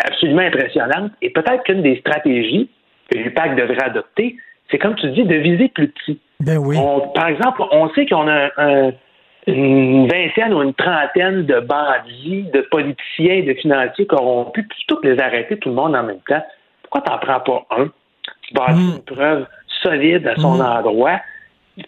[0.04, 1.12] absolument impressionnantes.
[1.22, 2.70] Et peut-être qu'une des stratégies
[3.10, 4.36] que l'UPAC devrait adopter,
[4.70, 6.18] c'est comme tu dis, de viser plus petit.
[6.40, 6.76] Ben oui.
[6.78, 8.92] On- par exemple, on sait qu'on a un-
[9.46, 15.12] une vingtaine ou une trentaine de bandits, de politiciens, de financiers corrompus, plutôt que de
[15.14, 16.44] les arrêter tout le monde en même temps.
[16.82, 17.88] Pourquoi t'en prends pas un?
[18.42, 19.46] Tu bâtis une preuve
[19.82, 21.20] solide à son endroit.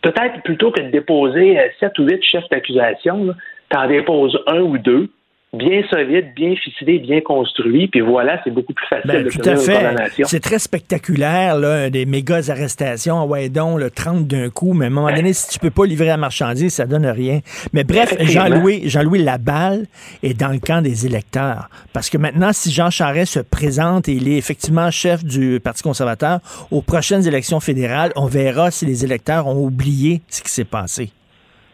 [0.03, 3.35] Peut-être plutôt que de déposer euh, sept ou huit chefs d'accusation,
[3.69, 5.11] t'en déposes un ou deux,
[5.53, 9.41] bien solides, bien ficelés, bien construits, puis voilà, c'est beaucoup plus facile Ben, de tout
[9.45, 10.25] à fait.
[10.25, 13.25] C'est très spectaculaire, là, des méga arrestations.
[13.25, 14.73] Ouais, donc, le 30 d'un coup.
[14.73, 17.41] Mais à un moment donné, si tu peux pas livrer la marchandise, ça donne rien.
[17.73, 18.15] Mais bref.
[18.21, 19.87] Jean-Louis, Jean-Louis Laballe
[20.23, 21.69] est dans le camp des électeurs.
[21.93, 25.83] Parce que maintenant, si Jean Charest se présente et il est effectivement chef du Parti
[25.83, 26.41] conservateur,
[26.71, 31.11] aux prochaines élections fédérales, on verra si les électeurs ont oublié ce qui s'est passé.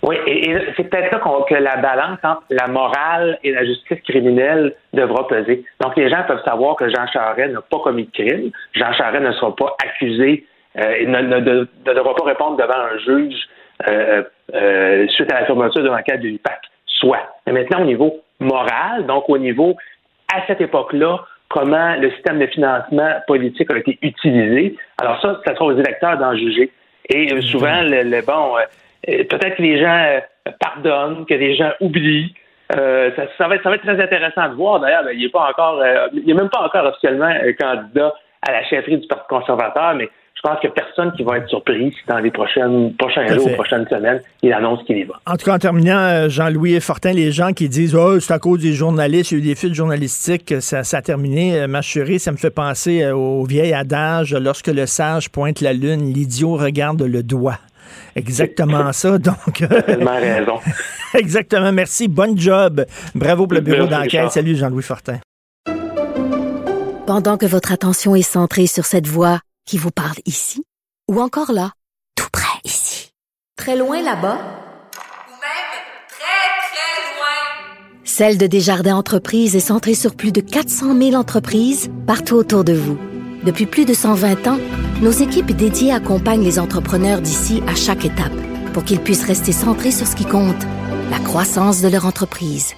[0.06, 4.74] Oui, et, c'est peut-être là que la balance entre la morale et la justice criminelle
[4.92, 5.64] devra peser.
[5.80, 8.50] Donc, les gens peuvent savoir que Jean Charest n'a pas commis de crime.
[8.74, 10.44] Jean Charest ne sera pas accusé
[10.78, 13.34] euh, et ne, ne- de- ne devra pas répondre devant un juge
[13.88, 14.22] euh,
[14.54, 16.60] euh, suite à la fermeture de l'enquête de l'UPAC.
[16.86, 17.26] Soit.
[17.46, 19.76] Mais maintenant, au niveau moral, donc au niveau,
[20.32, 24.76] à cette époque-là, comment le système de financement politique a été utilisé.
[25.00, 26.70] Alors ça, ça sera aux électeurs d'en juger.
[27.08, 28.64] Et euh, souvent, le, le- bon, euh, euh,
[29.04, 30.20] peut-être que les gens euh,
[30.60, 32.34] pardonnent, que les gens oublient.
[32.76, 34.80] Euh, ça, ça va être, ça va être très intéressant de voir.
[34.80, 38.12] D'ailleurs, ben, il n'est pas encore, euh, il n'est même pas encore officiellement euh, candidat
[38.46, 41.38] à la chefferie du Parti conservateur, mais je pense qu'il n'y a personne qui va
[41.38, 45.14] être surpris si dans les prochaines, prochains jours, prochaines semaines, il annonce qu'il y va.
[45.26, 48.38] En tout cas, en terminant, euh, Jean-Louis Fortin, les gens qui disent Oh, c'est à
[48.38, 51.58] cause des journalistes, il y a eu des fuites journalistiques, que ça, ça a terminé.
[51.58, 55.62] Euh, Ma chérie, ça me fait penser euh, au vieil adage lorsque le sage pointe
[55.62, 57.58] la lune, l'idiot regarde le doigt.
[58.14, 59.18] Exactement ça.
[59.18, 60.58] Donc, Tellement raison.
[61.14, 61.72] exactement.
[61.72, 62.08] Merci.
[62.08, 62.84] Bonne job.
[63.14, 64.30] Bravo pour le bureau d'enquête.
[64.30, 65.18] Salut, Jean-Louis Fortin.
[67.06, 70.64] Pendant que votre attention est centrée sur cette voix qui vous parle ici,
[71.10, 71.70] ou encore là,
[72.16, 73.10] tout près ici,
[73.56, 74.38] très loin là-bas,
[75.28, 75.76] Ou même
[76.08, 78.02] très, très loin.
[78.04, 82.72] Celle de Desjardins Entreprises est centrée sur plus de 400 000 entreprises partout autour de
[82.72, 82.98] vous.
[83.46, 84.58] Depuis plus de 120 ans,
[85.00, 88.34] nos équipes dédiées accompagnent les entrepreneurs d'ici à chaque étape
[88.74, 90.66] pour qu'ils puissent rester centrés sur ce qui compte,
[91.12, 92.74] la croissance de leur entreprise.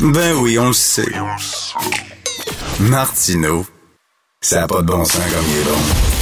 [0.00, 1.12] Ben oui, on le sait.
[2.78, 3.66] Martineau,
[4.40, 5.78] ça n'a pas de bon sens comme il est bon.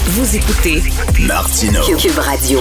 [0.06, 0.82] Vous écoutez
[1.26, 1.82] Martineau.
[1.98, 2.60] Cube Radio.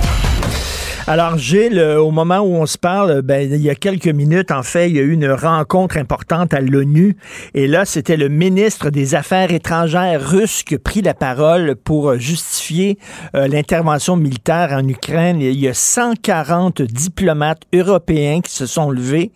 [1.11, 4.49] Alors, Gilles, euh, au moment où on se parle, ben, il y a quelques minutes,
[4.49, 7.17] en fait, il y a eu une rencontre importante à l'ONU.
[7.53, 12.15] Et là, c'était le ministre des Affaires étrangères russe qui a pris la parole pour
[12.15, 12.97] justifier
[13.35, 15.41] euh, l'intervention militaire en Ukraine.
[15.41, 19.33] Il y a 140 diplomates européens qui se sont levés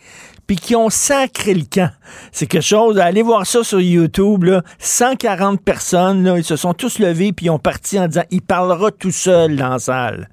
[0.47, 1.91] puis qui ont sacré le camp.
[2.31, 4.61] C'est quelque chose, allez voir ça sur YouTube, là.
[4.79, 8.91] 140 personnes, ils se sont tous levés puis ils ont parti en disant, il parlera
[8.91, 10.29] tout seul dans la salle.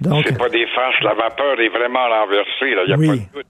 [0.00, 3.08] Donc, C'est pas des farces, la vapeur est vraiment renversée, là, n'y a Oui.
[3.08, 3.46] pas de doute.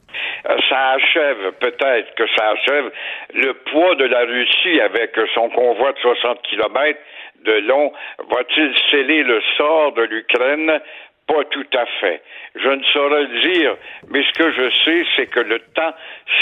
[0.49, 2.91] Euh, ça achève, peut-être que ça achève
[3.35, 7.01] le poids de la Russie avec son convoi de 60 kilomètres
[7.45, 7.93] de long.
[8.31, 10.81] Va-t-il sceller le sort de l'Ukraine?
[11.27, 12.23] Pas tout à fait.
[12.55, 13.77] Je ne saurais le dire,
[14.09, 15.93] mais ce que je sais, c'est que le temps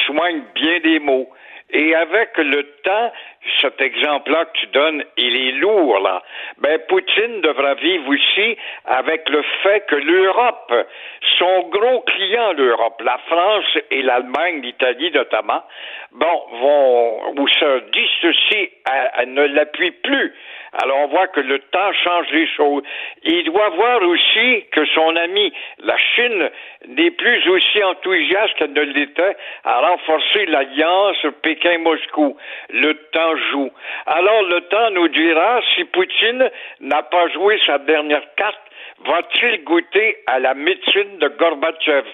[0.07, 1.29] soigne bien des mots.
[1.71, 3.13] Et avec le temps,
[3.61, 6.23] cet exemple-là que tu donnes, il est lourd, là.
[6.59, 10.73] Ben, Poutine devra vivre aussi avec le fait que l'Europe,
[11.39, 15.63] son gros client, l'Europe, la France et l'Allemagne, l'Italie notamment,
[16.13, 20.35] bon, vont, ou se dissocient, à- à ne l'appuient plus.
[20.83, 22.83] Alors on voit que le temps change les choses.
[23.23, 26.51] Il doit voir aussi que son ami, la Chine,
[26.89, 32.37] n'est plus aussi enthousiaste qu'elle ne l'était à renforcer l'alliance Pékin-Moscou.
[32.71, 33.71] Le temps joue.
[34.07, 36.51] Alors le temps nous dira si Poutine
[36.81, 38.61] n'a pas joué sa dernière carte,
[39.05, 42.05] va-t-il goûter à la médecine de Gorbatchev?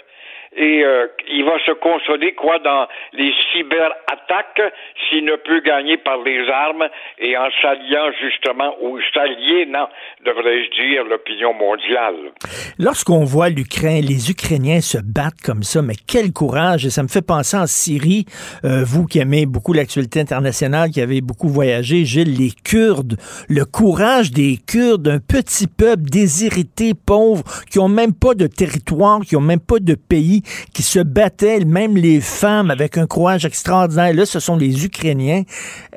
[0.56, 4.72] Et euh, il va se consoler quoi dans les cyberattaques
[5.08, 6.88] s'il ne peut gagner par les armes
[7.18, 9.88] et en s'alliant justement ou s'aliénant,
[10.24, 12.32] devrais-je dire, l'opinion mondiale.
[12.78, 16.84] Lorsqu'on voit l'Ukraine, les Ukrainiens se battent comme ça, mais quel courage!
[16.84, 18.26] Et ça me fait penser en Syrie,
[18.64, 23.16] euh, vous qui aimez beaucoup l'actualité internationale, qui avez beaucoup voyagé, Gilles, les Kurdes,
[23.48, 29.20] le courage des Kurdes, un petit peuple déshérité, pauvre, qui ont même pas de territoire,
[29.20, 30.41] qui ont même pas de pays,
[30.74, 34.12] qui se battaient, même les femmes, avec un courage extraordinaire.
[34.14, 35.42] Là, ce sont les Ukrainiens.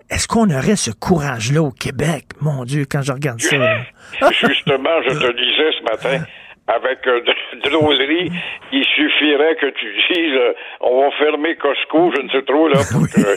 [0.09, 2.25] Est-ce qu'on aurait ce courage-là au Québec?
[2.41, 3.55] Mon Dieu, quand je regarde ça.
[4.31, 6.23] Justement, je te disais ce matin,
[6.67, 7.21] avec euh,
[7.69, 8.31] drôlerie,
[8.71, 12.79] il suffirait que tu dises euh, on va fermer Costco, je ne sais trop, là,
[12.91, 13.35] pour que,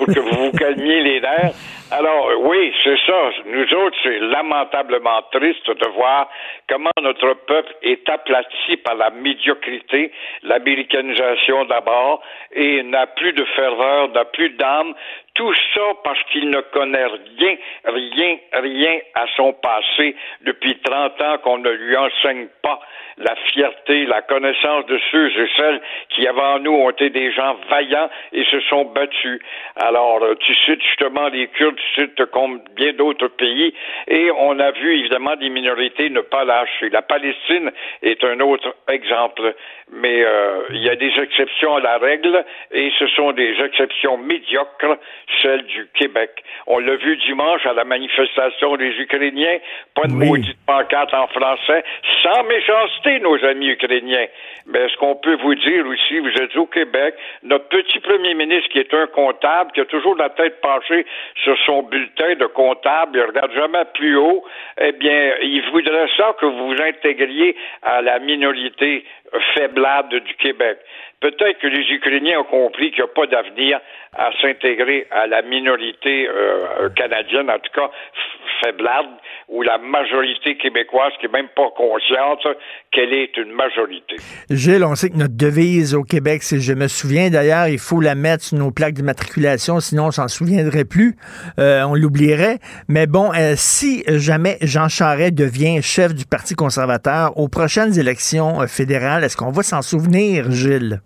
[0.00, 1.52] pour que vous vous calmiez les nerfs.
[1.90, 3.30] Alors, oui, c'est ça.
[3.46, 6.30] Nous autres, c'est lamentablement triste de voir
[6.68, 10.10] comment notre peuple est aplati par la médiocrité,
[10.42, 12.22] l'américanisation d'abord,
[12.52, 14.94] et n'a plus de ferveur, n'a plus d'âme.
[15.34, 21.38] Tout ça parce qu'il ne connaît rien, rien, rien à son passé depuis 30 ans
[21.38, 22.80] qu'on ne lui enseigne pas
[23.20, 27.56] la fierté, la connaissance de ceux et celles qui avant nous ont été des gens
[27.68, 29.40] vaillants et se sont battus.
[29.76, 33.74] Alors, euh, tu cites justement les Kurdes, tu cites comme bien d'autres pays,
[34.08, 36.88] et on a vu évidemment des minorités ne pas lâcher.
[36.90, 37.70] La Palestine
[38.02, 39.54] est un autre exemple,
[39.92, 44.16] mais euh, il y a des exceptions à la règle, et ce sont des exceptions
[44.16, 44.96] médiocres,
[45.40, 46.42] celles du Québec.
[46.66, 49.58] On l'a vu dimanche à la manifestation des Ukrainiens,
[49.94, 51.84] pas de maudite pancarte en français,
[52.22, 54.26] sans méchanceté, nos amis ukrainiens.
[54.66, 58.68] Mais ce qu'on peut vous dire aussi, vous êtes au Québec, notre petit premier ministre
[58.70, 61.06] qui est un comptable, qui a toujours la tête penchée
[61.42, 64.44] sur son bulletin de comptable, il regarde jamais plus haut,
[64.80, 69.04] eh bien, il voudrait ça que vous vous intégriez à la minorité
[69.54, 70.78] faiblade du Québec.
[71.20, 73.78] Peut-être que les Ukrainiens ont compris qu'il n'y a pas d'avenir
[74.16, 79.06] à s'intégrer à la minorité euh, canadienne, en tout cas f- faiblade,
[79.48, 82.40] ou la majorité québécoise qui n'est même pas consciente
[82.90, 84.16] qu'elle est une majorité.
[84.48, 87.28] Gilles, on sait que notre devise au Québec, c'est je me souviens.
[87.28, 91.16] D'ailleurs, il faut la mettre sur nos plaques d'immatriculation, sinon on s'en souviendrait plus.
[91.58, 92.58] Euh, on l'oublierait.
[92.88, 98.62] Mais bon, euh, si jamais Jean Charest devient chef du Parti conservateur aux prochaines élections
[98.62, 101.00] euh, fédérales, est-ce qu'on va s'en souvenir, Gilles?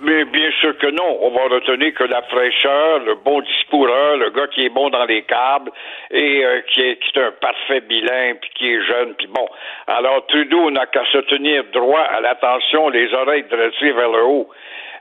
[0.00, 1.18] Mais bien sûr que non.
[1.22, 5.04] On va retenir que la fraîcheur, le bon discoureur, le gars qui est bon dans
[5.04, 5.72] les câbles
[6.10, 9.48] et euh, qui, est, qui est un parfait bilingue, puis qui est jeune, puis bon.
[9.88, 14.48] Alors Trudeau n'a qu'à se tenir droit à l'attention, les oreilles dressées vers le haut.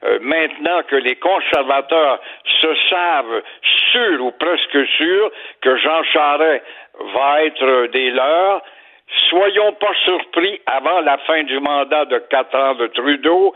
[0.04, 2.20] Euh, maintenant que les conservateurs
[2.62, 3.41] se savent
[3.91, 5.32] sûrs ou presque sûrs
[5.62, 6.64] que Jean Charest
[7.14, 8.64] va être des leurs,
[9.30, 13.55] Soyons pas surpris avant la fin du mandat de quatre ans de Trudeau.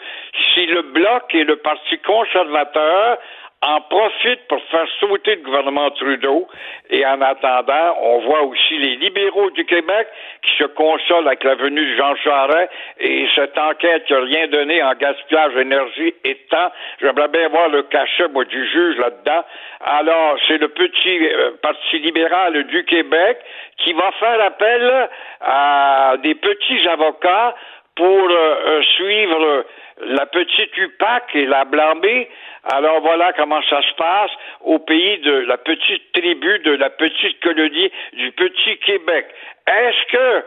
[0.53, 3.17] Si le Bloc et le Parti conservateur
[3.63, 6.47] en profitent pour faire sauter le gouvernement Trudeau.
[6.89, 10.07] Et en attendant, on voit aussi les libéraux du Québec
[10.41, 14.47] qui se consolent avec la venue de Jean Charest et cette enquête qui n'a rien
[14.47, 16.71] donné en gaspillage d'énergie et temps.
[16.99, 19.43] J'aimerais bien voir le cachet, moi, du juge là-dedans.
[19.81, 23.37] Alors, c'est le petit euh, Parti libéral du Québec
[23.77, 25.09] qui va faire appel
[25.41, 27.55] à des petits avocats
[27.95, 29.65] pour euh, euh, suivre
[30.05, 32.29] la petite UPAC et la blambée.
[32.63, 34.31] Alors voilà comment ça se passe
[34.61, 39.27] au pays de la petite tribu, de la petite colonie du petit Québec.
[39.67, 40.45] Est-ce que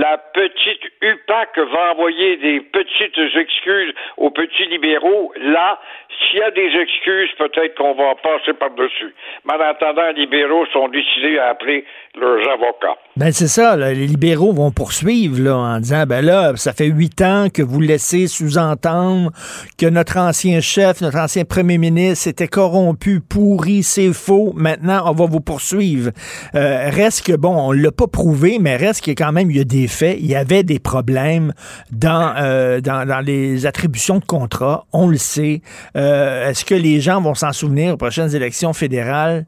[0.00, 5.32] la petite UPAC va envoyer des petites excuses aux petits libéraux?
[5.40, 5.78] Là,
[6.18, 9.14] s'il y a des excuses, peut-être qu'on va passer par-dessus.
[9.46, 11.84] Mais en attendant, les libéraux sont décidés à appeler
[12.18, 12.98] leurs avocats.
[13.16, 17.20] Ben c'est ça, les libéraux vont poursuivre là, en disant ben là, ça fait huit
[17.22, 19.30] ans que vous laissez sous-entendre
[19.78, 24.52] que notre ancien chef, notre ancien premier ministre était corrompu, pourri, c'est faux.
[24.54, 26.10] Maintenant, on va vous poursuivre.
[26.54, 29.50] Euh, reste que bon, on l'a pas prouvé, mais reste qu'il y a quand même
[29.50, 30.16] il y a des faits.
[30.18, 31.52] Il y avait des problèmes
[31.92, 34.84] dans euh, dans, les attributions de contrats.
[34.92, 35.60] On le sait.
[35.96, 39.44] Euh, Est-ce que les gens vont s'en souvenir aux prochaines élections fédérales?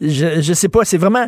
[0.00, 0.84] Je je sais pas.
[0.84, 1.26] C'est vraiment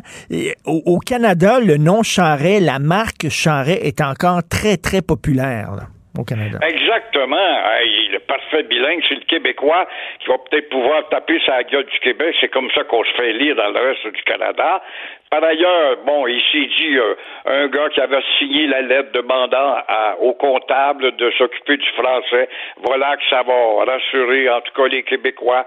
[0.65, 5.89] au, Canada, le nom Charret, la marque Charret est encore très très populaire
[6.19, 6.59] au Canada.
[6.63, 7.37] Exactement.
[7.37, 9.87] Hey, le parfait bilingue, c'est le Québécois
[10.21, 12.35] qui va peut-être pouvoir taper sa gueule du Québec.
[12.41, 14.83] C'est comme ça qu'on se fait lire dans le reste du Canada.
[15.31, 17.15] Par ailleurs, bon, il s'est dit euh,
[17.47, 22.49] un gars qui avait signé la lettre demandant à- au comptable de s'occuper du français.
[22.79, 25.65] Voilà que ça va rassurer, en tout cas, les Québécois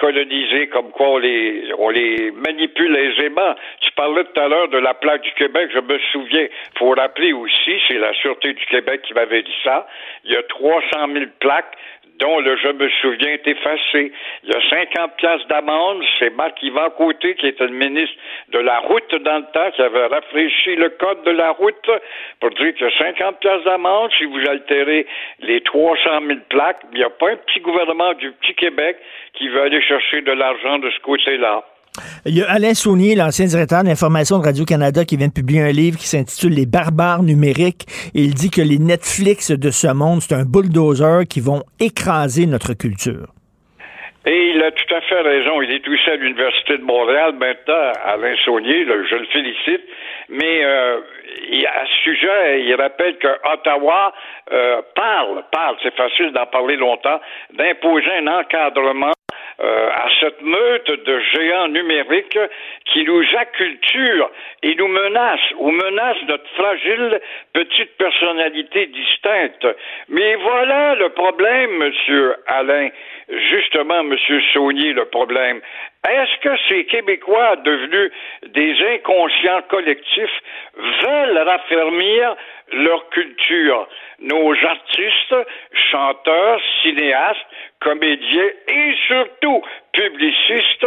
[0.00, 3.54] colonisés, comme quoi on les, on les manipule aisément.
[3.80, 6.46] Tu parlais tout à l'heure de la plaque du Québec, je me souviens.
[6.78, 9.86] Faut rappeler aussi, c'est la Sûreté du Québec qui m'avait dit ça.
[10.24, 11.76] Il y a 300 000 plaques
[12.20, 14.12] dont le je me souviens est effacé.
[14.44, 16.02] Il y a 50 piastres d'amende.
[16.18, 18.16] C'est Marc-Yvan Côté, qui était ministre
[18.48, 21.90] de la route dans le temps, qui avait rafraîchi le code de la route
[22.40, 25.06] pour dire qu'il y a 50 piastres d'amende si vous altérez
[25.40, 26.82] les 300 000 plaques.
[26.92, 28.96] Il n'y a pas un petit gouvernement du petit Québec
[29.34, 31.64] qui veut aller chercher de l'argent de ce côté-là.
[32.26, 35.70] Il y a Alain Saunier, l'ancien directeur d'information de Radio-Canada, qui vient de publier un
[35.70, 37.86] livre qui s'intitule Les barbares numériques.
[38.14, 42.74] Il dit que les Netflix de ce monde, c'est un bulldozer qui vont écraser notre
[42.74, 43.28] culture.
[44.26, 45.60] Et il a tout à fait raison.
[45.60, 49.82] Il est aussi à l'Université de Montréal maintenant, Alain Saunier, je le félicite.
[50.30, 54.14] Mais euh, à ce sujet, il rappelle que Ottawa
[54.50, 57.20] euh, parle, parle, c'est facile d'en parler longtemps,
[57.52, 59.12] d'imposer un encadrement
[59.60, 62.38] euh, à cette meute de géants numériques
[62.86, 64.30] qui nous acculturent
[64.62, 67.20] et nous menacent, ou menacent notre fragile
[67.52, 69.66] petite personnalité distincte.
[70.08, 72.88] Mais voilà le problème, Monsieur Alain.
[73.28, 75.60] Justement, Monsieur Saunier, le problème.
[76.08, 78.12] Est-ce que ces Québécois devenus
[78.48, 80.42] des inconscients collectifs
[80.76, 82.36] veulent raffermir
[82.74, 83.88] leur culture?
[84.20, 85.36] Nos artistes,
[85.90, 87.46] chanteurs, cinéastes,
[87.80, 89.62] comédiens et surtout
[89.92, 90.86] publicistes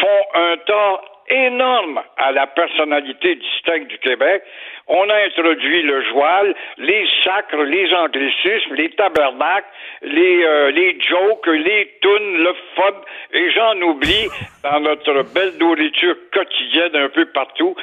[0.00, 4.42] font un tort énorme à la personnalité distincte du Québec.
[4.86, 9.66] On a introduit le joual, les sacres, les anglicismes, les tabernacles,
[10.02, 12.94] les, euh, les jokes, les tunes, le fun,
[13.32, 14.28] et j'en oublie
[14.62, 17.74] dans notre belle nourriture quotidienne un peu partout,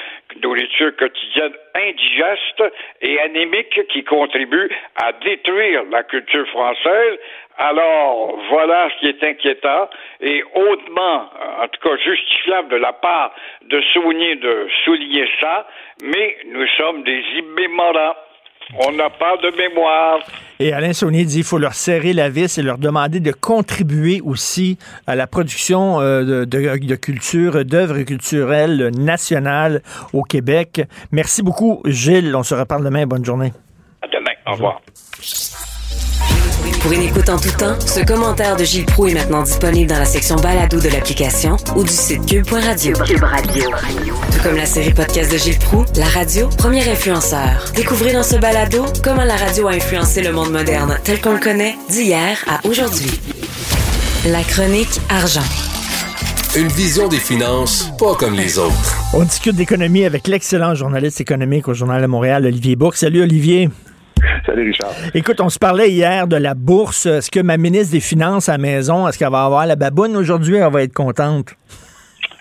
[0.41, 2.63] nourriture quotidienne indigeste
[3.01, 4.69] et anémique qui contribue
[5.01, 7.19] à détruire la culture française.
[7.57, 9.89] Alors, voilà ce qui est inquiétant
[10.21, 11.29] et hautement,
[11.61, 15.67] en tout cas justifiable de la part de souligner, de souligner ça,
[16.03, 18.15] mais nous sommes des immémorants.
[18.79, 20.19] On n'a pas de mémoire.
[20.59, 24.21] Et Alain Saunier dit qu'il faut leur serrer la vis et leur demander de contribuer
[24.23, 29.81] aussi à la production euh, de, de- de culture, d'œuvres culturelles nationales
[30.13, 30.81] au Québec.
[31.11, 32.35] Merci beaucoup, Gilles.
[32.35, 33.05] On se reparle demain.
[33.05, 33.51] Bonne journée.
[34.01, 34.31] À demain.
[34.47, 34.81] Au revoir.
[36.83, 39.99] Pour une écoute en tout temps, ce commentaire de Gilles Proux est maintenant disponible dans
[39.99, 42.93] la section balado de l'application ou du site cube.radio.
[43.05, 43.63] Cube Radio.
[44.33, 47.71] Tout comme la série podcast de Gilles Proux, la radio, premier influenceur.
[47.73, 51.39] Découvrez dans ce balado comment la radio a influencé le monde moderne tel qu'on le
[51.39, 53.17] connaît d'hier à aujourd'hui.
[54.25, 55.39] La chronique argent.
[56.57, 58.97] Une vision des finances pas comme les autres.
[59.13, 62.97] On discute d'économie avec l'excellent journaliste économique au Journal de Montréal, Olivier Bourque.
[62.97, 63.69] Salut, Olivier.
[64.45, 64.91] Salut, Richard.
[65.13, 67.05] Écoute, on se parlait hier de la bourse.
[67.05, 70.15] Est-ce que ma ministre des Finances à la maison, est-ce qu'elle va avoir la baboune
[70.15, 70.57] aujourd'hui?
[70.57, 71.55] Elle va être contente.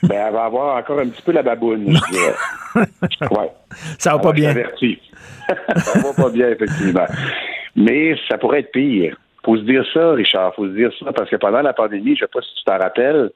[0.02, 1.96] Ben, elle va avoir encore un petit peu la baboune.
[2.74, 3.50] Ouais.
[3.98, 4.54] Ça va pas bien.
[5.76, 7.04] ça va pas bien, effectivement.
[7.76, 9.14] Mais ça pourrait être pire.
[9.44, 10.54] Faut se dire ça, Richard.
[10.54, 12.78] Faut se dire ça parce que pendant la pandémie, je sais pas si tu t'en
[12.78, 13.28] rappelles,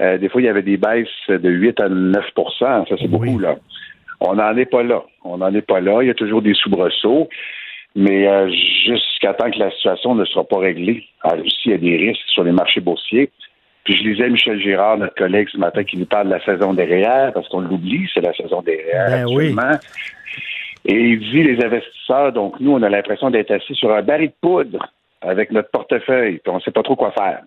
[0.00, 2.18] euh, des fois, il y avait des baisses de 8 à 9%
[2.58, 3.54] Ça, c'est beaucoup, là.
[4.20, 5.02] On n'en est pas là.
[5.22, 6.02] On n'en est pas là.
[6.02, 7.28] Il y a toujours des soubresauts.
[7.96, 8.50] Mais euh,
[8.86, 11.96] jusqu'à temps que la situation ne sera pas réglée, en Russie, il y a des
[11.96, 13.30] risques sur les marchés boursiers.
[13.84, 16.72] Puis je lisais Michel Girard, notre collègue ce matin, qui nous parle de la saison
[16.72, 19.48] derrière, parce qu'on l'oublie, c'est la saison derrière Ben oui.
[19.48, 19.78] actuellement.
[20.86, 24.28] Et il dit les investisseurs, donc nous, on a l'impression d'être assis sur un baril
[24.28, 24.86] de poudre
[25.20, 27.42] avec notre portefeuille, puis on ne sait pas trop quoi faire.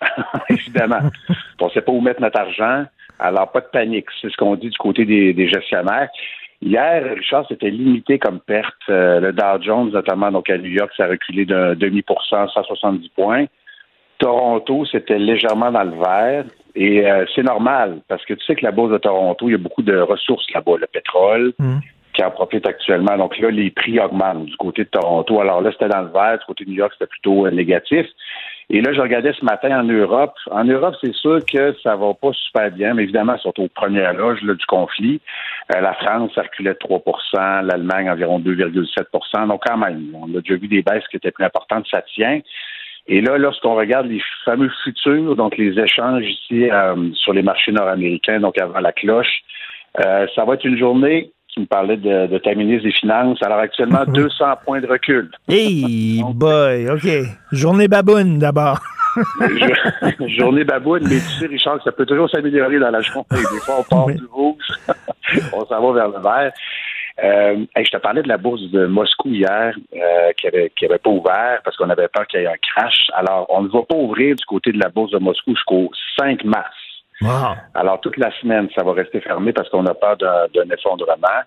[0.50, 0.98] Évidemment.
[1.60, 2.84] On ne sait pas où mettre notre argent.
[3.20, 4.06] Alors, pas de panique.
[4.20, 6.08] C'est ce qu'on dit du côté des, des gestionnaires.
[6.64, 8.74] Hier, Richard, c'était limité comme perte.
[8.88, 12.24] Euh, le Dow Jones, notamment donc à New York, ça a reculé d'un demi pour
[12.24, 13.46] cent, 170 points.
[14.18, 16.44] Toronto, c'était légèrement dans le vert.
[16.76, 19.54] Et euh, c'est normal, parce que tu sais que la bourse de Toronto, il y
[19.56, 21.52] a beaucoup de ressources là-bas, le pétrole,
[22.12, 23.16] qui en profite actuellement.
[23.16, 25.40] Donc là, les prix augmentent du côté de Toronto.
[25.40, 28.06] Alors là, c'était dans le vert, du côté de New York, c'était plutôt euh, négatif.
[28.70, 30.34] Et là, je regardais ce matin en Europe.
[30.50, 34.14] En Europe, c'est sûr que ça va pas super bien, mais évidemment, surtout aux premières
[34.14, 35.20] loges là, du conflit.
[35.74, 40.40] Euh, la France, ça reculait de 3% l'Allemagne, environ 2,7% Donc, quand même, on a
[40.40, 42.40] déjà vu des baisses qui étaient plus importantes, ça tient.
[43.08, 47.72] Et là, lorsqu'on regarde les fameux futurs, donc les échanges ici euh, sur les marchés
[47.72, 49.42] nord-américains, donc avant la cloche,
[50.04, 53.42] euh, ça va être une journée qui me parlait de, de ta ministre des Finances.
[53.42, 55.30] Alors actuellement, 200 points de recul.
[55.48, 57.08] Hey boy, OK.
[57.52, 58.78] Journée baboune d'abord.
[60.26, 63.26] journée baboune, mais tu sais, Richard, ça peut toujours s'améliorer dans la journée.
[63.30, 64.64] Des fois, on part du rouge,
[65.52, 66.52] on s'en va vers le vert.
[67.22, 70.98] Euh, je te parlais de la bourse de Moscou hier euh, qui avait qui avait
[70.98, 73.10] pas ouvert parce qu'on avait peur qu'il y ait un crash.
[73.12, 76.44] Alors, on ne va pas ouvrir du côté de la bourse de Moscou jusqu'au 5
[76.44, 76.74] mars.
[77.74, 81.42] Alors, toute la semaine, ça va rester fermé parce qu'on a peur d'un effondrement.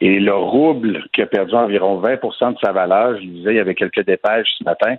[0.00, 3.60] Et le rouble qui a perdu environ 20% de sa valeur, je disais, il y
[3.60, 4.96] avait quelques dépêches ce matin,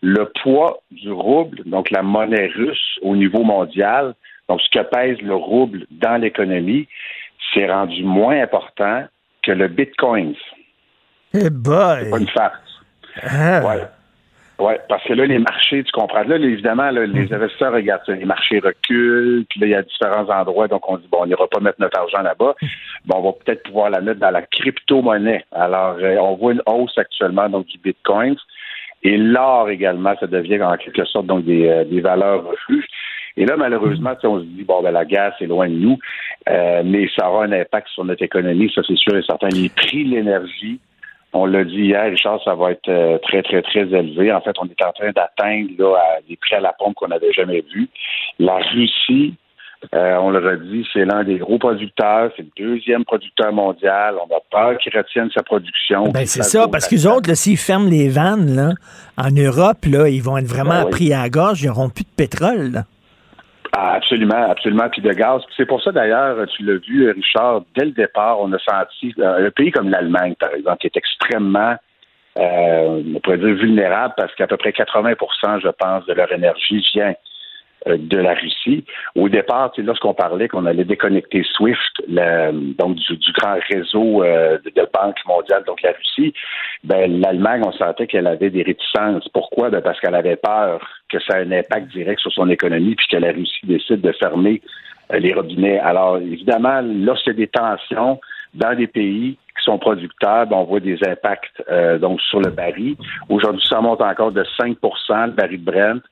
[0.00, 4.14] le poids du rouble, donc la monnaie russe au niveau mondial,
[4.48, 6.88] donc ce que pèse le rouble dans l'économie,
[7.52, 9.04] s'est rendu moins important
[9.42, 10.34] que le Bitcoin.
[11.34, 12.04] Eh boy!
[12.04, 12.80] C'est pas une farce.
[13.22, 13.60] Ah.
[13.66, 13.82] Ouais.
[14.58, 18.12] Ouais, parce que là, les marchés, tu comprends, là, évidemment, là, les investisseurs regardent ça,
[18.12, 21.26] les marchés reculent, puis là, il y a différents endroits, donc on dit, bon, on
[21.26, 22.56] n'ira pas mettre notre argent là-bas,
[23.06, 25.44] bon, on va peut-être pouvoir la mettre dans la crypto-monnaie.
[25.52, 28.34] Alors, euh, on voit une hausse actuellement, donc, du Bitcoin,
[29.04, 32.88] et l'or également, ça devient en quelque sorte, donc, des, euh, des valeurs refuges.
[33.36, 35.98] Et là, malheureusement, on se dit, bon, ben, la gaz, c'est loin de nous,
[36.48, 39.46] euh, mais ça aura un impact sur notre économie, ça, c'est sûr et certain.
[39.50, 40.80] Les prix de l'énergie,
[41.32, 44.32] on l'a dit hier, Richard, ça va être euh, très, très, très élevé.
[44.32, 47.32] En fait, on est en train d'atteindre là, des prix à la pompe qu'on n'avait
[47.32, 47.88] jamais vus.
[48.38, 49.34] La Russie,
[49.94, 54.16] euh, on le redit, c'est l'un des gros producteurs, c'est le deuxième producteur mondial.
[54.16, 56.08] On a peur qu'ils retiennent sa production.
[56.08, 58.70] Ben, c'est ça, parce qu'ils autres, s'ils ferment les vannes là,
[59.16, 60.90] en Europe, là, ils vont être vraiment Ben oui.
[60.90, 62.72] pris à la gorge, ils n'auront plus de pétrole.
[62.72, 62.84] là.
[63.76, 64.88] Ah, absolument, absolument.
[64.90, 65.42] Puis de gaz.
[65.56, 69.46] C'est pour ça d'ailleurs, tu l'as vu, Richard, dès le départ, on a senti euh,
[69.46, 71.76] un pays comme l'Allemagne, par exemple, qui est extrêmement,
[72.38, 76.84] euh, on pourrait dire vulnérable parce qu'à peu près 80% je pense, de leur énergie
[76.94, 77.14] vient
[77.96, 78.84] de la Russie.
[79.14, 82.08] Au départ, lorsqu'on parlait qu'on allait déconnecter SWIFT,
[82.78, 86.32] donc du, grand réseau euh, de, de banques mondiales, donc la Russie,
[86.84, 89.28] ben l'Allemagne, on sentait qu'elle avait des réticences.
[89.32, 89.70] Pourquoi?
[89.70, 93.06] Ben parce qu'elle avait peur que ça ait un impact direct sur son économie, puis
[93.10, 94.60] que la Russie décide de fermer
[95.12, 95.78] euh, les robinets.
[95.78, 98.20] Alors, évidemment, y a des tensions
[98.54, 102.50] dans des pays qui sont producteurs, ben, on voit des impacts euh, donc sur le
[102.50, 102.96] baril.
[103.28, 104.76] Aujourd'hui, ça monte encore de 5%
[105.26, 106.02] le baril de Brent.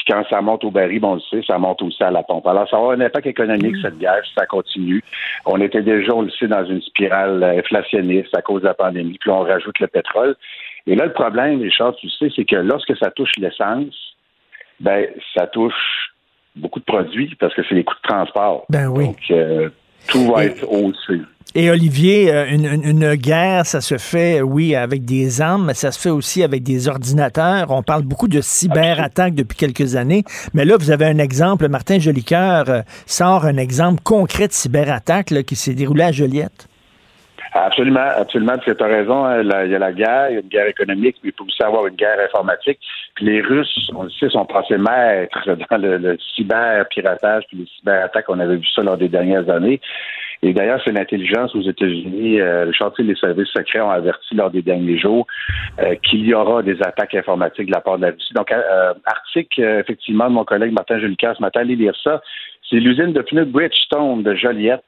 [0.00, 2.22] Puis quand ça monte au baril, bon, on le sait, ça monte aussi à la
[2.22, 2.46] pompe.
[2.46, 5.04] Alors, ça avoir un impact économique, cette guerre, si ça continue.
[5.44, 8.74] On était déjà, on le sait, dans une spirale euh, inflationniste à cause de la
[8.74, 10.36] pandémie, puis on rajoute le pétrole.
[10.86, 13.94] Et là, le problème, Richard, tu sais, c'est que lorsque ça touche l'essence,
[14.80, 15.06] ben,
[15.36, 16.14] ça touche
[16.56, 18.64] beaucoup de produits parce que c'est les coûts de transport.
[18.70, 19.08] Ben oui.
[19.08, 19.68] Donc, euh,
[20.08, 21.20] tout va être haussé.
[21.56, 26.00] Et Olivier, euh, une, guerre, ça se fait, oui, avec des armes, mais ça se
[26.00, 27.70] fait aussi avec des ordinateurs.
[27.70, 30.22] On parle beaucoup de cyberattaques depuis quelques années,
[30.54, 31.68] mais là, vous avez un exemple.
[31.68, 36.68] Martin Jolicoeur euh, sort un exemple concret de cyberattaque qui s'est déroulé à Joliette.
[37.52, 38.56] Absolument, absolument.
[38.58, 39.24] Tu as raison.
[39.24, 41.42] hein, Il y a la guerre, il y a une guerre économique, mais il peut
[41.42, 42.78] aussi avoir une guerre informatique.
[43.16, 47.66] Puis les Russes, on le sait, sont passés maîtres dans le, le cyber-piratage puis les
[47.76, 48.26] cyberattaques.
[48.28, 49.80] On avait vu ça lors des dernières années.
[50.42, 52.40] Et d'ailleurs, c'est l'intelligence aux États-Unis.
[52.40, 55.26] Euh, le chantier des services secrets ont averti lors des derniers jours
[55.80, 58.32] euh, qu'il y aura des attaques informatiques de la part de la Russie.
[58.34, 62.22] Donc, euh, article, euh, effectivement, de mon collègue Martin Jolicoeur ce matin, allez lire ça.
[62.68, 64.84] C'est l'usine de pneus Bridgestone de Joliette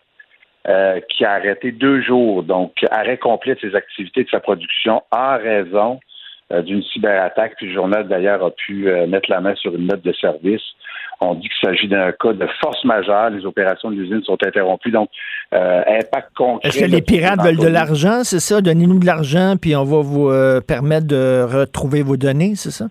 [0.69, 5.03] euh, qui a arrêté deux jours, donc arrêt complet de ses activités de sa production
[5.11, 5.99] en raison
[6.61, 7.55] d'une cyberattaque.
[7.57, 10.61] Puis le journal d'ailleurs a pu euh, mettre la main sur une note de service.
[11.21, 13.31] On dit qu'il s'agit d'un cas de force majeure.
[13.31, 14.91] Les opérations de l'usine sont interrompues.
[14.91, 15.09] Donc,
[15.55, 16.69] euh, impact concret.
[16.69, 18.61] Est-ce que les pirates veulent de l'argent, c'est ça?
[18.61, 22.87] Donnez-nous de l'argent, puis on va vous euh, permettre de retrouver vos données, c'est ça?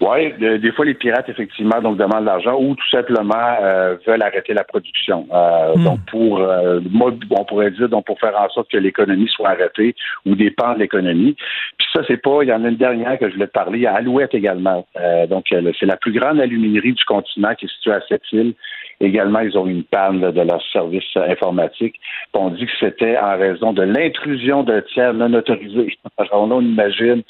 [0.00, 4.22] Oui, des fois les pirates effectivement donc demandent de l'argent ou tout simplement euh, veulent
[4.22, 5.26] arrêter la production.
[5.32, 5.84] Euh, Hmm.
[5.84, 9.50] Donc pour euh, moi, on pourrait dire donc pour faire en sorte que l'économie soit
[9.50, 9.94] arrêtée
[10.24, 11.36] ou dépend de l'économie.
[11.78, 12.38] Puis ça c'est pas.
[12.42, 14.86] Il y en a une dernière que je voulais te parler à Alouette également.
[14.98, 18.54] Euh, donc c'est la plus grande aluminerie du continent qui est située à cette île
[18.98, 22.00] Également, ils ont une panne là, de leur service informatique.
[22.32, 25.98] Puis on dit que c'était en raison de l'intrusion d'un tiers non autorisé.
[26.16, 27.22] Alors là, on imagine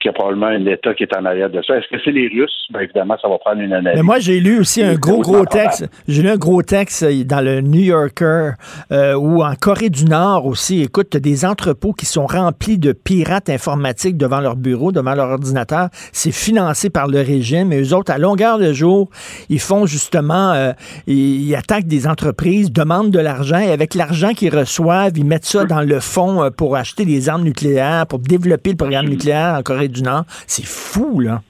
[0.00, 1.76] qu'il y a probablement un État qui est en arrière de ça.
[1.76, 2.66] Est-ce que c'est les Russes?
[2.70, 3.98] Ben, évidemment, ça va prendre une analyse.
[3.98, 5.86] Mais moi, j'ai lu aussi un gros, gros texte.
[6.08, 8.52] J'ai lu un gros texte euh, dans le New Yorker
[8.92, 10.82] euh, ou en Corée du Nord aussi.
[10.82, 15.88] Écoute, des entrepôts qui sont remplis de pirates informatiques devant leur bureau, devant leur ordinateur.
[16.12, 17.72] C'est financé par le régime.
[17.72, 19.10] Et eux autres, à longueur de jour,
[19.50, 20.72] ils font justement, euh,
[21.06, 23.58] ils, ils attaquent des entreprises, demandent de l'argent.
[23.58, 27.28] Et avec l'argent qu'ils reçoivent, ils mettent ça dans le fond euh, pour acheter des
[27.28, 30.24] armes nucléaires, pour développer le programme nucléaire en Corée du Nord.
[30.46, 31.42] C'est fou, là.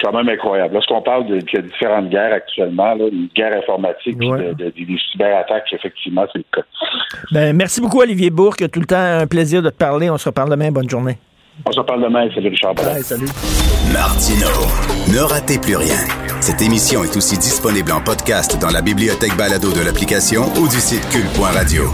[0.00, 0.74] quand même incroyable.
[0.74, 4.48] Lorsqu'on parle de, qu'il y a différentes guerres actuellement, là, une guerre informatique, Ouais.
[4.48, 6.66] de, de- des cyberattaques, effectivement, c'est le cas.
[7.30, 8.68] Ben, merci beaucoup, Olivier Bourque.
[8.68, 10.10] Tout le temps un plaisir de te parler.
[10.10, 10.72] On se reparle demain.
[10.72, 11.18] Bonne journée.
[11.66, 12.28] On se parle demain.
[12.34, 12.74] Salut Richard.
[12.74, 13.28] Bye, salut.
[13.92, 14.48] Martino.
[15.12, 15.98] Ne ratez plus rien.
[16.40, 20.80] Cette émission est aussi disponible en podcast dans la bibliothèque balado de l'application ou du
[20.80, 21.84] site cul.radio.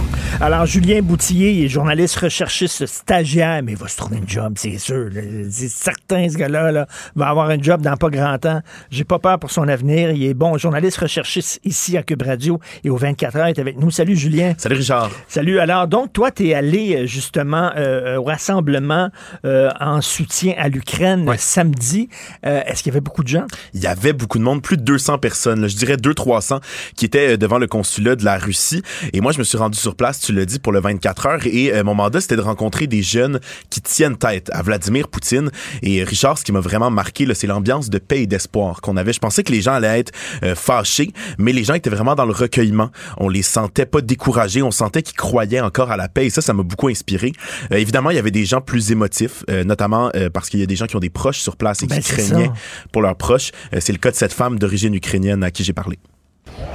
[0.41, 4.53] Alors, Julien Boutillier, il est journaliste recherchiste stagiaire, mais il va se trouver une job,
[4.55, 5.09] c'est sûr.
[5.49, 8.61] C'est certain, ce gars-là là, va avoir un job dans pas grand temps.
[8.89, 10.11] J'ai pas peur pour son avenir.
[10.11, 13.59] Il est bon journaliste recherchiste ici à Cube Radio et au 24 heures, il est
[13.59, 13.91] avec nous.
[13.91, 14.53] Salut, Julien.
[14.57, 15.11] Salut, Richard.
[15.27, 15.59] Salut.
[15.59, 19.09] Alors, donc, toi, tu es allé euh, justement euh, au rassemblement
[19.45, 19.48] euh,
[19.79, 22.09] en soutien à l'Ukraine samedi.
[22.45, 23.45] Euh, Est-ce qu'il y avait beaucoup de gens?
[23.73, 26.59] Il y avait beaucoup de monde, plus de 200 personnes, là, je dirais 200-300,
[26.95, 28.81] qui étaient euh, devant le consulat de la Russie.
[29.13, 31.39] Et moi, je me suis rendu sur place, tu l'as dit, pour le 24 heures.
[31.45, 33.39] Et euh, mon mandat, c'était de rencontrer des jeunes
[33.69, 35.51] qui tiennent tête à Vladimir Poutine.
[35.81, 38.97] Et euh, Richard, ce qui m'a vraiment marqué, c'est l'ambiance de paix et d'espoir qu'on
[38.97, 39.13] avait.
[39.13, 40.11] Je pensais que les gens allaient être
[40.43, 42.89] euh, fâchés, mais les gens étaient vraiment dans le recueillement.
[43.17, 46.25] On les sentait pas découragés, on sentait qu'ils croyaient encore à la paix.
[46.25, 47.33] Et ça, ça m'a beaucoup inspiré.
[47.71, 50.63] Euh, évidemment, il y avait des gens plus émotifs, euh, notamment euh, parce qu'il y
[50.63, 52.53] a des gens qui ont des proches sur place et Ben, qui craignaient ça.
[52.91, 53.51] pour leurs proches.
[53.73, 55.99] Euh, c'est le cas de cette femme d'origine ukrainienne à qui j'ai parlé.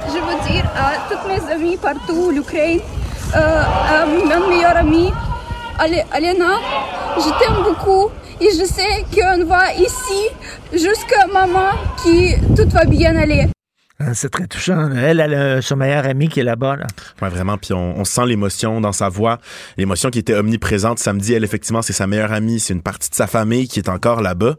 [0.07, 2.79] Je veux dire à toutes mes amies partout, l'Ukraine,
[3.35, 5.11] euh, à mon meilleur ami,
[5.79, 6.59] Ale- Alena,
[7.17, 8.09] je t'aime beaucoup
[8.39, 10.21] et je sais qu'on va ici
[10.73, 11.71] jusqu'à maman
[12.03, 13.47] qui tout va bien aller.
[13.97, 14.91] Ah, C'est très touchant.
[14.91, 16.75] Elle, elle a son meilleur ami qui est là-bas.
[16.75, 16.87] Là.
[17.21, 17.57] Ouais, vraiment.
[17.57, 19.39] Puis on, on sent l'émotion dans sa voix,
[19.77, 21.33] l'émotion qui était omniprésente samedi.
[21.33, 24.21] Elle, effectivement, c'est sa meilleure amie, c'est une partie de sa famille qui est encore
[24.21, 24.55] là-bas.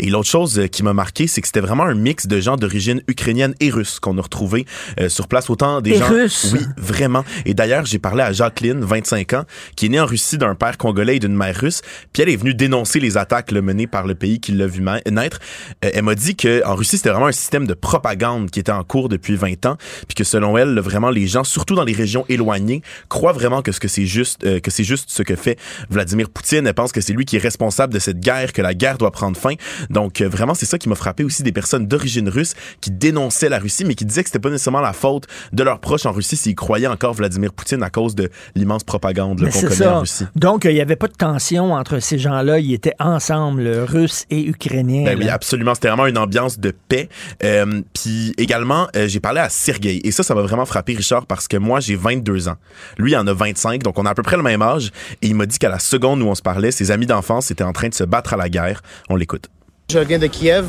[0.00, 2.56] Et l'autre chose euh, qui m'a marqué, c'est que c'était vraiment un mix de gens
[2.56, 4.66] d'origine ukrainienne et russe qu'on a retrouvé
[5.00, 5.48] euh, sur place.
[5.48, 6.08] Autant des Et gens.
[6.08, 6.50] russes?
[6.52, 7.24] Oui, vraiment.
[7.46, 9.44] Et d'ailleurs, j'ai parlé à Jacqueline, 25 ans,
[9.76, 11.80] qui est née en Russie d'un père congolais et d'une mère russe.
[12.12, 14.82] Puis elle est venue dénoncer les attaques là, menées par le pays qui l'a vu
[15.10, 15.38] naître.
[15.84, 18.73] Euh, elle m'a dit que en Russie, c'était vraiment un système de propagande qui était
[18.74, 19.76] en cours depuis 20 ans,
[20.06, 23.72] puis que selon elle, vraiment les gens, surtout dans les régions éloignées, croient vraiment que
[23.72, 25.58] ce que c'est juste, euh, que c'est juste ce que fait
[25.90, 26.66] Vladimir Poutine.
[26.66, 29.10] Elle pense que c'est lui qui est responsable de cette guerre, que la guerre doit
[29.10, 29.54] prendre fin.
[29.90, 33.48] Donc euh, vraiment, c'est ça qui m'a frappé aussi des personnes d'origine russe qui dénonçaient
[33.48, 36.12] la Russie, mais qui disaient que c'était pas nécessairement la faute de leurs proches en
[36.12, 40.00] Russie s'ils croyaient encore Vladimir Poutine à cause de l'immense propagande qu'on connaît en.
[40.00, 40.26] Russie.
[40.36, 42.58] Donc, il n'y avait pas de tension entre ces gens-là.
[42.58, 45.04] Ils étaient ensemble, le russe et ukrainien.
[45.04, 45.74] Ben oui, absolument.
[45.74, 47.08] C'était vraiment une ambiance de paix.
[47.42, 50.00] Euh, Puis également, euh, j'ai parlé à Sergei.
[50.04, 52.56] Et ça, ça m'a vraiment frappé, Richard, parce que moi, j'ai 22 ans.
[52.98, 54.90] Lui, il en a 25, donc on a à peu près le même âge.
[55.22, 57.64] Et il m'a dit qu'à la seconde où on se parlait, ses amis d'enfance étaient
[57.64, 58.82] en train de se battre à la guerre.
[59.08, 59.48] On l'écoute.
[59.90, 60.64] Je viens de Kiev.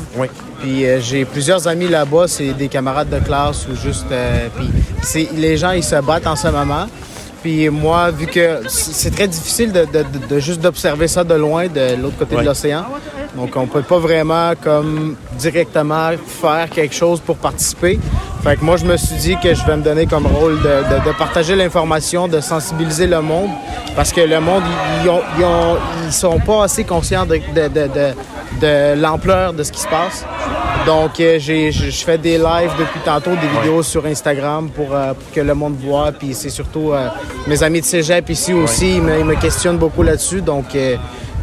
[0.60, 4.06] Puis euh, j'ai plusieurs amis là-bas, c'est des camarades de classe ou juste.
[4.12, 6.86] euh, puis les gens, ils se battent en ce moment.
[7.46, 11.34] Puis moi, vu que c'est très difficile de, de- de- de juste d'observer ça de
[11.34, 12.42] loin, de l'autre côté Ouais.
[12.42, 12.84] de l'océan.
[13.36, 18.00] Donc on peut pas vraiment comme directement faire quelque chose pour participer.
[18.42, 21.12] Fait que moi, je me suis dit que je vais me donner comme rôle de,
[21.16, 23.50] partager l'information, de sensibiliser le monde,
[23.94, 24.64] parce que le monde,
[25.04, 28.14] ils, ont, ils, ont- ils sont pas assez conscients de, de- de- de-
[28.60, 30.24] de l'ampleur de ce qui se passe.
[30.86, 35.14] Donc, euh, j'ai- je fais des lives depuis tantôt, des vidéos sur Instagram pour, euh,
[35.14, 36.12] pour que le monde voit.
[36.12, 37.08] Puis c'est surtout euh,
[37.46, 40.42] mes amis de cégep ici aussi, ils, me, ils me questionnent beaucoup là-dessus.
[40.42, 40.96] Donc, euh,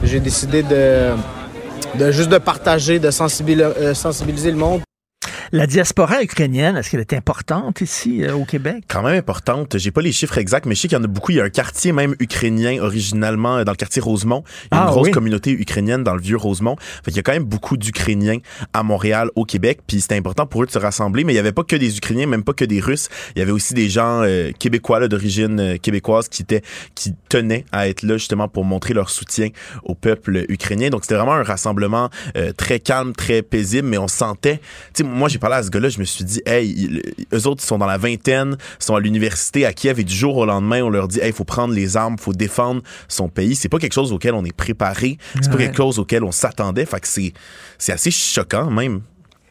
[0.04, 1.12] j'ai décidé de,
[1.98, 4.82] de juste de partager, de euh, sensibiliser le monde.
[5.56, 8.86] La diaspora ukrainienne, est-ce qu'elle est importante ici euh, au Québec?
[8.88, 9.78] Quand même importante.
[9.78, 11.32] J'ai pas les chiffres exacts, mais je sais qu'il y en a beaucoup.
[11.32, 14.44] Il y a un quartier même ukrainien originalement euh, dans le quartier Rosemont.
[14.72, 15.12] Il y a Ah, une grosse oui.
[15.12, 16.76] communauté ukrainienne dans le vieux Rosemont.
[17.06, 18.40] Fait qu'il y a quand même beaucoup d'Ukrainiens
[18.74, 19.82] à Montréal, au Québec.
[19.86, 21.98] Puis c'était important pour eux de se rassembler, mais il y avait pas que des
[21.98, 23.10] Ukrainiens, même pas que des Russes.
[23.36, 26.64] Il y avait aussi des gens euh, québécois d'origine euh, québécoise qui étaient
[26.96, 29.50] qui tenaient à être là justement pour montrer leur soutien
[29.84, 30.90] au peuple ukrainien.
[30.90, 34.58] Donc c'était vraiment un rassemblement euh, très calme, très paisible, mais on sentait.
[34.96, 37.02] Tu sais, moi j'ai parlé à ce gars-là, je me suis dit, hey, il-
[37.34, 40.38] eux autres ils sont dans la vingtaine, sont à l'université à Kiev et du jour
[40.38, 43.56] au lendemain on leur dit, hey, il faut prendre les armes, faut défendre son pays.
[43.56, 46.86] C'est pas quelque chose auquel on est préparé, c'est pas quelque chose auquel on s'attendait.
[46.86, 47.34] Fait que c'est
[47.78, 49.02] c'est assez choquant même.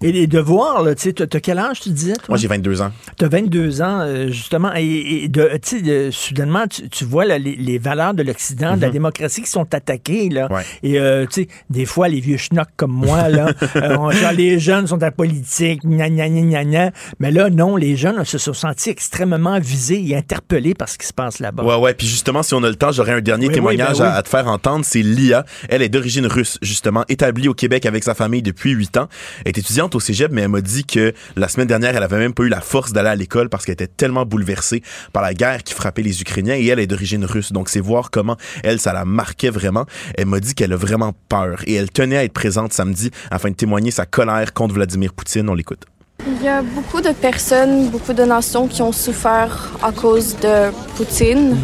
[0.03, 2.25] Et, de voir, là, tu sais, t'as t'as quel âge, tu disais, toi?
[2.31, 2.91] Moi, j'ai 22 ans.
[3.19, 7.05] Tu as 22 ans, euh, justement, et, et de, tu sais, de- soudainement, tu, tu
[7.05, 8.93] vois là, les, les valeurs de l'Occident, de la Mhm.
[8.93, 10.29] démocratie qui sont attaquées.
[10.29, 10.49] Là.
[10.51, 10.63] Ouais.
[10.83, 14.33] Et, euh, tu sais, des fois, les vieux schnocks comme moi, là, euh, on- genre,
[14.33, 16.91] les jeunes sont à la politique, gna, gna, gna, gna, gna.
[17.19, 20.99] mais là, non, les jeunes là, se sont sentis extrêmement visés et interpellés par ce
[20.99, 21.63] qui se passe là-bas.
[21.65, 21.95] Ouais, ouais.
[21.95, 24.13] Puis justement, si on a le temps, j'aurais un dernier Oui, témoignage oui, ben à,
[24.13, 24.19] oui.
[24.19, 24.85] à te faire entendre.
[24.85, 25.45] C'est Lia.
[25.69, 29.09] Elle est d'origine russe, justement, établie au Québec avec sa famille depuis huit ans.
[29.45, 32.19] Elle est étudiante au cégep, mais elle m'a dit que la semaine dernière, elle avait
[32.19, 34.83] même pas eu la force d'aller à l'école parce qu'elle était tellement bouleversée
[35.13, 37.53] par la guerre qui frappait les Ukrainiens et elle est d'origine russe.
[37.53, 39.87] Donc, c'est voir comment elle, ça la marquait vraiment.
[40.17, 43.51] Elle m'a dit qu'elle a vraiment peur et elle tenait à être présente samedi afin
[43.51, 45.49] de témoigner sa colère contre Vladimir Poutine.
[45.49, 45.87] On l'écoute.
[46.27, 50.71] Il y a beaucoup de personnes, beaucoup de nations qui ont souffert à cause de
[50.97, 51.57] Poutine,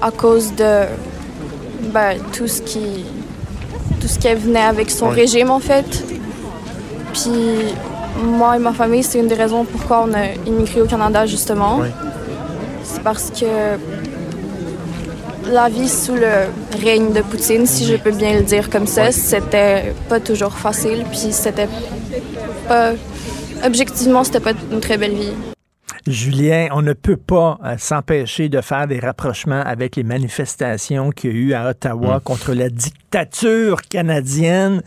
[0.00, 0.84] à cause de
[1.92, 3.04] ben, tout ce qui
[4.00, 6.04] tout ce qui venait avec son régime en fait.
[7.12, 7.74] Puis
[8.22, 11.80] moi et ma famille, c'est une des raisons pourquoi on a immigré au Canada justement.
[12.84, 13.78] C'est parce que
[15.50, 16.48] la vie sous le
[16.82, 21.04] règne de Poutine, si je peux bien le dire comme ça, c'était pas toujours facile,
[21.10, 21.68] puis c'était
[22.68, 22.92] pas
[23.64, 25.32] objectivement, c'était pas une très belle vie.
[26.06, 31.30] Julien, on ne peut pas euh, s'empêcher de faire des rapprochements avec les manifestations qu'il
[31.30, 34.82] y a eu à Ottawa contre la dictature canadienne.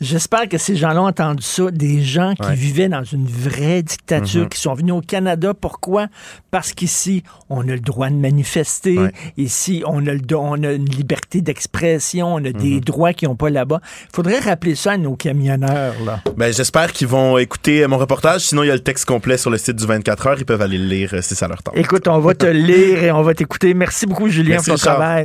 [0.00, 2.54] J'espère que ces gens-là ont entendu ça, des gens qui Ouais.
[2.54, 4.48] vivaient dans une vraie dictature, Mhm.
[4.50, 5.54] qui sont venus au Canada.
[5.54, 6.08] Pourquoi?
[6.50, 8.98] Parce qu'ici, on a le droit de manifester.
[9.36, 12.34] Ici, on a, le, on a une liberté d'expression.
[12.34, 13.80] On a des droits qu'ils n'ont pas là-bas.
[14.10, 15.94] Il faudrait rappeler ça à nos camionneurs.
[16.04, 16.20] Là.
[16.36, 18.42] Ben, j'espère qu'ils vont écouter mon reportage.
[18.42, 20.36] Sinon, il y a le texte complet sur le site du 24 heures.
[20.38, 21.76] Ils peuvent aller le lire euh, si ça leur tente.
[21.76, 23.72] Écoute, on va te lire et on va t'écouter.
[23.74, 25.24] Merci beaucoup, Julien, Merci, pour ton travail.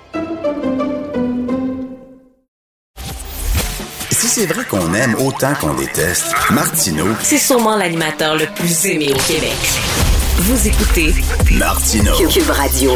[4.21, 9.07] Si c'est vrai qu'on aime autant qu'on déteste, Martineau, C'est sûrement l'animateur le plus aimé
[9.09, 9.57] au Québec.
[10.37, 11.11] Vous écoutez
[11.57, 12.13] Martineau.
[12.29, 12.91] Cube Radio.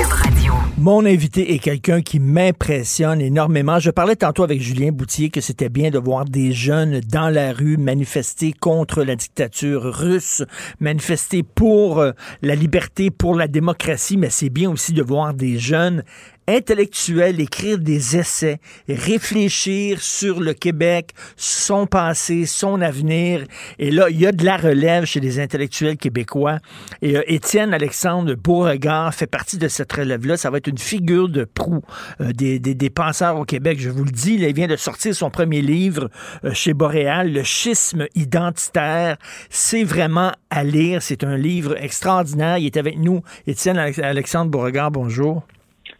[0.77, 3.79] Mon invité est quelqu'un qui m'impressionne énormément.
[3.79, 7.53] Je parlais tantôt avec Julien Boutier que c'était bien de voir des jeunes dans la
[7.53, 10.43] rue manifester contre la dictature russe,
[10.79, 12.11] manifester pour euh,
[12.43, 16.03] la liberté, pour la démocratie, mais c'est bien aussi de voir des jeunes
[16.47, 23.45] intellectuels écrire des essais, réfléchir sur le Québec, son passé, son avenir.
[23.79, 26.59] Et là, il y a de la relève chez les intellectuels québécois.
[27.01, 30.37] Et euh, Étienne Alexandre Beauregard fait partie de cette relève-là.
[30.37, 31.81] Ça va être une figure de proue
[32.21, 33.79] euh, des, des, des penseurs au Québec.
[33.79, 36.09] Je vous le dis, là, il vient de sortir son premier livre
[36.43, 39.17] euh, chez Boréal, Le schisme identitaire.
[39.49, 41.01] C'est vraiment à lire.
[41.01, 42.57] C'est un livre extraordinaire.
[42.57, 43.21] Il est avec nous.
[43.47, 45.43] Étienne Alex- Alexandre Beauregard, bonjour.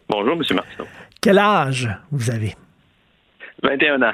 [0.08, 0.42] Bonjour, M.
[0.54, 0.86] Martineau.
[1.20, 2.54] Quel âge vous avez?
[3.62, 4.12] 21 ans.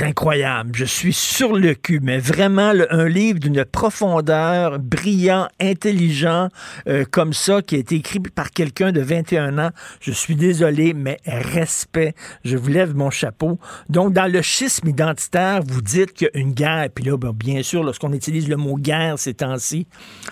[0.00, 0.70] Incroyable.
[0.74, 6.48] Je suis sur le cul, mais vraiment le- un livre d'une profondeur, brillant, intelligent,
[6.88, 9.70] euh, comme ça, qui a été écrit par quelqu'un de 21 ans.
[10.00, 12.14] Je suis désolé, mais respect.
[12.44, 13.60] Je vous lève mon chapeau.
[13.90, 16.88] Donc, dans le schisme identitaire, vous dites qu'il y a une guerre.
[16.92, 19.86] Puis là, ben, bien sûr, lorsqu'on utilise le mot guerre ces temps-ci,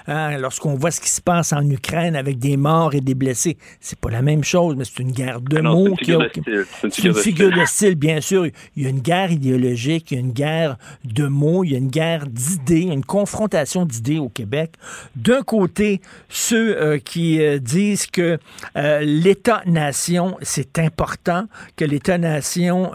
[0.09, 3.57] hein, lorsqu'on voit ce qui se passe en Ukraine avec des morts et des blessés,
[3.79, 5.87] c'est pas la même chose, mais c'est une guerre de Ah c'est mots.
[5.89, 6.45] une qui figure a- de style.
[6.81, 7.61] C'est une figure de figure style.
[7.61, 8.47] de style, bien sûr.
[8.75, 11.75] Il y a une guerre idéologique, il y a une guerre de mots, il y
[11.75, 14.73] a une guerre d'idées, une confrontation d'idées au Québec.
[15.17, 18.39] D'un côté, ceux euh, qui euh, disent que
[18.77, 21.47] euh, l'État-nation, c'est important,
[21.77, 22.93] que l'État-nation,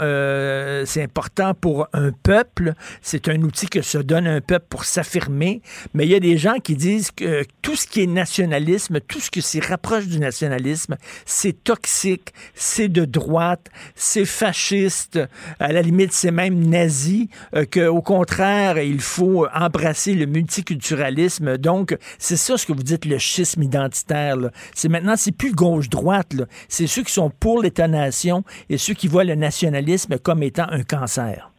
[0.86, 5.62] c'est important pour un peuple, c'est un outil que se donne un peuple pour s'affirmer,
[5.94, 9.20] mais il y a des gens qui disent que tout ce qui est nationalisme, tout
[9.20, 15.20] ce qui s'y rapproche du nationalisme, c'est toxique, c'est de droite, c'est fasciste,
[15.60, 21.58] à la limite c'est même nazi, euh, qu'au contraire il faut embrasser le multiculturalisme.
[21.58, 24.38] Donc c'est ça ce que vous dites le schisme identitaire.
[24.74, 26.34] C'est maintenant c'est plus gauche-droite,
[26.70, 30.84] c'est ceux qui sont pour l'État-nation et ceux qui voient le nationalisme comme étant un
[30.84, 31.52] cancer.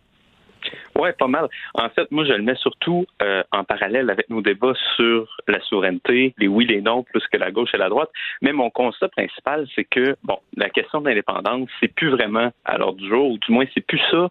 [0.98, 1.48] Oui, pas mal.
[1.74, 5.60] En fait, moi, je le mets surtout euh, en parallèle avec nos débats sur la
[5.60, 8.08] souveraineté, les oui, les non, plus que la gauche et la droite.
[8.40, 12.78] Mais mon constat principal, c'est que, bon, la question de l'indépendance, c'est plus vraiment à
[12.78, 14.28] l'ordre du jour, ou du moins, c'est plus ça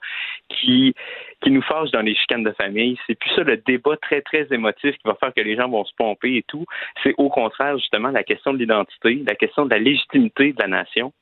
[0.49, 0.95] qui,
[1.41, 2.97] qui nous fâche dans les chicanes de famille.
[3.05, 5.85] C'est plus ça le débat très, très émotif qui va faire que les gens vont
[5.85, 6.65] se pomper et tout.
[7.03, 10.67] C'est au contraire, justement, la question de l'identité, la question de la légitimité de la
[10.67, 11.13] nation.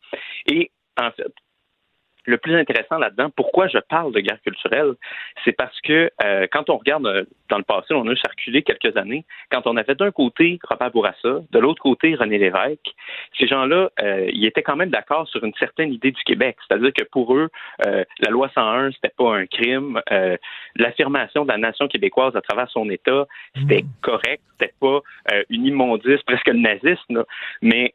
[0.47, 1.33] Et, en fait,
[2.25, 4.93] le plus intéressant là-dedans, pourquoi je parle de guerre culturelle,
[5.43, 8.95] c'est parce que euh, quand on regarde euh, dans le passé, on a circulé quelques
[8.97, 12.93] années, quand on avait d'un côté Robert Bourassa, de l'autre côté René Lévesque,
[13.37, 16.93] ces gens-là, euh, ils étaient quand même d'accord sur une certaine idée du Québec, c'est-à-dire
[16.93, 19.99] que pour eux, la loi 101, c'était pas un crime,
[20.75, 23.25] l'affirmation de la nation québécoise à travers son État,
[23.55, 25.01] c'était correct, c'était pas
[25.49, 27.23] une immondice, presque le nazisme,
[27.61, 27.93] mais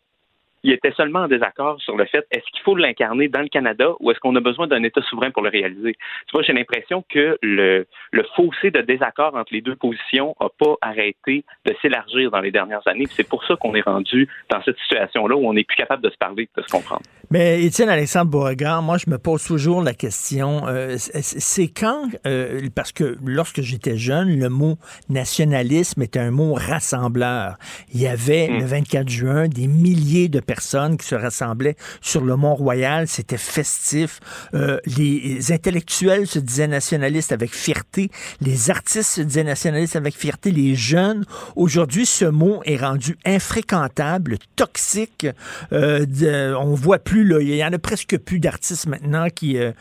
[0.63, 3.93] il était seulement en désaccord sur le fait est-ce qu'il faut l'incarner dans le Canada
[4.01, 5.95] ou est-ce qu'on a besoin d'un État souverain pour le réaliser?
[6.27, 10.49] Tu vois, j'ai l'impression que le, le fossé de désaccord entre les deux positions n'a
[10.59, 13.07] pas arrêté de s'élargir dans les dernières années.
[13.11, 16.11] C'est pour ça qu'on est rendu dans cette situation-là où on n'est plus capable de
[16.11, 17.03] se parler, de se comprendre.
[17.31, 22.63] Mais Étienne Alexandre Beauregard, moi, je me pose toujours la question, euh, c'est quand, euh,
[22.75, 24.79] parce que lorsque j'étais jeune, le mot
[25.11, 27.57] nationalisme était un mot rassembleur.
[27.93, 28.59] Il y avait hmm.
[28.61, 33.07] le 24 juin des milliers de personnes qui se rassemblaient sur le Mont-Royal.
[33.07, 34.19] C'était festif.
[34.55, 38.11] Euh, les intellectuels se disaient nationalistes avec fierté.
[38.41, 40.51] Les artistes se disaient nationalistes avec fierté.
[40.51, 41.25] Les jeunes.
[41.55, 45.27] Aujourd'hui, ce mot est rendu infréquentable, toxique.
[45.73, 49.73] Euh, on voit plus, il y en a presque plus d'artistes maintenant qui, euh,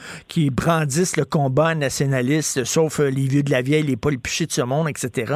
[0.51, 4.61] brandissent le combat nationaliste, sauf les vieux de la vieille, les Paul Piché de ce
[4.61, 5.35] monde, etc.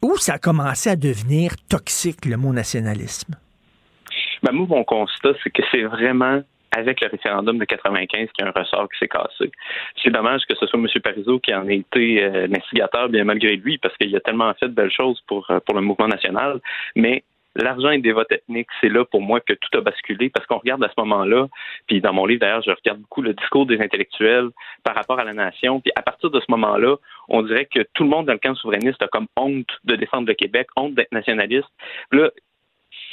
[0.00, 3.34] Où ça a commencé à devenir toxique, le mot nationalisme?
[4.48, 6.40] Ben, moi, mon constat, c'est que c'est vraiment
[6.74, 9.50] avec le référendum de 95 qu'il y a un ressort qui s'est cassé.
[10.02, 10.86] C'est dommage que ce soit M.
[11.02, 14.68] Parizeau qui en ait été euh, l'instigateur, bien malgré lui, parce qu'il a tellement fait
[14.68, 16.60] de belles choses pour, euh, pour le mouvement national,
[16.96, 17.24] mais
[17.56, 20.58] l'argent et des votes ethniques, c'est là pour moi que tout a basculé parce qu'on
[20.58, 21.48] regarde à ce moment-là,
[21.86, 24.48] puis dans mon livre d'ailleurs, je regarde beaucoup le discours des intellectuels
[24.82, 26.96] par rapport à la nation, puis à partir de ce moment-là,
[27.28, 30.26] on dirait que tout le monde dans le camp souverainiste a comme honte de défendre
[30.26, 31.68] le Québec, honte d'être nationaliste.
[32.12, 32.30] Là,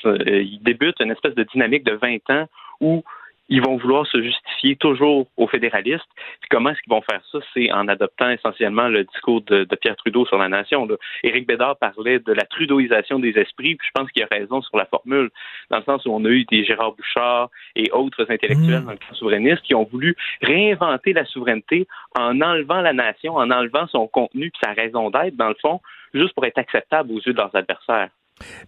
[0.04, 2.48] il débute une espèce de dynamique de 20 ans
[2.82, 3.04] où
[3.50, 6.08] ils vont vouloir se justifier toujours aux fédéralistes.
[6.42, 7.40] Puis comment est-ce qu'ils vont faire ça?
[7.54, 10.88] C'est en adoptant essentiellement le discours de, Pierre Trudeau sur la nation.
[11.24, 14.78] Éric Bédard parlait de la trudeauisation des esprits, puis je pense qu'il a raison sur
[14.78, 15.30] la formule,
[15.70, 18.86] dans le sens où on a eu des Gérard Bouchard et autres intellectuels mmh.
[18.86, 23.52] dans le camp souverainiste qui ont voulu réinventer la souveraineté en enlevant la nation, en
[23.52, 25.82] enlevant son contenu puis sa raison d'être, dans le fond,
[26.14, 28.10] juste pour être acceptable aux yeux de leurs adversaires.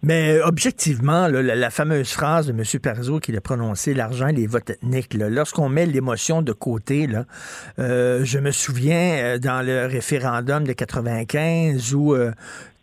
[0.02, 2.62] Mais euh, objectivement, la, fameuse phrase de M.
[2.80, 7.08] Parizeau qu'il a prononcée, l'argent, les votes ethniques, lorsqu'on met l'émotion de côté,
[7.78, 12.16] euh, je me souviens euh, dans le référendum de 95 où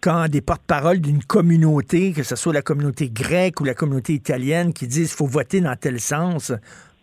[0.01, 4.71] quand des porte-paroles d'une communauté, que ce soit la communauté grecque ou la communauté italienne,
[4.71, 6.51] qui disent qu'il faut voter dans tel sens,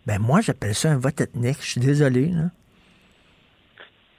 [0.07, 1.57] ben moi j'appelle ça un vote ethnique.
[1.59, 2.27] Je suis désolé.
[2.27, 2.43] Là.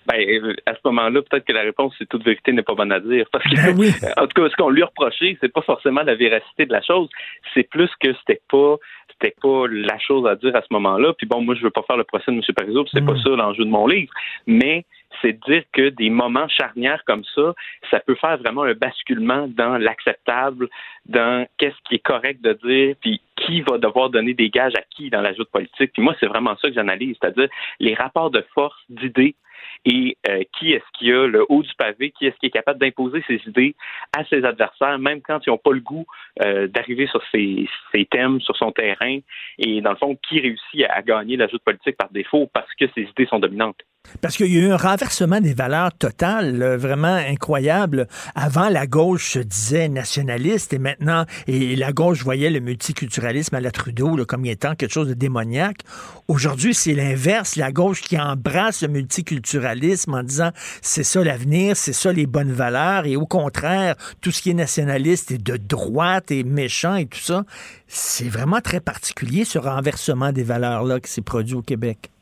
[0.07, 3.01] Ben, à ce moment-là, peut-être que la réponse, c'est toute vérité n'est pas bonne à
[3.01, 3.27] dire.
[3.33, 6.15] Parce que, ben en tout cas, ce qu'on lui a reproché, c'est pas forcément la
[6.15, 7.09] véracité de la chose,
[7.55, 8.77] c'est plus que c'était pas
[9.21, 11.13] c'était pas la chose à dire à ce moment-là.
[11.15, 12.43] Puis bon, moi, je veux pas faire le procès de M.
[12.55, 13.23] Parizeau, c'est pas mm.
[13.23, 14.13] ça l'enjeu de mon livre.
[14.47, 14.85] Mais
[15.23, 17.55] c'est de dire que des moments charnières comme ça,
[17.91, 20.69] ça peut faire vraiment un basculement dans l'acceptable,
[21.07, 24.83] dans qu'est-ce qui est correct de dire, puis qui va devoir donner des gages à
[24.91, 25.93] qui dans la joute politique.
[25.93, 27.49] Puis moi, c'est vraiment ça que j'analyse, c'est-à-dire
[27.79, 29.37] les rapports de force, d'idées
[29.85, 32.81] et euh, qui est-ce qui a le haut du pavé, qui est-ce qui est capable
[32.81, 33.75] d'imposer ses idées
[34.17, 36.07] à ses adversaires, même quand ils n'ont pas le goût
[36.43, 37.67] euh, d'arriver sur ces,
[38.11, 39.19] thèmes, sur son terrain,
[39.59, 42.87] et dans le fond, qui réussit à, gagner la joute politique par défaut parce que
[42.95, 43.81] ses idées sont dominantes?
[44.21, 48.09] Parce qu'il y a eu un renversement des valeurs totales, vraiment incroyable.
[48.35, 53.61] Avant, la gauche se disait nationaliste et maintenant, et la gauche voyait le multiculturalisme à
[53.61, 55.81] la Trudeau comme étant quelque chose de démoniaque.
[56.29, 57.57] Aujourd'hui, c'est l'inverse.
[57.57, 62.53] La gauche qui embrasse le multiculturalisme en disant c'est ça l'avenir, c'est ça les bonnes
[62.53, 67.07] valeurs et au contraire, tout ce qui est nationaliste est de droite et méchant et
[67.07, 67.45] tout ça.
[67.89, 72.14] C'est vraiment très particulier ce renversement des valeurs-là qui s'est produit au Québec.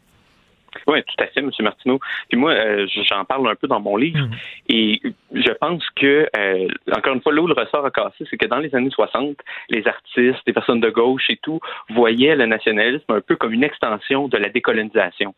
[0.87, 1.51] Oui, tout à fait, M.
[1.61, 2.01] Martineau.
[2.29, 4.19] Puis moi, euh, j'en parle un peu dans mon livre.
[4.19, 4.31] Mhm.
[4.69, 5.01] Et
[5.35, 8.47] je pense que, euh, encore une fois, là où le ressort a cassé, c'est que
[8.47, 9.37] dans les années 60,
[9.71, 13.65] les artistes, les personnes de gauche et tout, voyaient le nationalisme un peu comme une
[13.65, 15.35] extension de la décolonisation.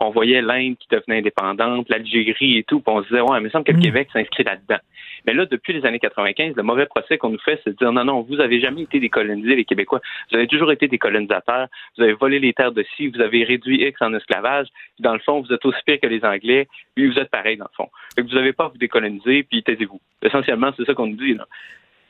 [0.00, 3.44] on voyait l'Inde qui devenait indépendante, l'Algérie et tout, puis on se disait, ouais, il
[3.44, 3.84] me semble que le mhm.
[3.84, 4.80] Québec s'inscrit là-dedans.
[5.26, 7.92] Mais là, depuis les années 95, le mauvais procès qu'on nous fait, c'est de dire
[7.92, 10.00] non, non, vous avez jamais été décolonisés, les Québécois.
[10.30, 11.68] Vous avez toujours été des colonisateurs.
[11.96, 14.68] Vous avez volé les terres de ci, vous avez réduit X en esclavage.
[14.98, 17.66] Dans le fond, vous êtes aussi pire que les Anglais, puis vous êtes pareil, dans
[17.70, 17.88] le fond.
[18.16, 20.00] Vous n'avez pas à vous décoloniser, puis taisez-vous.
[20.22, 21.34] Essentiellement, c'est ça qu'on nous dit.
[21.34, 21.46] Là.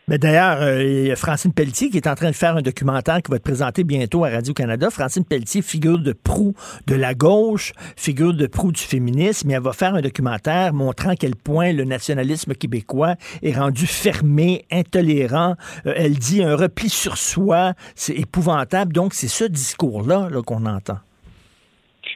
[0.09, 3.37] Mais d'ailleurs, euh, Francine Pelletier qui est en train de faire un documentaire qui va
[3.37, 4.89] être présenté bientôt à Radio-Canada.
[4.91, 6.55] Francine Pelletier, figure de proue
[6.87, 11.11] de la gauche, figure de proue du féminisme, et elle va faire un documentaire montrant
[11.11, 15.57] à quel point le nationalisme québécois est rendu fermé, intolérant.
[15.85, 18.95] Euh, elle dit un repli sur soi, c'est épouvantable.
[18.95, 21.01] Donc, c'est ce discours-là -là, qu'on entend.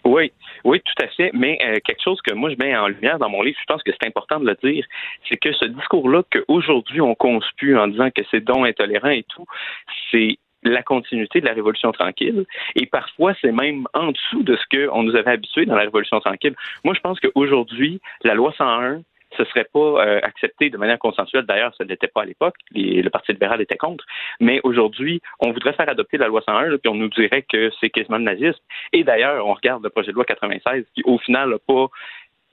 [0.07, 0.33] Oui,
[0.65, 1.31] oui, tout à fait.
[1.35, 3.83] Mais euh, quelque chose que moi je mets en lumière dans mon livre, je pense
[3.83, 4.85] que c'est important de le dire,
[5.29, 9.47] c'est que ce discours-là qu'aujourd'hui on conspue en disant que c'est don intolérant et tout,
[10.11, 12.45] c'est la continuité de la Révolution tranquille.
[12.77, 16.21] Et parfois, c'est même en dessous de ce qu'on nous avait habitué dans la Révolution
[16.21, 16.55] tranquille.
[16.85, 19.03] Moi, je pense qu'aujourd'hui, la loi 101,
[19.37, 21.45] ce serait pas euh, accepté de manière consensuelle.
[21.45, 22.55] D'ailleurs, ça ne l'était pas à l'époque.
[22.75, 24.05] Le Parti libéral était contre.
[24.41, 27.91] Mais aujourd'hui, on voudrait faire adopter la loi 101, puis on nous dirait que c'est
[27.91, 28.61] quasiment le nazisme.
[28.93, 31.89] Et d'ailleurs, on regarde le projet de loi 96, qui au final n'a pas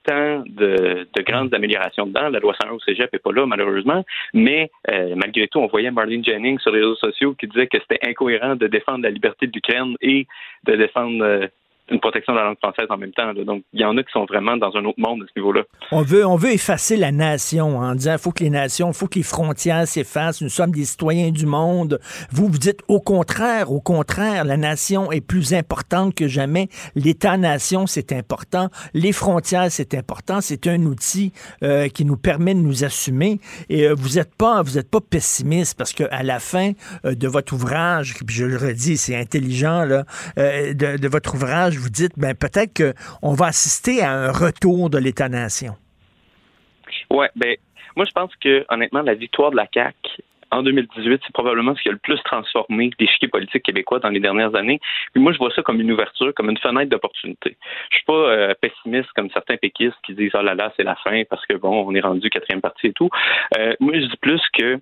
[0.03, 2.30] tant de, grandes améliorations dedans.
[2.30, 4.06] La loi 101 au cégep n'est pas là, malheureusement.
[4.34, 7.77] Mais euh, malgré tout, on voyait Marlene Jennings sur les réseaux sociaux qui disait que
[7.80, 10.27] c'était incohérent de défendre la liberté de l'Ukraine et
[10.65, 11.47] de défendre euh,
[11.91, 13.34] une protection de la langue française en même temps.
[13.34, 15.64] Donc, il y en a qui sont vraiment dans un autre monde à ce niveau-là.
[15.91, 19.20] On veut, on veut effacer la nation en disant faut que les nations, faut que
[19.20, 20.41] les frontières s'effacent.
[20.41, 21.99] Nous sommes des citoyens du monde.
[22.32, 26.68] Vous, vous dites au contraire, au contraire, la nation est plus importante que jamais.
[26.95, 28.70] L'État-nation, c'est important.
[28.94, 30.41] Les frontières, c'est important.
[30.41, 31.34] C'est un outil
[31.64, 33.40] euh, qui nous permet de nous assumer.
[33.70, 36.74] Et euh, vous n'êtes pas, vous êtes pas pessimiste parce que à la fin
[37.06, 39.86] euh, de votre ouvrage, puis je le redis, c'est intelligent
[40.38, 45.76] de votre ouvrage vous dites, ben, peut-être qu'on va assister à un retour de l'État-nation.
[47.10, 47.56] Oui, ben,
[47.95, 51.81] moi, je pense que, honnêtement, la victoire de la CAQ en 2018, c'est probablement ce
[51.81, 54.80] qui a le plus transformé l'échiquier politique québécois dans les dernières années.
[55.14, 57.56] Puis moi, je vois ça comme une ouverture, comme une fenêtre d'opportunité.
[57.91, 60.95] Je suis pas euh, pessimiste comme certains péquistes qui disent oh là là, c'est la
[60.95, 63.10] fin parce que bon, on est rendu quatrième partie et tout.
[63.57, 64.80] Euh, moi, je dis plus que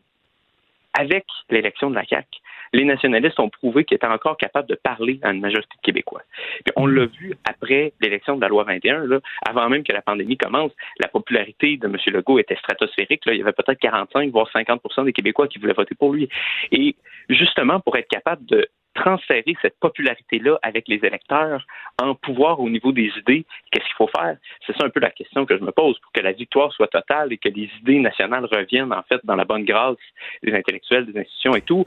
[0.97, 2.27] avec l'élection de la CAQ,
[2.73, 6.21] les nationalistes ont prouvé qu'ils étaient encore capables de parler à une majorité de Québécois.
[6.63, 10.01] Puis on l'a vu après l'élection de la loi 21, là, avant même que la
[10.01, 11.97] pandémie commence, la popularité de M.
[12.07, 13.25] Legault était stratosphérique.
[13.25, 13.33] Là.
[13.33, 16.29] Il y avait peut-être 45, voire 50% des Québécois qui voulaient voter pour lui.
[16.71, 16.95] Et
[17.29, 18.67] justement, pour être capable de
[18.97, 21.65] transférer cette popularité-là avec les électeurs
[22.01, 24.37] en pouvoir au niveau des idées, qu'est-ce qu'il faut faire?
[24.65, 26.87] C'est ça un peu la question que je me pose pour que la victoire soit
[26.87, 29.97] totale et que les idées nationales reviennent en fait dans la bonne grâce
[30.43, 31.85] des intellectuels, des institutions et tout.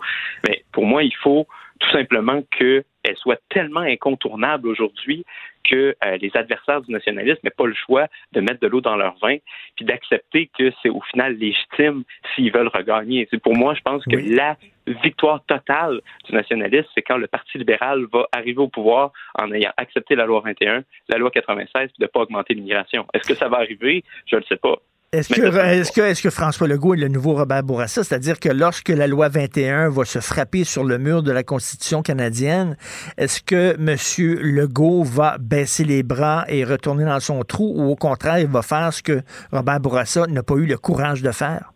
[0.48, 1.46] Mais pour moi, il faut
[1.80, 2.84] tout simplement qu'elle
[3.16, 5.24] soit tellement incontournable aujourd'hui
[5.64, 8.96] que euh, les adversaires du nationalisme n'aient pas le choix de mettre de l'eau dans
[8.96, 9.36] leur vin,
[9.76, 12.04] puis d'accepter que c'est au final légitime
[12.34, 13.26] s'ils veulent regagner.
[13.30, 14.56] C'est pour moi, je pense que la
[15.02, 19.72] victoire totale du nationalisme, c'est quand le Parti libéral va arriver au pouvoir en ayant
[19.76, 23.06] accepté la loi 21, la loi 96, puis de ne pas augmenter l'immigration.
[23.14, 24.04] Est-ce que ça va arriver?
[24.26, 24.76] Je ne le sais pas.
[25.12, 28.04] Est-ce que, est que, est que, François Legault est le nouveau Robert Bourassa?
[28.04, 32.00] C'est-à-dire que lorsque la loi 21 va se frapper sur le mur de la Constitution
[32.02, 32.76] canadienne,
[33.18, 33.96] est-ce que M.
[34.40, 38.62] Legault va baisser les bras et retourner dans son trou ou au contraire, il va
[38.62, 41.72] faire ce que Robert Bourassa n'a pas eu le courage de faire?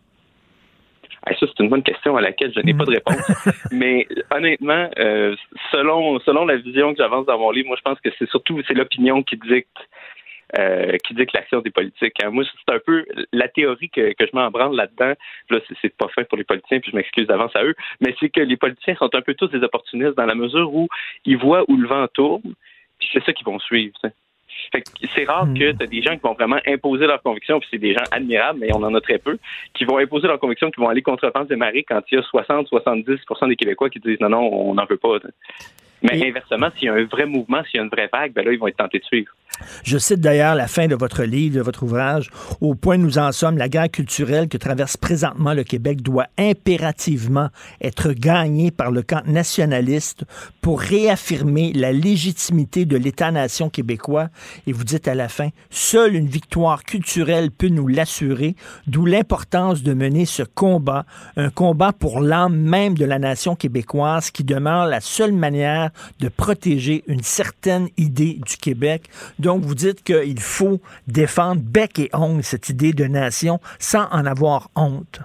[1.27, 3.45] ça, c'est une bonne question à laquelle je n'ai pas de réponse.
[3.73, 5.35] Mais honnêtement, euh,
[5.73, 8.61] selon, selon la vision que j'avance dans mon livre, moi, je pense que c'est surtout
[8.65, 9.75] c'est l'opinion qui dicte
[10.57, 12.23] euh, qui dit que l'action des politiques.
[12.23, 12.29] Hein.
[12.29, 15.13] Moi, c'est un peu la théorie que, que je m'embranle là-dedans.
[15.49, 18.29] Là, c'est pas fait pour les politiciens, puis je m'excuse d'avance à eux, mais c'est
[18.29, 20.87] que les politiciens sont un peu tous des opportunistes dans la mesure où
[21.25, 22.53] ils voient où le vent tourne,
[22.99, 23.95] puis c'est ça qu'ils vont suivre.
[24.71, 25.77] C'est rare que hmm.
[25.77, 28.59] tu as des gens qui vont vraiment imposer leurs convictions, puis c'est des gens admirables,
[28.59, 29.37] mais on en a très peu,
[29.73, 32.17] qui vont imposer leurs convictions, qui vont aller contre le des marées quand il y
[32.17, 35.17] a 60-70% des Québécois qui disent non, non, on n'en veut pas.
[36.01, 38.45] Mais inversement, s'il y a un vrai mouvement, s'il y a une vraie vague, ben
[38.45, 39.31] là, ils vont être tentés de suivre.
[39.83, 42.29] Je cite d'ailleurs la fin de votre livre, de votre ouvrage.
[42.61, 46.27] Au point où nous en sommes, la guerre culturelle que traverse présentement le Québec doit
[46.37, 47.49] impérativement
[47.81, 50.25] être gagnée par le camp nationaliste
[50.61, 54.29] pour réaffirmer la légitimité de l'État-nation québécois.
[54.67, 58.55] Et vous dites à la fin, seule une victoire culturelle peut nous l'assurer,
[58.87, 61.05] d'où l'importance de mener ce combat,
[61.37, 65.84] un combat pour l'âme même de la nation québécoise qui demeure la seule manière
[66.19, 69.03] de protéger une certaine idée du Québec.
[69.39, 74.25] Donc, vous dites qu'il faut défendre bec et ongle cette idée de nation sans en
[74.25, 75.21] avoir honte.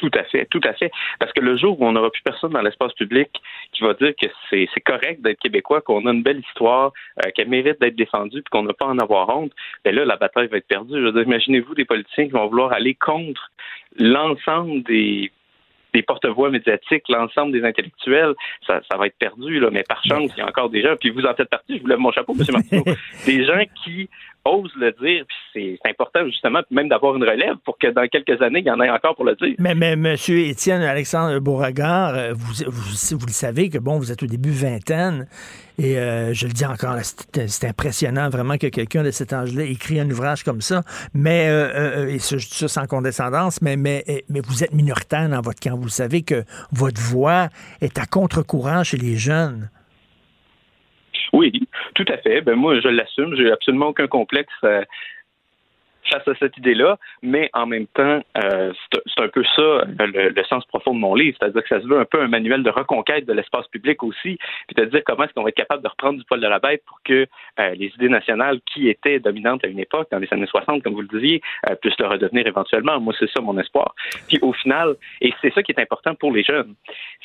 [0.00, 0.90] Tout à fait, tout à fait.
[1.18, 3.28] Parce que le jour où on n'aura plus personne dans l'espace public
[3.72, 7.50] qui va dire que c'est correct d'être québécois, qu'on a une belle histoire, euh, qu'elle
[7.50, 9.52] mérite d'être défendue, puis qu'on n'a pas à en avoir honte,
[9.84, 10.96] ben là, la bataille va être perdue.
[11.06, 13.50] Imaginez-vous des politiciens qui vont vouloir aller contre
[13.98, 15.30] l'ensemble des
[15.92, 18.34] des porte-voix médiatiques, l'ensemble des intellectuels,
[18.66, 19.58] ça, ça va être perdu.
[19.60, 19.68] Là.
[19.70, 21.82] Mais par chance, il y a encore des gens, puis vous en faites partie, je
[21.82, 22.44] vous lève mon chapeau, M.
[22.52, 22.84] Martineau,
[23.26, 24.08] des gens qui
[24.44, 28.40] osent le dire, puis c'est important justement même d'avoir une relève pour que dans quelques
[28.40, 29.54] années, il y en ait encore pour le dire.
[29.58, 30.16] Mais, mais M.
[30.28, 34.50] Étienne Alexandre Beauregard, euh, vous, vous, vous, le savez que bon, vous êtes au début
[34.50, 35.26] vingtaine,
[35.78, 40.00] et euh, je le dis encore, c'est impressionnant vraiment que quelqu'un de cet âge-là écrit
[40.00, 44.04] un ouvrage comme ça, mais, euh, et ça, je dis ça sans condescendance, mais, mais,
[44.28, 45.76] mais vous êtes minoritaire dans votre camp.
[45.76, 47.48] Vous savez que votre voix
[47.80, 49.70] est à contre-courant chez les jeunes.
[51.32, 51.52] Oui,
[52.04, 52.40] tout à fait.
[52.40, 53.34] Ben moi, je l'assume.
[53.36, 54.84] J'ai absolument aucun complexe euh,
[56.10, 60.44] face à cette idée-là, mais en même temps, euh, c'est un peu ça euh, le,
[60.44, 62.70] sens profond de mon livre, c'est-à-dire que ça se veut un peu un manuel de
[62.70, 65.88] reconquête de l'espace public aussi, puis de dire comment est-ce qu'on va être capable de
[65.88, 67.26] reprendre du poil de la bête pour que
[67.58, 71.02] les idées nationales qui étaient dominantes à une époque, dans les années 60, comme vous
[71.02, 71.42] le disiez,
[71.80, 72.98] puissent le redevenir éventuellement.
[72.98, 73.94] Moi, c'est ça mon espoir.
[74.26, 76.74] Puis au final, et c'est ça qui est important pour les jeunes,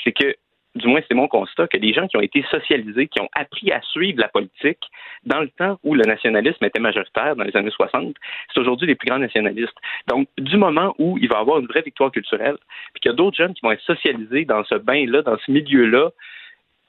[0.03, 0.35] c'est que
[0.75, 3.71] du moins c'est mon constat, que les gens qui ont été socialisés, qui ont appris
[3.71, 4.79] à suivre la politique
[5.25, 8.15] dans le temps où le nationalisme était majoritaire, dans les années 60,
[8.53, 9.77] c'est aujourd'hui les plus grands nationalistes.
[10.07, 12.57] Donc, du moment où il va y avoir une vraie victoire culturelle,
[12.93, 15.51] puis qu'il y a d'autres jeunes qui vont être socialisés dans ce bain-là, dans ce
[15.51, 16.11] milieu-là,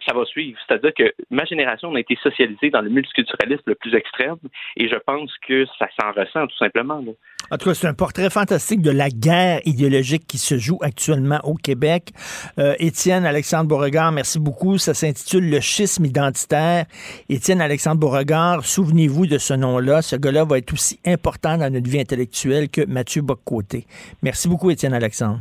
[0.07, 0.59] ça va suivre.
[0.67, 4.37] C'est-à-dire que ma génération a été socialisée dans le multiculturalisme le plus extrême
[4.77, 7.03] et je pense que ça s'en ressent tout simplement.
[7.51, 11.41] En tout cas, c'est un portrait fantastique de la guerre idéologique qui se joue actuellement
[11.45, 12.11] au Québec.
[12.59, 14.79] Euh, Étienne Alexandre Beauregard, merci beaucoup.
[14.79, 16.87] Ça s'intitule Le schisme identitaire.
[17.29, 20.03] Étienne Alexandre Beauregard, souvenez-vous de ce nom-là.
[20.03, 23.87] Ce gars-là va être aussi important dans notre vie intellectuelle que Mathieu Boccoté.
[24.23, 25.41] Merci beaucoup, Étienne Alexandre.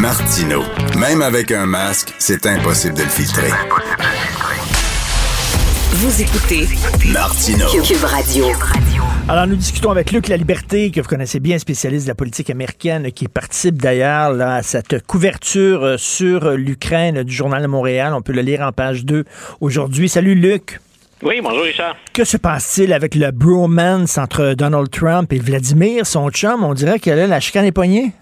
[0.00, 0.62] Martino.
[0.98, 3.50] Même avec un masque, c'est impossible de le filtrer.
[5.92, 6.68] Vous écoutez
[7.12, 7.66] Martino.
[7.82, 8.46] Cube Radio.
[9.28, 12.50] Alors, nous discutons avec Luc La Liberté, que vous connaissez bien, spécialiste de la politique
[12.50, 18.12] américaine, qui participe d'ailleurs à cette couverture euh, sur l'Ukraine du Journal de Montréal.
[18.14, 19.24] On peut le lire en page 2
[19.60, 20.08] aujourd'hui.
[20.08, 20.80] Salut, Luc.
[21.22, 21.96] Oui, bonjour Richard.
[22.12, 26.64] Que se passe-t-il avec le bromance entre Donald Trump et Vladimir, son chum?
[26.64, 28.12] On dirait que là, la chicane est poignée.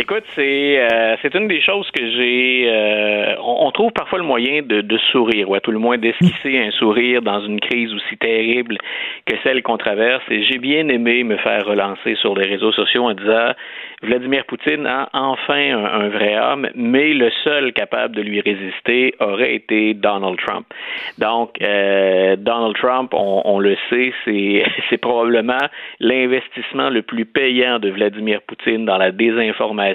[0.00, 2.66] Écoute, c'est euh, c'est une des choses que j'ai.
[2.68, 6.56] Euh, on, trouve parfois le moyen de, de sourire, ou à tout le moins d'esquisser
[6.56, 8.78] un sourire dans une crise aussi terrible
[9.26, 10.22] que celle qu'on traverse.
[10.30, 13.54] Et j'ai bien aimé me faire relancer sur les réseaux sociaux en disant
[14.02, 19.54] Vladimir Poutine a enfin un, vrai homme, mais le seul capable de lui résister aurait
[19.54, 20.66] été Donald Trump.
[21.18, 25.58] Donc, euh, Donald Trump, on, on le sait, c'est probablement
[26.00, 29.88] l'investissement le plus payant de Vladimir Poutine dans la désinformation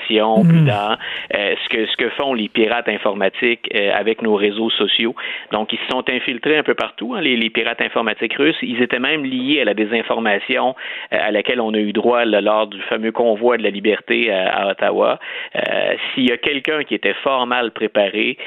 [0.44, 0.66] Mhm.
[0.66, 0.98] dans
[1.36, 5.16] euh, ce que ce que font les pirates informatiques euh, avec nos réseaux sociaux.
[5.52, 8.56] Donc, ils se sont infiltrés un peu partout, hein, les, les, pirates informatiques russes.
[8.62, 10.76] Ils étaient même liés à la désinformation
[11.12, 14.70] euh, à laquelle on a eu droit lors du fameux convoi de la liberté à,
[14.70, 15.20] Ottawa.
[16.14, 18.38] s'il y a quelqu'un qui était fort mal préparé,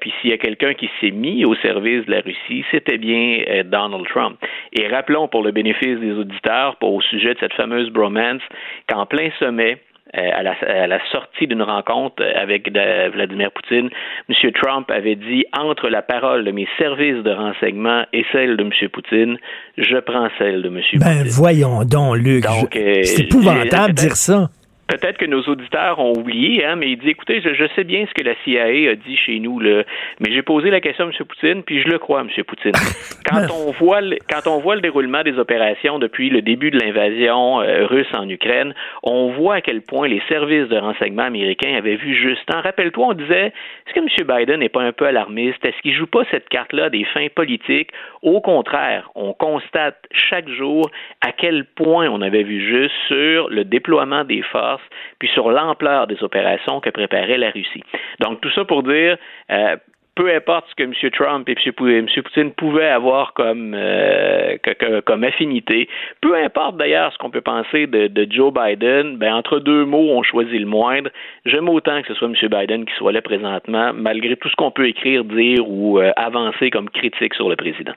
[0.00, 3.62] puis s'il y a quelqu'un qui s'est mis au service de la Russie, c'était bien
[3.64, 4.38] Donald Trump.
[4.72, 8.42] Et rappelons pour le bénéfice des auditeurs, pour, au sujet de cette fameuse bromance,
[8.88, 9.78] qu'en plein sommet,
[10.16, 13.90] euh, à la, sortie d'une rencontre avec Vladimir Poutine,
[14.28, 14.52] M.
[14.52, 18.70] Trump avait dit entre la parole de mes services de renseignement et celle de M.
[18.90, 19.38] Poutine,
[19.76, 20.80] je prends celle de M.
[21.00, 22.44] Ben voyons donc, Luc.
[22.46, 24.50] Euh, c'est épouvantable de dire ça.
[24.86, 28.12] Peut-être que nos auditeurs ont oublié, hein, mais il dit écoutez, je, sais bien ce
[28.12, 29.82] que la CIA a dit chez nous, là,
[30.20, 31.26] mais j'ai posé la question à M.
[31.26, 32.28] Poutine, puis je le crois, M.
[32.44, 32.72] Poutine.
[33.24, 36.78] Quand on voit le, quand on voit le déroulement des opérations depuis le début de
[36.78, 41.74] l'invasion euh, russe en Ukraine, on voit à quel point les services de renseignement américains
[41.76, 42.42] avaient vu juste.
[42.52, 43.52] Rappelle-toi, on disait
[43.86, 44.38] est-ce que M.
[44.38, 45.64] Biden n'est pas un peu alarmiste?
[45.64, 47.90] Est-ce qu'il joue pas cette carte-là des fins politiques?
[48.22, 50.90] Au contraire, on constate chaque jour
[51.20, 54.82] à quel point on avait vu juste sur le déploiement des forces
[55.18, 57.82] puis sur l'ampleur des opérations que préparait la Russie.
[58.20, 59.16] Donc tout ça pour dire,
[59.50, 59.76] euh,
[60.14, 61.10] peu importe ce que M.
[61.10, 62.06] Trump et M.
[62.22, 64.56] Poutine pouvaient avoir comme, euh,
[65.04, 65.88] comme affinité,
[66.20, 70.22] peu importe d'ailleurs ce qu'on peut penser de, Joe Biden, ben, entre deux mots, on
[70.22, 71.10] choisit le moindre.
[71.44, 72.34] J'aime autant que ce soit M.
[72.48, 76.70] Biden qui soit là présentement, malgré tout ce qu'on peut écrire, dire ou euh, avancer
[76.70, 77.94] comme critique sur le président.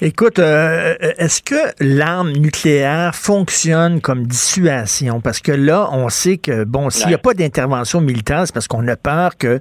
[0.00, 5.20] Écoute, euh, est-ce que l'arme nucléaire fonctionne comme dissuasion?
[5.20, 8.68] Parce que là, on sait que, bon, s'il n'y a pas d'intervention militaire, c'est parce
[8.68, 9.60] qu'on a peur que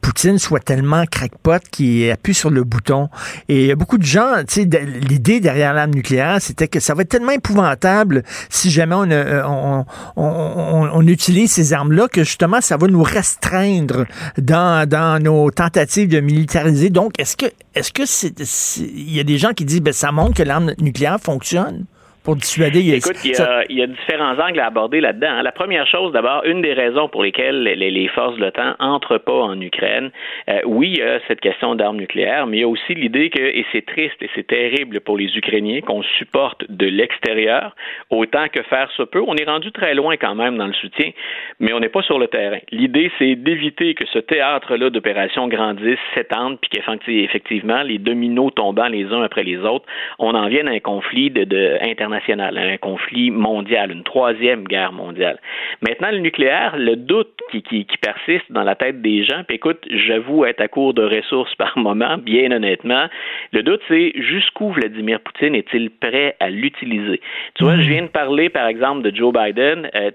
[0.00, 3.08] Poutine soit tellement crackpot qui appuie sur le bouton.
[3.48, 4.68] Et il y a beaucoup de gens, tu sais,
[5.08, 9.42] l'idée derrière l'arme nucléaire, c'était que ça va être tellement épouvantable si jamais on, euh,
[9.46, 9.84] on,
[10.16, 14.06] on, on utilise ces armes-là que justement, ça va nous restreindre
[14.38, 16.90] dans, dans nos tentatives de militariser.
[16.90, 18.34] Donc, est-ce que est-ce que c'est
[18.80, 21.86] il y a des gens qui disent ben ça montre que l'arme nucléaire fonctionne?
[22.24, 22.94] Pour dissuader.
[22.94, 25.30] Écoute, il y, a, il y a différents angles à aborder là-dedans.
[25.30, 25.42] Hein.
[25.42, 29.18] La première chose, d'abord, une des raisons pour lesquelles les, les forces de l'OTAN entrent
[29.18, 30.10] pas en Ukraine,
[30.48, 33.30] euh, oui, il y a cette question d'armes nucléaires, mais il y a aussi l'idée
[33.30, 37.74] que, et c'est triste et c'est terrible pour les Ukrainiens, qu'on supporte de l'extérieur
[38.10, 39.22] autant que faire se peut.
[39.26, 41.10] On est rendu très loin quand même dans le soutien,
[41.58, 42.58] mais on n'est pas sur le terrain.
[42.70, 49.06] L'idée, c'est d'éviter que ce théâtre-là d'opérations grandisse, s'étende, puis qu'effectivement, les dominos tombant les
[49.06, 49.86] uns après les autres,
[50.18, 51.78] on en vienne à un conflit de, de
[52.12, 55.38] un conflit mondial, une troisième guerre mondiale.
[55.80, 59.78] Maintenant, le nucléaire, le doute qui, qui, persiste dans la tête des gens, puis écoute,
[59.90, 63.06] j'avoue être à court de ressources par moment, bien honnêtement,
[63.52, 67.20] le doute, c'est jusqu'où Vladimir Poutine est-il prêt à l'utiliser?
[67.54, 69.88] Tu vois, je viens de parler, par exemple, de Joe Biden.
[69.94, 70.10] Euh,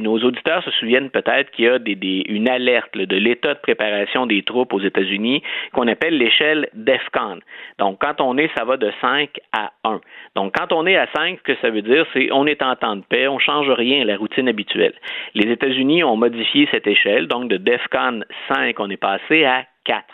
[0.00, 3.60] nos auditeurs se souviennent peut-être qu'il y a des, des, une alerte de l'état de
[3.60, 5.42] préparation des troupes aux États-Unis
[5.72, 7.40] qu'on appelle l'échelle DEFCON.
[7.78, 10.00] Donc, quand on est, ça va de 5 à 1.
[10.34, 12.76] Donc, quand on est à 5, ce que ça veut dire, c'est on est en
[12.76, 14.94] temps de paix, on change rien à la routine habituelle.
[15.34, 20.04] Les États-Unis ont modifié cette échelle, donc de DEFCON 5, on est passé à 4.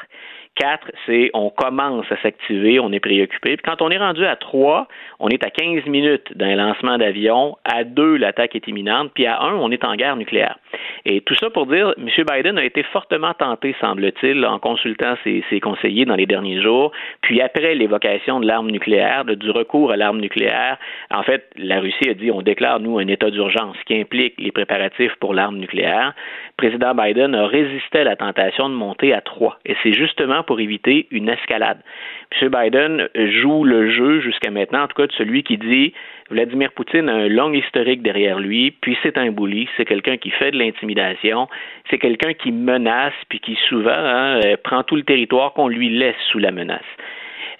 [0.58, 3.56] 4, c'est on commence à s'activer, on est préoccupé.
[3.56, 4.88] Puis quand on est rendu à 3,
[5.20, 7.56] on est à 15 minutes d'un lancement d'avion.
[7.64, 9.12] À 2, l'attaque est imminente.
[9.14, 10.58] Puis à 1, on est en guerre nucléaire.
[11.04, 12.08] Et tout ça pour dire, M.
[12.30, 16.92] Biden a été fortement tenté, semble-t-il, en consultant ses, conseillers dans les derniers jours.
[17.22, 20.76] Puis après l'évocation de l'arme nucléaire, du recours à l'arme nucléaire,
[21.10, 24.52] en fait, la Russie a dit on déclare, nous, un état d'urgence qui implique les
[24.52, 26.14] préparatifs pour l'arme nucléaire.
[26.56, 29.58] Président Biden a résisté à la tentation de monter à 3.
[29.64, 31.80] Et c'est justement pour éviter une escalade.
[32.40, 32.48] M.
[32.48, 33.08] Biden
[33.42, 35.92] joue le jeu jusqu'à maintenant, en tout cas de celui qui dit
[36.30, 40.30] Vladimir Poutine a un long historique derrière lui, puis c'est un bully, c'est quelqu'un qui
[40.30, 41.48] fait de l'intimidation,
[41.90, 45.90] c'est quelqu'un qui menace, puis qui souvent hein, euh, prend tout le territoire qu'on lui
[45.90, 46.80] laisse sous la menace.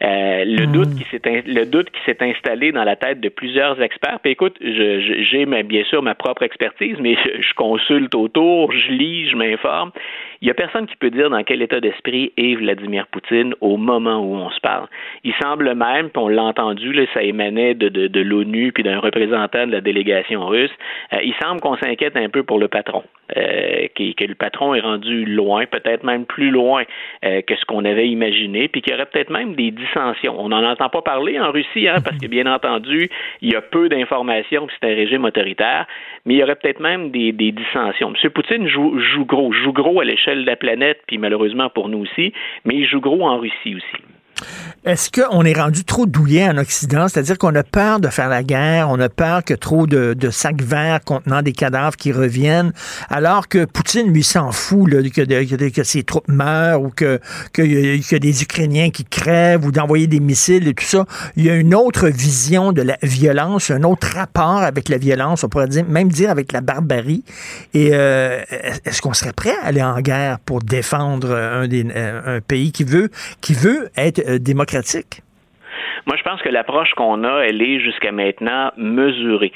[0.03, 0.73] Euh, le hmm.
[0.73, 4.21] doute qui s'est le doute qui s'est installé dans la tête de plusieurs experts.
[4.23, 9.37] Puis écoute, j'ai bien sûr ma propre expertise, mais je, consulte autour, je lis, je
[9.37, 9.91] m'informe.
[10.41, 13.77] Il n'y a personne qui peut dire dans quel état d'esprit est Vladimir Poutine au
[13.77, 14.87] moment où on se parle.
[15.25, 18.85] Il semble même, puis on l'a entendu, là, ça émanait de, de, de l'ONU puis
[18.85, 20.71] d'un représentant de la délégation russe,
[21.13, 23.03] euh, il semble qu'on s'inquiète un peu pour le patron,
[23.37, 26.85] euh, que, le patron est rendu loin, peut-être même plus loin
[27.25, 29.71] euh, que ce qu'on avait imaginé, puis qu'il y aurait peut-être même des
[30.29, 33.09] On n'en entend pas parler en Russie, hein, parce que bien entendu,
[33.41, 35.87] il y a peu d'informations, puis c'est un régime autoritaire,
[36.25, 38.13] mais il y aurait peut-être même des, des dissensions.
[38.13, 38.31] M.
[38.31, 41.99] Poutine joue, joue gros, joue gros à l'échelle de la planète, puis malheureusement pour nous
[41.99, 42.33] aussi,
[42.65, 44.03] mais il joue gros en Russie aussi.
[44.85, 47.09] Est-ce qu'on est rendu trop douillet en Occident?
[47.09, 50.63] C'est-à-dire qu'on a peur de faire la guerre, on a peur que trop de, sacs
[50.63, 52.73] verts contenant des cadavres qui reviennent,
[53.11, 57.19] alors que Poutine, lui, s'en fout que, que, ses troupes meurent ou que,
[57.57, 61.07] des Ukrainiens qui crèvent ou d'envoyer des missiles et tout ça.
[61.35, 65.43] Il y a une autre vision de la violence, un autre rapport avec la violence,
[65.43, 67.25] on pourrait même dire avec la barbarie.
[67.75, 68.41] Et euh,
[68.85, 72.85] est-ce qu'on serait prêt à aller en guerre pour défendre un, des, un pays qui
[72.85, 73.11] veut,
[73.41, 74.39] qui veut être euh,
[74.69, 75.23] démocratique?
[76.07, 79.53] Moi, je pense que l'approche qu'on a, elle est jusqu'à maintenant mesurée.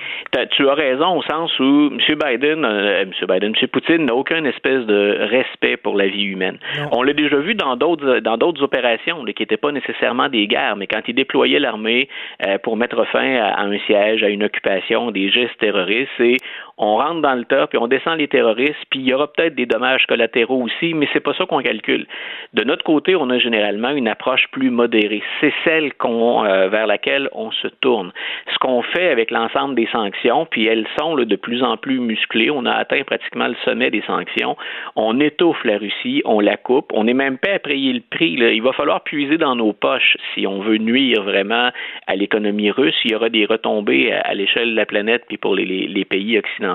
[0.51, 1.99] Tu as raison au sens où M.
[1.99, 3.11] Biden, euh, M.
[3.27, 3.69] Biden, M.
[3.69, 6.59] Poutine n'a aucun espèce de respect pour la vie humaine.
[6.93, 10.77] On l'a déjà vu dans d'autres dans d'autres opérations qui n'étaient pas nécessairement des guerres,
[10.77, 12.09] mais quand il déployait l'armée
[12.47, 16.37] euh, pour mettre fin à, un siège, à une occupation, des gestes terroristes, c'est
[16.83, 19.55] on rentre dans le tas, puis on descend les terroristes, puis il y aura peut-être
[19.55, 22.09] des dommages collatéraux aussi, mais c'est pas ça qu'on calcule.
[22.55, 25.23] De notre côté, on a généralement une approche plus modérée.
[25.41, 28.11] C'est celle qu'on euh, vers laquelle on se tourne.
[28.53, 32.51] Ce qu'on fait avec l'ensemble des sanctions, puis elles sont de plus en plus musclées,
[32.51, 34.57] on a atteint pratiquement le sommet des sanctions,
[34.97, 38.33] on étouffe la Russie, on la coupe, on n'est même pas à payer le prix.
[38.33, 41.71] Il va falloir puiser dans nos poches si on veut nuire vraiment
[42.09, 42.97] à l'économie russe.
[43.05, 46.72] Il y aura des retombées à, l'échelle de la planète puis pour les, pays occidentaux.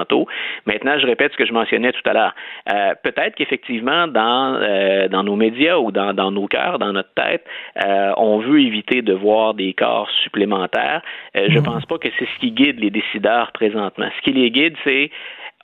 [0.65, 2.36] Maintenant, je répète ce que je mentionnais tout à l'heure.
[2.72, 7.14] Euh, peut-être qu'effectivement, dans, euh, dans nos médias ou dans, dans nos cœurs, dans notre
[7.14, 7.45] tête,
[7.86, 11.02] euh, on veut éviter de voir des corps supplémentaires.
[11.36, 11.64] je ne mhm.
[11.64, 14.07] pense pas que c'est ce qui guide les décideurs présentement.
[14.18, 15.11] Ce qui les guide, c'est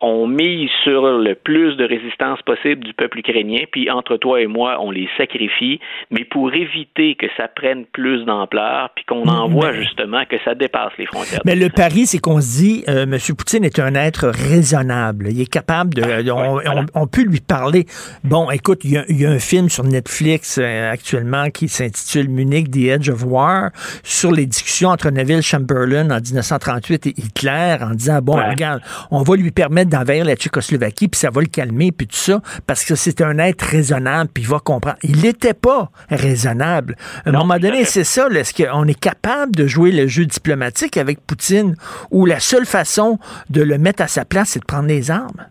[0.04, 4.48] on mise sur le plus de résistance possible du peuple ukrainien, puis entre toi et
[4.48, 5.80] moi, on les sacrifie,
[6.12, 10.56] mais pour éviter que ça prenne plus d'ampleur, puis qu'on en voit justement que ça
[10.56, 11.40] dépasse les frontières.
[11.46, 13.18] Mais le pari, c'est qu'on se dit, euh, M.
[13.38, 15.28] Poutine est un être raisonnable.
[15.32, 16.04] Il est capable de...
[16.04, 17.86] Ah, on, peut lui parler.
[18.26, 22.90] Bon, écoute, il y a, un film sur Netflix euh, actuellement qui s'intitule Munich, The
[22.90, 23.70] Edge of War,
[24.04, 29.24] sur les discussions entre Neville Chamberlain en 1938 et Hitler, en disant, bon, regarde, on
[29.24, 32.84] va lui permettre d'envahir la Tchécoslovaquie, puis ça va le calmer, puis tout ça, parce
[32.84, 34.98] que c'est un être raisonnable, puis il va comprendre.
[35.04, 36.98] Il n'était pas raisonnable.
[37.26, 40.98] À un moment donné, c'est ça, est-ce qu'on est capable de jouer le jeu diplomatique
[40.98, 41.76] avec Poutine,
[42.12, 45.46] ou la seule façon de le mettre à sa place, c'est de prendre les armes?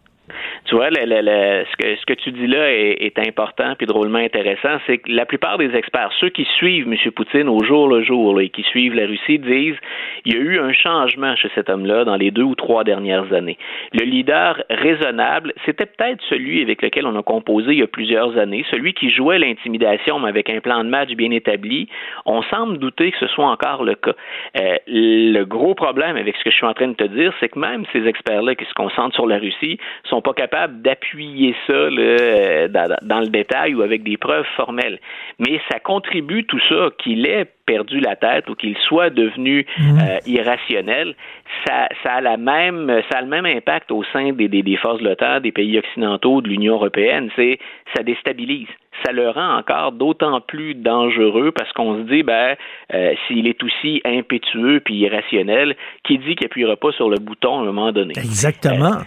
[0.73, 4.99] Tu vois, ce, que, ce que tu dis là est, important puis drôlement intéressant, c'est
[4.99, 6.97] que la plupart des experts, ceux qui suivent M.
[7.13, 9.77] Poutine au jour le jour et qui suivent la Russie, disent
[10.25, 13.35] il y a eu un changement chez cet homme-là dans les deux ou trois dernières
[13.35, 13.59] années.
[13.93, 18.39] Le leader raisonnable, c'était peut-être celui avec lequel on a composé il y a plusieurs
[18.39, 21.87] années, celui qui jouait l'intimidation, mais avec un plan de match bien établi.
[22.25, 24.15] On semble douter que ce soit encore le cas.
[24.59, 27.51] Euh, le gros problème avec ce que je suis en train de te dire, c'est
[27.51, 31.73] que même ces experts-là qui se concentrent sur la Russie sont pas capables d'appuyer ça
[31.73, 34.99] euh, dans, le détail ou avec des preuves formelles.
[35.39, 39.99] Mais ça contribue tout ça qu'il ait perdu la tête ou qu'il soit devenu mhm.
[39.99, 41.15] euh, irrationnel,
[41.67, 45.01] ça, a la même, ça a le même impact au sein des, des, des forces
[45.01, 47.31] de l'OTAN, des pays occidentaux, de l'Union européenne.
[47.37, 47.59] C'est
[47.95, 48.69] ça déstabilise
[49.05, 52.57] ça le rend encore d'autant plus dangereux parce qu'on se dit, ben,
[52.95, 57.59] euh, s'il est aussi impétueux puis irrationnel, qui dit qu'il n'appuiera pas sur le bouton
[57.59, 58.13] à un moment donné?
[58.17, 58.99] Exactement.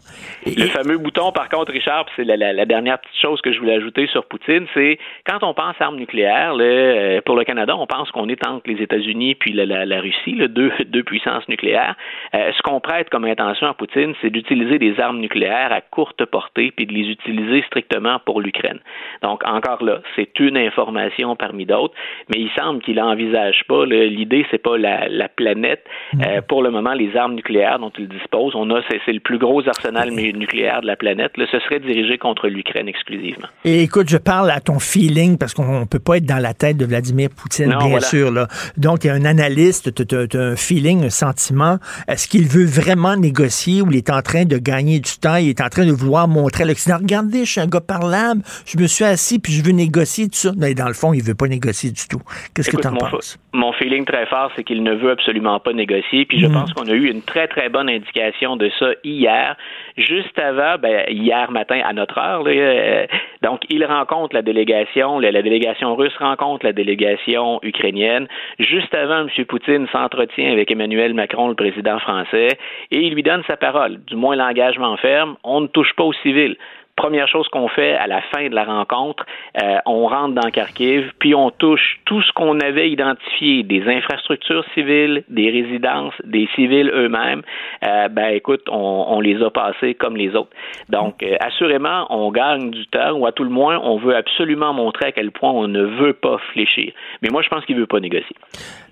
[0.47, 3.75] Euh, le fameux bouton, par contre, Richard, c'est la, dernière petite chose que je voulais
[3.75, 4.97] ajouter sur Poutine, c'est
[5.27, 8.81] quand on pense armes nucléaires, euh, pour le Canada, on pense qu'on est entre les
[8.81, 11.95] États-Unis puis la, Russie, le deux, deux puissances nucléaires.
[12.33, 16.71] ce qu'on prête comme intention à Poutine, c'est d'utiliser des armes nucléaires à courte portée
[16.75, 18.79] puis de les utiliser strictement pour l'Ukraine.
[19.21, 19.83] Donc, encore
[20.15, 21.93] c'est une information parmi d'autres,
[22.29, 23.85] mais il semble qu'il n'envisage pas.
[23.85, 25.83] L'idée, c'est pas la, planète.
[26.13, 26.21] Mm.
[26.21, 29.37] Euh, pour le moment, les armes nucléaires dont il dispose, on a, c'est, le plus
[29.37, 31.31] gros arsenal nucléaire de la planète.
[31.37, 33.47] ce serait dirigé contre l'Ukraine exclusivement.
[33.63, 36.53] Et écoute, je parle à ton feeling parce qu'on ne peut pas être dans la
[36.53, 38.31] tête de Vladimir Poutine, bien sûr.
[38.31, 38.47] Là.
[38.77, 41.77] Donc, il y a un analyste, tu as, un feeling, un sentiment.
[42.07, 45.35] Est-ce qu'il veut vraiment négocier ou il est en train de gagner du temps?
[45.35, 48.41] Il est en train de vouloir montrer à l'Occident, regardez, je suis un gars parlable,
[48.65, 50.51] je me suis assis puis je veux négocier tout ça.
[50.57, 52.21] Mais dans le fond, il veut pas négocier du tout.
[52.53, 53.37] Qu'est-ce que tu en penses?
[53.53, 56.25] Mon feeling très fort, c'est qu'il ne veut absolument pas négocier.
[56.25, 56.53] Puis je mm.
[56.53, 59.55] pense qu'on a eu une très, très bonne indication de ça hier,
[59.97, 62.43] juste avant, ben, hier matin à notre heure.
[62.47, 63.05] Euh,
[63.41, 68.27] donc, il rencontre la délégation, la, délégation russe rencontre la délégation ukrainienne.
[68.59, 69.45] Juste avant, M.
[69.45, 72.49] Poutine s'entretient avec Emmanuel Macron, le président français,
[72.91, 75.35] et il lui donne sa parole, du moins l'engagement ferme.
[75.43, 76.57] On ne touche pas aux civils.
[76.95, 79.25] Première chose qu'on fait à la fin de la rencontre,
[79.61, 84.63] euh, on rentre dans Kharkiv, puis on touche tout ce qu'on avait identifié, des infrastructures
[84.73, 87.41] civiles, des résidences, des civils eux-mêmes.
[87.85, 90.51] Euh, ben écoute, on, les a passés comme les autres.
[90.87, 94.73] Donc, euh, assurément, on gagne du temps, ou à tout le moins, on veut absolument
[94.73, 96.93] montrer à quel point on ne veut pas fléchir.
[97.21, 98.35] Mais moi, je pense qu'il veut pas négocier.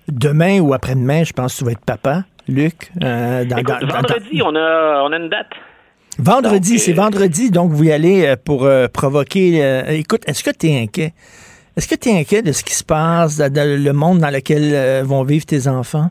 [0.08, 2.90] Demain ou après-demain, je pense que tu vas être papa, Luc.
[3.00, 5.52] vendredi, On, a, on a une date.
[6.18, 9.84] Vendredi, c'est euh, vendredi, donc vous y allez euh, pour euh, provoquer.
[9.88, 11.12] écoute, est-ce que tu es inquiet?
[11.76, 15.02] Est-ce que tu es inquiet de ce qui se passe, dans le monde dans lequel
[15.04, 16.10] vont vivre tes enfants?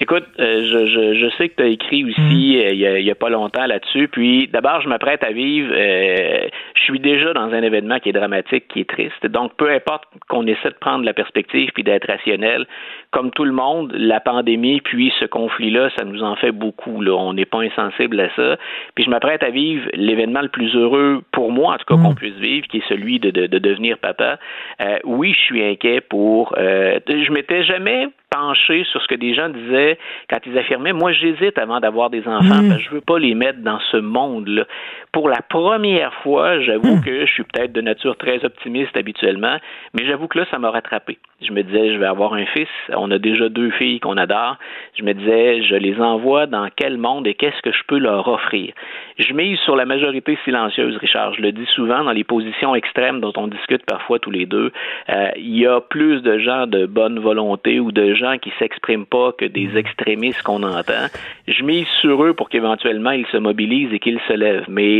[0.00, 2.72] Écoute, je, je, sais que tu as écrit aussi mm.
[2.72, 4.08] il n'y a, pas longtemps là-dessus.
[4.08, 5.72] Puis d'abord, je m'apprête à vivre.
[5.74, 9.26] je suis déjà dans un événement qui est dramatique, qui est triste.
[9.26, 12.66] Donc, peu importe qu'on essaie de prendre la perspective puis d'être rationnel,
[13.10, 17.00] comme tout le monde, la pandémie puis ce conflit-là, ça nous en fait beaucoup.
[17.00, 17.12] Là.
[17.12, 18.56] On n'est pas insensible à ça.
[18.94, 22.12] Puis je m'apprête à vivre l'événement le plus heureux pour moi, en tout cas, qu'on
[22.12, 22.16] mm.
[22.16, 24.38] puisse vivre, qui est celui de, de, de devenir papa.
[24.80, 26.54] Euh, oui, je suis inquiet pour.
[26.56, 29.98] Euh, je m'étais jamais penché sur ce que des gens disaient
[30.28, 32.68] quand ils affirmaient moi j'hésite avant d'avoir des enfants mm.
[32.68, 34.64] parce que je veux pas les mettre dans ce monde là
[35.12, 39.56] pour la première fois, j'avoue que je suis peut-être de nature très optimiste habituellement,
[39.94, 41.18] mais j'avoue que là, ça m'a rattrapé.
[41.42, 42.68] Je me disais, je vais avoir un fils.
[42.94, 44.56] On a déjà deux filles qu'on adore.
[44.98, 48.28] Je me disais, je les envoie dans quel monde et qu'est-ce que je peux leur
[48.28, 48.74] offrir?
[49.18, 51.34] Je mise sur la majorité silencieuse, Richard.
[51.34, 54.70] Je le dis souvent dans les positions extrêmes dont on discute parfois tous les deux.
[55.08, 59.06] Euh, il y a plus de gens de bonne volonté ou de gens qui s'expriment
[59.06, 61.06] pas que des extrémistes qu'on entend.
[61.48, 64.66] Je mise sur eux pour qu'éventuellement ils se mobilisent et qu'ils se lèvent.
[64.68, 64.99] Mais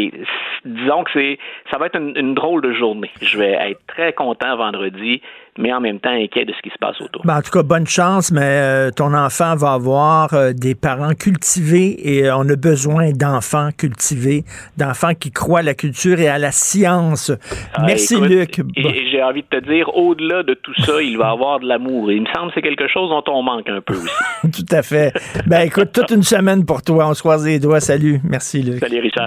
[0.65, 1.39] disons que c'est,
[1.71, 3.11] ça va être une, une drôle de journée.
[3.21, 5.21] Je vais être très content vendredi
[5.59, 7.23] mais en même temps inquiet de ce qui se passe autour.
[7.25, 11.15] Ben, en tout cas, bonne chance, mais euh, ton enfant va avoir euh, des parents
[11.15, 14.45] cultivés et euh, on a besoin d'enfants cultivés,
[14.77, 17.33] d'enfants qui croient à la culture et à la science.
[17.75, 18.59] Ah, Merci, écoute, Luc.
[18.77, 22.11] Et j'ai envie de te dire, au-delà de tout ça, il va avoir de l'amour.
[22.11, 24.15] Il me semble que c'est quelque chose dont on manque un peu aussi.
[24.53, 25.13] tout à fait.
[25.47, 27.09] Ben, écoute, toute une semaine pour toi.
[27.09, 27.81] On se croise les doigts.
[27.81, 28.21] Salut.
[28.25, 28.79] Merci, Luc.
[28.79, 29.27] Salut, Richard.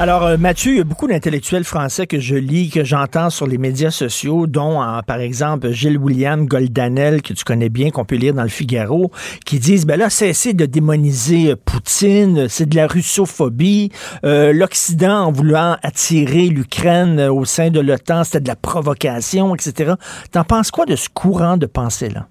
[0.00, 3.48] Alors, euh, Mathieu, il y a beaucoup d'intellectuels français que je lis, que j'entends sur
[3.48, 8.14] les médias sociaux, dont, par exemple, Gilles William Goldanel, que tu connais bien, qu'on peut
[8.14, 9.10] lire dans le Figaro,
[9.44, 13.90] qui disent, ben là, cessez de démoniser euh, Poutine, c'est de la russophobie.
[14.22, 19.94] Euh, L'Occident, en voulant attirer l'Ukraine au sein de l'OTAN, c'était de la provocation, etc.
[20.30, 22.28] T'en penses quoi de ce courant de pensée-là?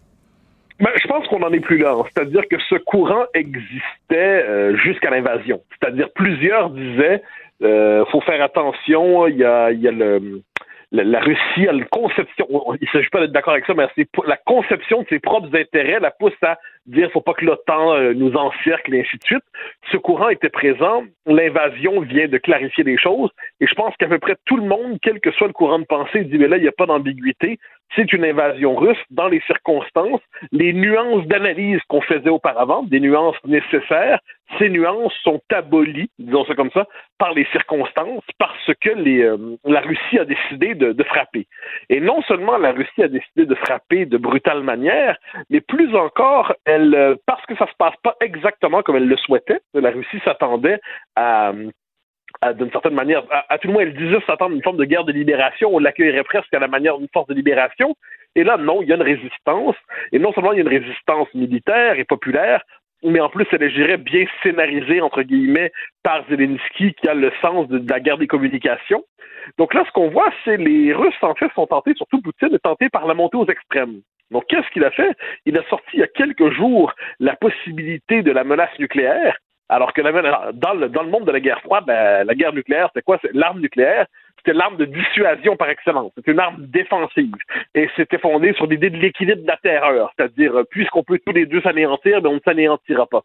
[0.80, 1.98] Ben, je pense qu'on n'en est plus là.
[2.16, 4.46] C'est-à-dire que ce courant existait
[4.86, 5.60] jusqu'à l'invasion.
[5.72, 7.24] C'est-à-dire plusieurs disaient
[7.64, 10.42] euh, faut faire attention, il y a, il y a le,
[10.92, 12.48] la, la Russie a une conception,
[12.80, 13.88] il ne s'agit pas d'être d'accord avec ça, mais
[14.26, 18.14] la conception de ses propres intérêts la pousse à dire faut pas que l'OTAN euh,
[18.14, 19.44] nous encercle et ainsi de suite.
[19.92, 23.30] Ce courant était présent, l'invasion vient de clarifier les choses,
[23.60, 25.86] et je pense qu'à peu près tout le monde, quel que soit le courant de
[25.86, 27.60] pensée, dit mais là, il n'y a pas d'ambiguïté,
[27.96, 33.38] c'est une invasion russe dans les circonstances, les nuances d'analyse qu'on faisait auparavant, des nuances
[33.46, 34.20] nécessaires,
[34.58, 36.88] ces nuances sont abolies, disons ça comme ça,
[37.18, 41.48] par les circonstances, parce que les, euh, la Russie a décidé de, de frapper.
[41.90, 45.18] Et non seulement la Russie a décidé de frapper de brutale manière,
[45.50, 49.18] mais plus encore, elle, euh, parce que ça se passe pas exactement comme elle le
[49.18, 50.80] souhaitait, la Russie s'attendait
[51.16, 51.52] à
[52.58, 55.04] d'une certaine manière, à, tout le moins, elle disait s'attendre à une forme de guerre
[55.04, 57.96] de libération, on l'accueillerait presque à la manière d'une force de libération.
[58.36, 59.76] Et là, non, il y a une résistance.
[60.12, 62.62] Et non seulement il y a une résistance militaire et populaire,
[63.04, 65.72] mais en plus, elle dirais, bien scénarisée, entre guillemets,
[66.04, 69.04] par Zelensky, qui a le sens de, de la guerre des communications.
[69.58, 72.60] Donc là, ce qu'on voit, c'est les Russes, en fait, sont tentés, surtout Poutine, est
[72.60, 74.02] tenté par la montée aux extrêmes.
[74.32, 75.16] Donc, qu'est-ce qu'il a fait?
[75.46, 79.38] Il a sorti il y a quelques jours la possibilité de la menace nucléaire,
[79.70, 82.90] alors que dans, le, dans le monde de la guerre froide, la, la guerre nucléaire,
[82.94, 83.18] c'est quoi?
[83.22, 84.06] C'est l'arme nucléaire.
[84.38, 86.12] C'était l'arme de dissuasion par excellence.
[86.16, 87.34] C'était une arme défensive.
[87.76, 90.14] Et c'était fondé sur l'idée de l'équilibre de la terreur.
[90.16, 93.24] C'est-à-dire, euh, puisqu'on peut tous les deux s'anéantir, mais on ne s'anéantira pas.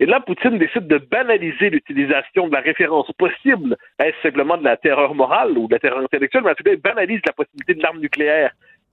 [0.00, 3.76] Et là, Poutine décide de banaliser l'utilisation de la référence possible.
[3.98, 6.44] Est-ce simplement de la terreur morale ou de la terreur intellectuelle?
[6.44, 8.52] Mais en banalise la possibilité de l'arme nucléaire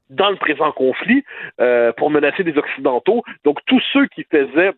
[0.09, 1.23] dans le présent conflit
[1.61, 3.23] euh, pour menacer les Occidentaux.
[3.45, 4.73] Donc, tous ceux qui faisaient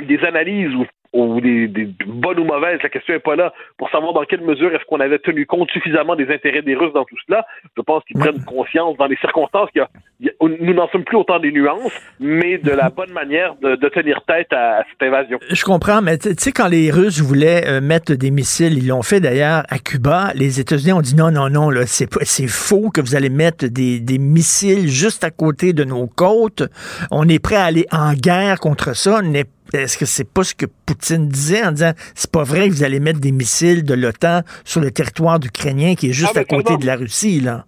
[0.00, 3.90] des analyses ou, ou des, des, bonnes ou mauvaises, la question n'est pas là, pour
[3.90, 7.04] savoir dans quelle mesure est-ce qu'on avait tenu compte suffisamment des intérêts des Russes dans
[7.04, 7.46] tout cela.
[7.76, 9.80] Je pense qu'ils prennent conscience dans les circonstances qu'il
[10.20, 13.76] y a, nous n'en sommes plus autant des nuances, mais de la bonne manière de,
[13.76, 15.38] de tenir tête à, à, cette invasion.
[15.50, 19.02] Je comprends, mais tu sais, quand les Russes voulaient euh, mettre des missiles, ils l'ont
[19.02, 22.90] fait d'ailleurs à Cuba, les États-Unis ont dit non, non, non, là, c'est, c'est faux
[22.90, 26.62] que vous allez mettre des, des missiles juste à côté de nos côtes.
[27.10, 29.20] On est prêt à aller en guerre contre ça.
[29.22, 32.68] On est est-ce que c'est pas ce que Poutine disait en disant c'est pas vrai
[32.68, 36.36] que vous allez mettre des missiles de l'OTAN sur le territoire ukrainien qui est juste
[36.36, 37.64] ah, à côté de la Russie, là?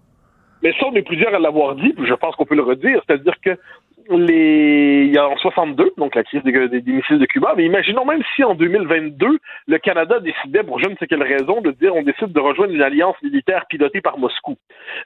[0.62, 3.00] Mais ça, on est plusieurs à l'avoir dit, puis je pense qu'on peut le redire.
[3.06, 3.50] C'est-à-dire que
[4.16, 8.04] les, il y a en 62, donc la crise des, missiles de Cuba, mais imaginons
[8.04, 11.94] même si en 2022, le Canada décidait, pour je ne sais quelle raison, de dire
[11.94, 14.56] on décide de rejoindre une alliance militaire pilotée par Moscou.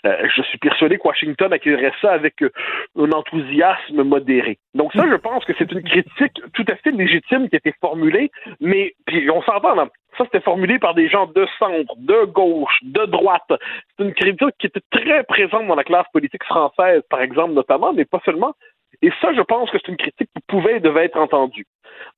[0.06, 2.50] Euh, je suis persuadé que Washington accueillerait ça avec euh,
[2.96, 4.58] un enthousiasme modéré.
[4.74, 7.74] Donc ça, je pense que c'est une critique tout à fait légitime qui a été
[7.80, 8.30] formulée,
[8.60, 9.88] mais puis on s'entend là.
[10.18, 13.50] Ça, c'était formulé par des gens de centre, de gauche, de droite.
[13.96, 17.94] C'est une critique qui était très présente dans la classe politique française, par exemple, notamment,
[17.94, 18.54] mais pas seulement.
[19.02, 21.66] Et ça, je pense que c'est une critique qui pouvait et devait être entendue.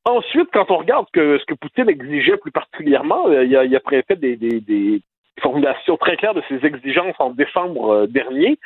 [0.05, 3.81] Ensuite, quand on regarde ce que Poutine exigeait plus particulièrement, euh, il a, il a
[3.81, 5.01] fait des, des, des
[5.41, 8.59] formulations très claires de ses exigences en décembre euh, dernier.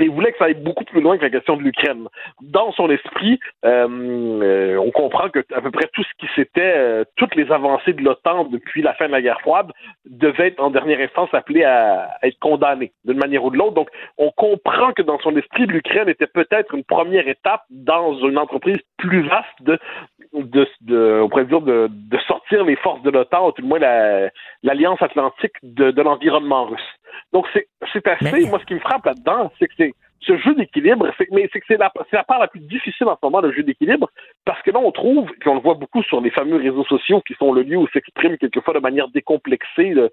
[0.00, 2.08] Et il voulait que ça aille beaucoup plus loin que la question de l'Ukraine.
[2.42, 3.86] Dans son esprit, euh,
[4.42, 7.92] euh, on comprend que à peu près tout ce qui s'était, euh, toutes les avancées
[7.92, 9.70] de l'OTAN depuis la fin de la guerre froide
[10.04, 13.74] devaient être en dernière instance appelées à, être condamnées d'une manière ou de l'autre.
[13.74, 13.88] Donc,
[14.18, 18.78] on comprend que dans son esprit, l'Ukraine était peut-être une première étape dans une entreprise
[18.98, 19.78] plus vaste de,
[20.32, 23.68] de, de on pourrait dire de, de sortir les forces de l'OTAN, ou tout le
[23.68, 23.78] moins
[24.62, 26.80] l'alliance atlantique de, de l'environnement russe.
[27.32, 27.68] Donc, c'est
[28.06, 28.30] assez.
[28.32, 28.48] Mais...
[28.48, 31.66] Moi, ce qui me frappe là-dedans, c'est que c'est ce jeu d'équilibre, mais c'est que
[31.68, 34.08] c'est la, la, part la plus difficile en ce moment, le jeu d'équilibre,
[34.44, 37.20] parce que là, on trouve, puis on le voit beaucoup sur les fameux réseaux sociaux
[37.26, 40.10] qui sont le lieu où s'exprime quelquefois de manière décomplexée le,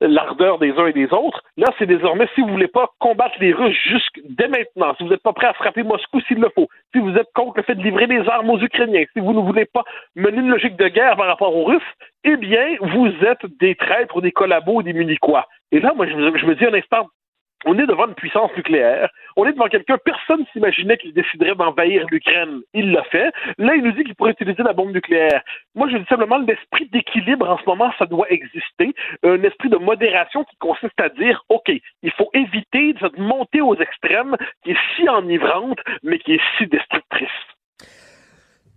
[0.00, 1.42] l'ardeur des uns et des autres.
[1.56, 5.10] Là, c'est désormais, si vous voulez pas combattre les Russes jusque dès maintenant, si vous
[5.10, 7.74] n'êtes pas prêt à frapper Moscou s'il le faut, si vous êtes contre le fait
[7.74, 9.84] de livrer des armes aux Ukrainiens, si vous ne voulez pas
[10.16, 11.82] mener une logique de guerre par rapport aux Russes,
[12.24, 15.46] eh bien, vous êtes des traîtres des collabos des municois.
[15.72, 17.08] Et là, moi, je me dis un instant,
[17.64, 19.10] on est devant une puissance nucléaire.
[19.36, 22.60] On est devant quelqu'un, personne s'imaginait qu'il déciderait d'envahir l'Ukraine.
[22.74, 23.32] Il l'a fait.
[23.58, 25.42] Là, il nous dit qu'il pourrait utiliser la bombe nucléaire.
[25.74, 28.94] Moi, je dis simplement, l'esprit d'équilibre en ce moment, ça doit exister.
[29.22, 31.70] Un esprit de modération qui consiste à dire, OK,
[32.02, 36.66] il faut éviter cette montée aux extrêmes qui est si enivrante, mais qui est si
[36.66, 37.28] destructrice.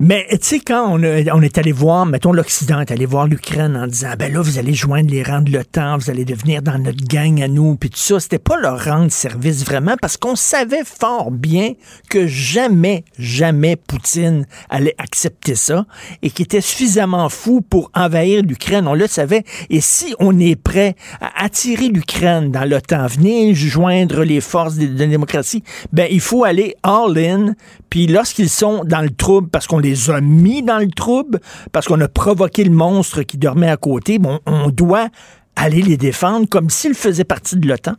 [0.04, 3.28] Mais tu sais, quand on, a, on, est allé voir, mettons l'Occident est allé voir
[3.28, 6.64] l'Ukraine en disant, ben là, vous allez joindre les rangs de l'OTAN, vous allez devenir
[6.64, 10.18] dans notre gang à nous, puis tout ça, c'était pas leur rendre service vraiment, parce
[10.18, 11.74] qu'on savait fort bien
[12.10, 15.86] que jamais, jamais Poutine allait accepter ça,
[16.24, 19.44] et qu'il était suffisamment fou pour envahir l'Ukraine, on le savait.
[19.70, 24.88] Et si on est prêt à attirer l'Ukraine dans l'OTAN, venir joindre les forces de
[24.98, 25.64] la démocratie,
[25.94, 27.54] ben il faut aller all-in,
[27.92, 31.40] puis lorsqu'ils sont dans le trouble, parce qu'on les a mis dans le trouble,
[31.74, 35.10] parce qu'on a provoqué le monstre qui dormait à côté, bon, on doit
[35.58, 37.96] aller les défendre comme s'ils faisaient partie de l'OTAN.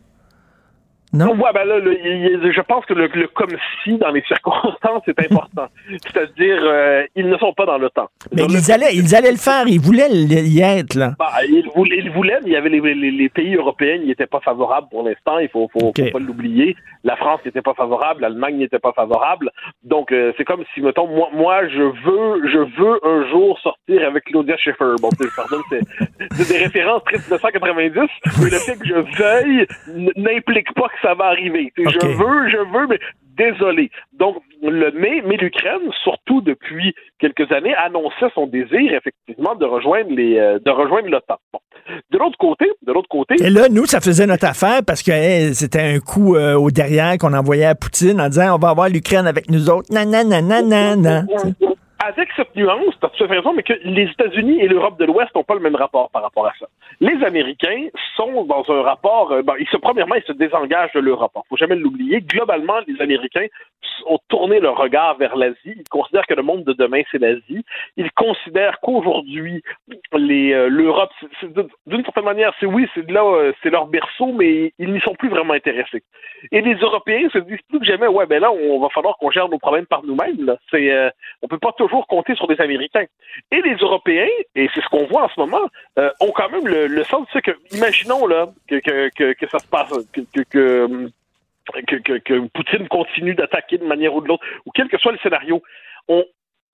[1.13, 1.35] Non?
[1.35, 5.19] Ouais, ben là, le, je pense que le, le, comme si dans les circonstances est
[5.19, 5.67] important.
[5.87, 8.09] C'est-à-dire, euh, ils ne sont pas dans l'OTAN.
[8.35, 11.13] Mais ils allaient, ils allaient le faire, ils voulaient y être, là.
[11.19, 14.07] Bah, ils, voulaient, ils voulaient, mais il y avait les, les, les pays européens qui
[14.07, 16.05] n'étaient pas favorables pour l'instant, il faut, faut, okay.
[16.05, 16.75] faut pas l'oublier.
[17.03, 19.51] La France n'était pas favorable, l'Allemagne n'était pas favorable.
[19.83, 24.07] Donc, euh, c'est comme si, mettons, moi, moi, je veux, je veux un jour sortir
[24.07, 24.95] avec Claudia Schiffer.
[25.01, 27.99] Bon, pardon, c'est des références très 1990,
[28.41, 29.67] mais le fait que je veuille
[30.15, 31.73] n'implique pas que ça va arriver.
[31.77, 31.89] Okay.
[31.89, 32.99] Je veux, je veux, mais
[33.37, 33.89] désolé.
[34.13, 40.11] Donc, le mais, mais l'Ukraine, surtout depuis quelques années, annonçait son désir effectivement de rejoindre
[40.11, 41.37] les, euh, de rejoindre l'OTAN.
[41.51, 41.59] Bon.
[42.11, 43.35] De l'autre côté, de l'autre côté.
[43.43, 46.71] Et là, nous, ça faisait notre affaire parce que hey, c'était un coup euh, au
[46.71, 49.91] derrière qu'on envoyait à Poutine en disant on va avoir l'Ukraine avec nous autres.
[49.91, 51.23] Nanana, nanana.
[52.05, 54.99] Avec cette nuance, tu as tout à fait raison, mais que les États-Unis et l'Europe
[54.99, 56.67] de l'Ouest n'ont pas le même rapport par rapport à ça.
[56.99, 60.99] Les Américains sont dans un rapport, euh, bon, ils se, premièrement, ils se désengagent de
[60.99, 61.31] l'Europe.
[61.35, 62.21] Il faut jamais l'oublier.
[62.21, 63.47] Globalement, les Américains
[64.05, 65.57] ont tourné leur regard vers l'Asie.
[65.65, 67.63] Ils considèrent que le monde de demain, c'est l'Asie.
[67.97, 69.63] Ils considèrent qu'aujourd'hui,
[70.13, 71.11] euh, l'Europe,
[71.87, 75.53] d'une certaine manière, c'est oui, euh, c'est leur berceau, mais ils n'y sont plus vraiment
[75.53, 76.03] intéressés.
[76.51, 79.31] Et les Européens se disent plus que jamais, ouais, ben là, on va falloir qu'on
[79.31, 80.55] gère nos problèmes par nous-mêmes.
[80.69, 81.09] C'est, euh,
[81.41, 83.05] on peut pas toujours compter sur des Américains.
[83.51, 85.67] Et les Européens, et c'est ce qu'on voit en ce moment,
[85.99, 89.91] euh, ont quand même le, le sens de que, imaginons là que, ça se passe,
[90.13, 91.09] que, que,
[91.87, 95.61] que, Poutine continue d'attaquer de manière ou de l'autre, ou quel que soit le scénario,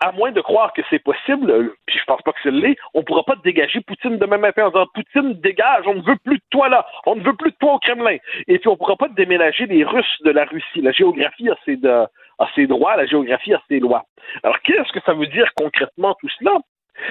[0.01, 3.03] à moins de croire que c'est possible, puis je pense pas que c'est l'est, on
[3.03, 6.43] pourra pas dégager Poutine demain matin en disant Poutine dégage, on ne veut plus de
[6.51, 8.17] toi là, on ne veut plus de toi au Kremlin.
[8.47, 10.81] Et puis on pourra pas déménager les Russes de la Russie.
[10.81, 14.05] La géographie de, a ses droits, la géographie a ses lois.
[14.43, 16.53] Alors qu'est-ce que ça veut dire concrètement tout cela?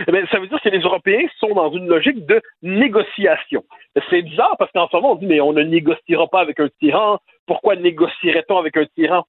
[0.07, 3.65] Eh bien, ça veut dire que les Européens sont dans une logique de négociation.
[4.11, 6.69] C'est bizarre parce qu'en ce moment, on dit, mais on ne négociera pas avec un
[6.81, 7.19] tyran.
[7.47, 9.25] Pourquoi négocierait-on avec un tyran?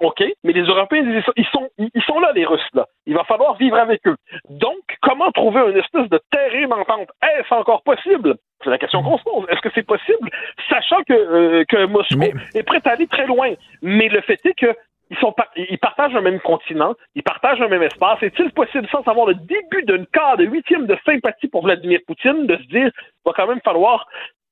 [0.00, 1.04] OK, mais les Européens,
[1.36, 2.86] ils sont, ils sont là, les Russes, là.
[3.06, 4.16] Il va falloir vivre avec eux.
[4.50, 7.10] Donc, comment trouver une espèce de terrain d'entente?
[7.22, 8.34] Est-ce encore possible?
[8.62, 9.46] C'est la question qu'on se pose.
[9.48, 10.30] Est-ce que c'est possible?
[10.68, 12.32] Sachant que, euh, que Moscou mais...
[12.54, 13.52] est prêt à aller très loin?
[13.82, 14.74] Mais le fait est que
[15.10, 18.22] Ils, sont ils partagent un même continent, ils partagent un même espace.
[18.22, 22.46] Est-il possible, sans avoir le début d'une quart de huitième de sympathie pour Vladimir Poutine,
[22.46, 22.90] de se dire,
[23.24, 24.06] va quand même falloir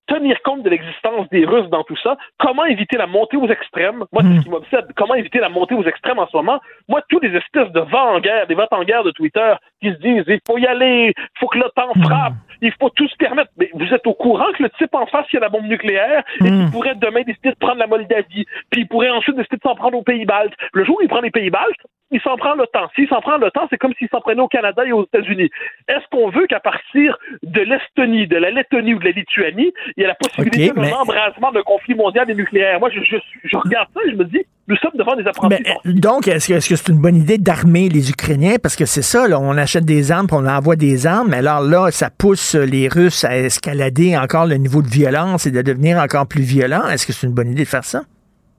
[0.06, 2.16] tenir compte de l'existence des Russes dans tout ça.
[2.38, 4.04] Comment éviter la montée aux extrêmes?
[4.12, 4.86] Moi, c'est ce qui m'obsède.
[4.96, 6.60] Comment éviter la montée aux extrêmes en ce moment?
[6.88, 9.90] Moi, tous les espèces de vents en guerre, des vents en guerre de Twitter qui
[9.90, 13.16] se disent, il faut y aller, il faut que l'OTAN frappe, il faut tout se
[13.16, 13.50] permettre.
[13.58, 16.22] Mais vous êtes au courant que le type en face, il a la bombe nucléaire
[16.40, 19.62] et qu'il pourrait demain décider de prendre la Moldavie, puis il pourrait ensuite décider de
[19.62, 20.54] s'en prendre aux Pays-Baltes.
[20.72, 21.80] Le jour où il prend les Pays-Baltes,
[22.12, 22.88] il s'en prend le temps.
[22.94, 25.50] S'il s'en prend le temps, c'est comme s'il s'en prenait au Canada et aux États-Unis.
[25.88, 30.02] Est-ce qu'on veut qu'à partir de l'Estonie, de la Lettonie ou de la Lituanie, il
[30.02, 32.78] y ait la possibilité mais- d'un embrasement d'un conflit mondial et nucléaire?
[32.78, 35.56] Moi, je, je, je regarde ça et je me dis, nous sommes devant des apprentis.
[35.64, 38.56] Mais, euh, donc, est-ce que c'est une bonne idée d'armer les Ukrainiens?
[38.62, 41.60] Parce que c'est ça, là, on achète des armes, on envoie des armes, mais alors
[41.60, 45.98] là, ça pousse les Russes à escalader encore le niveau de violence et de devenir
[45.98, 46.88] encore plus violents.
[46.88, 48.02] Est-ce que c'est une bonne idée de faire ça?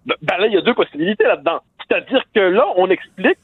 [0.06, 1.60] Ben ben là, il y a deux possibilités là-dedans.
[1.88, 3.38] C'est-à-dire que là, on explique,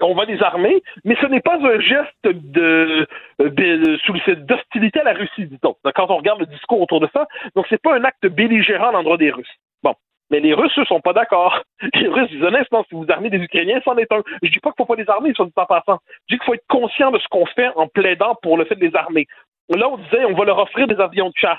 [0.00, 3.06] on va les armer, mais ce n'est pas un geste de,
[3.38, 5.74] de- sous le- d'hostilité à la Russie, dit-on.
[5.94, 8.92] Quand on regarde le discours autour de ça, donc c'est pas un acte belligérant à
[8.92, 9.54] l'endroit des Russes.
[9.82, 9.94] Bon.
[10.30, 11.60] Mais les Russes, eux, sont pas d'accord.
[11.94, 14.22] Les Russes disent honnêtement, si vous armez des Ukrainiens, c'en est un.
[14.42, 15.98] Je dis pas qu'il faut pas les armer, sur du temps passant.
[16.28, 18.76] Je dis qu'il faut être conscient de ce qu'on fait en plaidant pour le fait
[18.76, 19.26] de les armer.
[19.70, 21.58] Là, on disait, on va leur offrir des avions de chasse.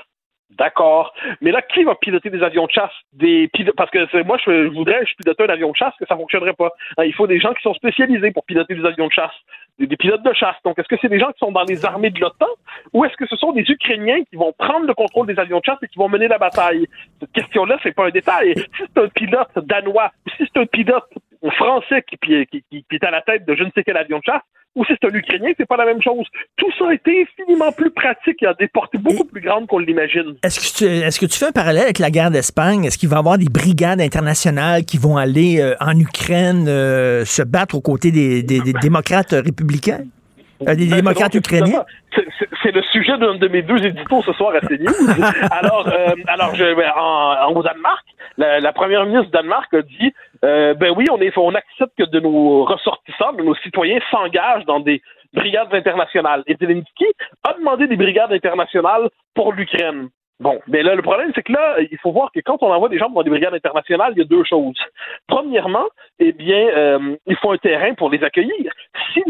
[0.58, 1.14] D'accord.
[1.42, 2.92] Mais là, qui va piloter des avions de chasse?
[3.14, 6.54] Des Parce que moi, je, voudrais, je piloter un avion de chasse, que ça fonctionnerait
[6.54, 6.72] pas.
[6.98, 9.34] Hein, Il faut des gens qui sont spécialisés pour piloter des avions de chasse.
[9.80, 10.56] Des, pilotes de chasse.
[10.64, 12.48] Donc, est-ce que c'est des gens qui sont dans les armées de l'OTAN
[12.94, 15.66] ou est-ce que ce sont des Ukrainiens qui vont prendre le contrôle des avions de
[15.66, 16.86] chasse et qui vont mener la bataille?
[17.20, 18.54] Cette question-là, c'est pas un détail.
[18.56, 21.10] Si c'est un pilote danois si c'est un pilote
[21.56, 22.18] français qui,
[22.48, 24.44] qui est à la tête de je ne sais quel avion de chasse,
[24.76, 26.26] ou si c'est un Ukrainien, c'est pas la même chose.
[26.58, 29.80] Tout ça a été infiniment plus pratique et a des portées beaucoup plus grandes qu'on
[29.80, 30.36] l'imagine.
[30.44, 32.86] Est-ce que, tu, est-ce que tu fais un parallèle avec la guerre d'Espagne?
[32.86, 37.26] Est-ce qu'il va y avoir des brigades internationales qui vont aller euh, en Ukraine euh,
[37.26, 40.02] se battre aux côtés des, des- des démocrates républicains?
[40.68, 41.84] Euh, des Ben, démocrates donc, ukrainiens?
[42.16, 44.88] C'est- le sujet d'un de mes deux éditos ce soir à CNews.
[45.52, 48.06] alors, euh, alors je, ben, en, en- au Danemark,
[48.38, 50.14] la, la première ministre du Danemark a dit
[50.46, 54.66] euh, ben oui, on, est, on accepte que de nos ressortissants, de nos citoyens s'engagent
[54.66, 55.02] dans des
[55.34, 56.44] brigades internationales.
[56.48, 57.06] Et Zelensky
[57.44, 60.10] a demandé des brigades internationales pour l'Ukraine.
[60.42, 62.90] Bon, mais là, le problème, c'est que là, il faut voir que quand on envoie
[62.90, 64.76] des gens dans des brigades internationales, il y a deux choses.
[65.28, 65.86] Premièrement,
[66.18, 68.74] eh bien, euh, il faut un terrain pour les accueillir.
[69.14, 69.22] Si,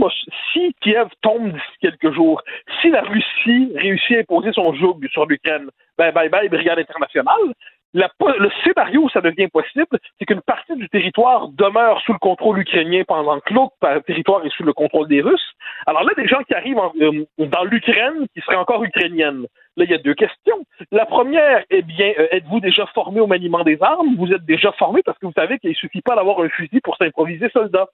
[0.54, 2.42] si Kiev tombe d'ici quelques jours,
[2.82, 7.54] si la Russie réussit à imposer son joug sur l'Ukraine, ben bye bye, brigade internationale.
[7.94, 12.60] Le scénario où ça devient possible, c'est qu'une partie du territoire demeure sous le contrôle
[12.60, 13.76] ukrainien pendant que l'autre
[14.08, 15.52] territoire est sous le contrôle des Russes.
[15.86, 19.46] Alors là, des gens qui arrivent en- euh, dans l'Ukraine qui seraient encore ukrainiennes.
[19.78, 20.66] Là, il y a deux questions.
[20.92, 24.16] La première, eh bien, euh, êtes-vous déjà formé au maniement des armes?
[24.18, 26.98] Vous êtes déjà formé parce que vous savez qu'il suffit pas d'avoir un fusil pour
[26.98, 27.88] s'improviser soldat.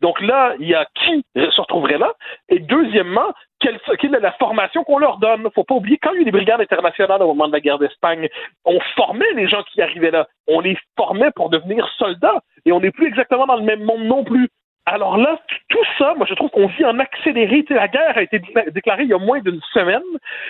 [0.00, 2.12] Donc là, il y a qui se retrouverait là?
[2.48, 3.32] Et deuxièmement,
[3.62, 5.48] quelle, quelle est la formation qu'on leur donne?
[5.54, 7.60] Faut pas oublier, quand il y a eu des brigades internationales au moment de la
[7.60, 8.28] guerre d'Espagne,
[8.64, 10.26] on formait les gens qui arrivaient là.
[10.48, 12.40] On les formait pour devenir soldats.
[12.66, 14.48] Et on n'est plus exactement dans le même monde non plus.
[14.84, 17.64] Alors là, tout ça, moi je trouve qu'on vit en accéléré.
[17.70, 20.02] La guerre a été décla- déclarée il y a moins d'une semaine.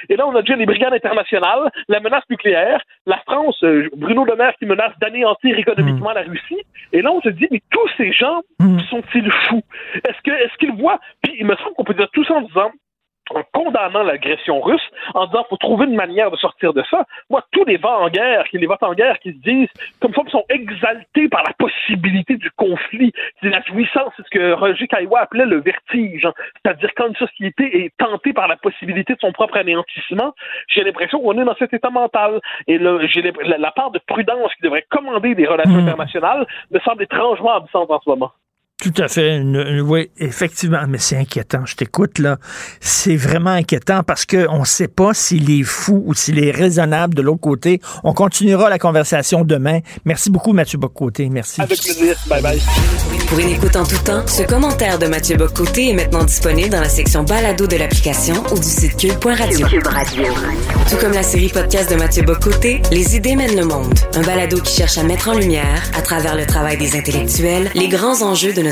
[0.08, 4.24] Et là, on a déjà les brigades internationales, la menace nucléaire, la France, euh, Bruno
[4.24, 6.62] Le Maire qui menace d'anéantir économiquement la Russie.
[6.94, 8.40] Et là, on se dit, mais tous ces gens
[8.88, 9.62] sont-ils fous?
[9.96, 10.98] Est-ce que est-ce qu'ils voient?
[11.22, 12.70] Puis il me semble qu'on peut dire tout ça en disant
[13.30, 14.82] en condamnant l'agression russe,
[15.14, 17.04] en disant faut trouver une manière de sortir de ça.
[17.30, 19.68] Moi, tous les vents en guerre, qui les vents en guerre qui se disent,
[20.00, 23.12] comme ça, sont exaltés par la possibilité du conflit.
[23.40, 26.26] C'est la jouissance, c'est ce que Roger Caillois appelait le vertige.
[26.26, 26.32] hein.
[26.62, 30.34] C'est-à-dire quand une société est tentée par la possibilité de son propre anéantissement,
[30.68, 32.40] j'ai l'impression qu'on est dans cet état mental.
[32.66, 36.46] Et le- j'ai l'imp- la, la part de prudence qui devrait commander des relations internationales
[36.70, 38.32] me semble étrangement absente en ce moment.
[38.82, 39.36] Tout à fait.
[39.36, 40.80] une- une- oui, effectivement.
[40.88, 41.64] Mais c'est inquiétant.
[41.64, 42.38] Je t'écoute, là.
[42.80, 47.14] C'est vraiment inquiétant parce qu'on ne sait pas s'il est fou ou s'il est raisonnable
[47.14, 47.80] de l'autre côté.
[48.02, 49.78] On continuera la conversation demain.
[50.04, 51.28] Merci beaucoup, Mathieu Bocoté.
[51.28, 51.60] Merci.
[51.60, 52.16] Avec plaisir.
[52.28, 52.60] Bye bye.
[53.28, 56.80] Pour une écoute en tout temps, ce commentaire de Mathieu Bocoté est maintenant disponible dans
[56.80, 59.66] la section balado de l'application ou du site cube.radio.
[60.90, 63.94] Tout comme la série podcast de Mathieu Bocoté, Les idées mènent le monde.
[64.14, 67.88] Un balado qui cherche à mettre en lumière, à travers le travail des intellectuels, les
[67.88, 68.71] grands enjeux de notre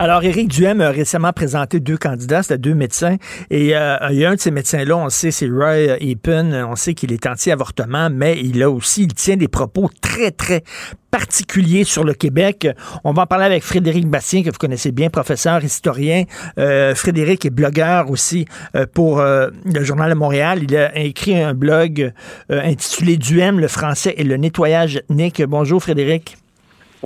[0.00, 3.16] Alors, Éric Duhem a récemment présenté deux candidats, c'était deux médecins.
[3.50, 6.54] Et euh, il y a un de ces médecins-là, on sait, c'est Roy Epen.
[6.70, 10.62] On sait qu'il est anti-avortement, mais il a aussi, il tient des propos très, très
[11.10, 12.68] particuliers sur le Québec.
[13.02, 16.22] On va en parler avec Frédéric Bastien, que vous connaissez bien, professeur, historien.
[16.60, 18.46] Euh, Frédéric est blogueur aussi
[18.76, 20.60] euh, pour euh, le Journal de Montréal.
[20.62, 22.12] Il a écrit un blog
[22.52, 25.42] euh, intitulé Duhem, le français et le nettoyage ethnique.
[25.42, 26.36] Bonjour, Frédéric.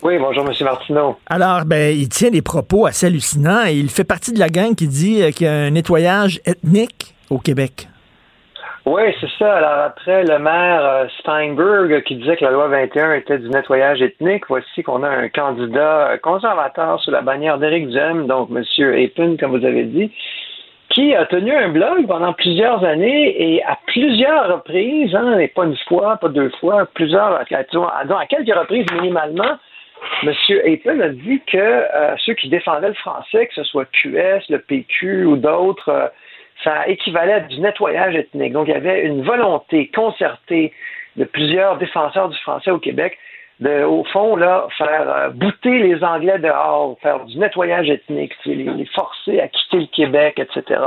[0.01, 0.52] Oui, bonjour, M.
[0.62, 1.16] Martineau.
[1.28, 4.74] Alors, ben, il tient des propos assez hallucinants et il fait partie de la gang
[4.74, 7.89] qui dit euh, qu'il y a un nettoyage ethnique au Québec.
[8.85, 9.55] Oui, c'est ça.
[9.59, 14.02] Alors après le maire euh, Steinberg qui disait que la loi 21 était du nettoyage
[14.02, 18.64] ethnique, voici qu'on a un candidat conservateur sous la bannière d'Éric Duhem, donc M.
[18.94, 20.10] Epin, comme vous avez dit,
[20.90, 25.64] qui a tenu un blog pendant plusieurs années et à plusieurs reprises, hein, et pas
[25.64, 29.59] une fois, pas deux fois, plusieurs, à quelques reprises minimalement,
[30.23, 30.33] M.
[30.65, 34.59] Ayton a dit que euh, ceux qui défendaient le français, que ce soit QS, le
[34.59, 36.09] PQ ou d'autres, euh,
[36.65, 38.53] ça équivalait à du nettoyage ethnique.
[38.53, 40.73] Donc, il y avait une volonté concertée
[41.16, 43.19] de plusieurs défenseurs du français au Québec
[43.61, 48.65] de, au fond, là, faire euh, bouter les Anglais dehors, faire du nettoyage ethnique, les,
[48.65, 50.81] les forcer à quitter le Québec, etc.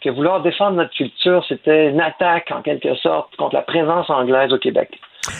[0.00, 4.52] Que vouloir défendre notre culture, c'était une attaque, en quelque sorte, contre la présence anglaise
[4.52, 4.98] au Québec.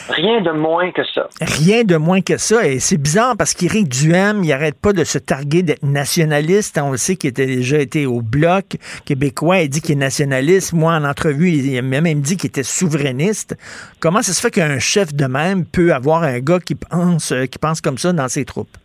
[0.09, 1.27] Rien de moins que ça.
[1.41, 2.65] Rien de moins que ça.
[2.67, 6.79] Et c'est bizarre parce qu'Éric Duhem, il arrête pas de se targuer d'être nationaliste.
[6.81, 9.59] On le sait qu'il a déjà été au Bloc québécois.
[9.59, 10.73] Il dit qu'il est nationaliste.
[10.73, 13.57] Moi, en entrevue, il m'a même dit qu'il était souverainiste.
[13.99, 17.45] Comment ça se fait qu'un chef de même peut avoir un gars qui pense, euh,
[17.45, 18.77] qui pense comme ça dans ses troupes?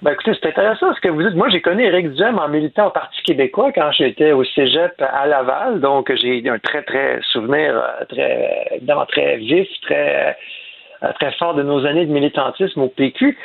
[0.00, 1.34] Ben écoutez, c'est intéressant ce que vous dites.
[1.34, 5.26] Moi, j'ai connu Éric Duhem en militant au Parti québécois quand j'étais au Cégep à
[5.26, 5.80] Laval.
[5.80, 10.36] Donc, j'ai un très, très souvenir, euh, très, évidemment, très vif, très,
[11.02, 13.36] euh, très fort de nos années de militantisme au PQ.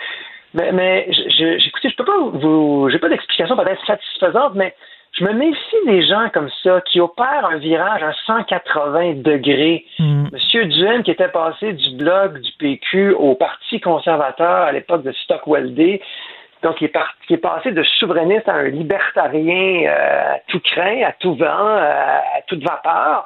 [0.53, 4.75] Mais, mais je, écoutez, je peux pas vous, j'ai pas d'explication peut-être satisfaisante, mais
[5.13, 9.85] je me méfie des gens comme ça qui opèrent un virage à 180 degrés.
[9.97, 10.25] Mm.
[10.31, 15.11] Monsieur Duhem, qui était passé du blog du PQ au Parti conservateur à l'époque de
[15.11, 15.99] Stockwell Day,
[16.63, 21.11] donc, il est, est passé de souverainiste à un libertarien euh, à tout craint, à
[21.11, 23.25] tout vent, euh, à toute vapeur.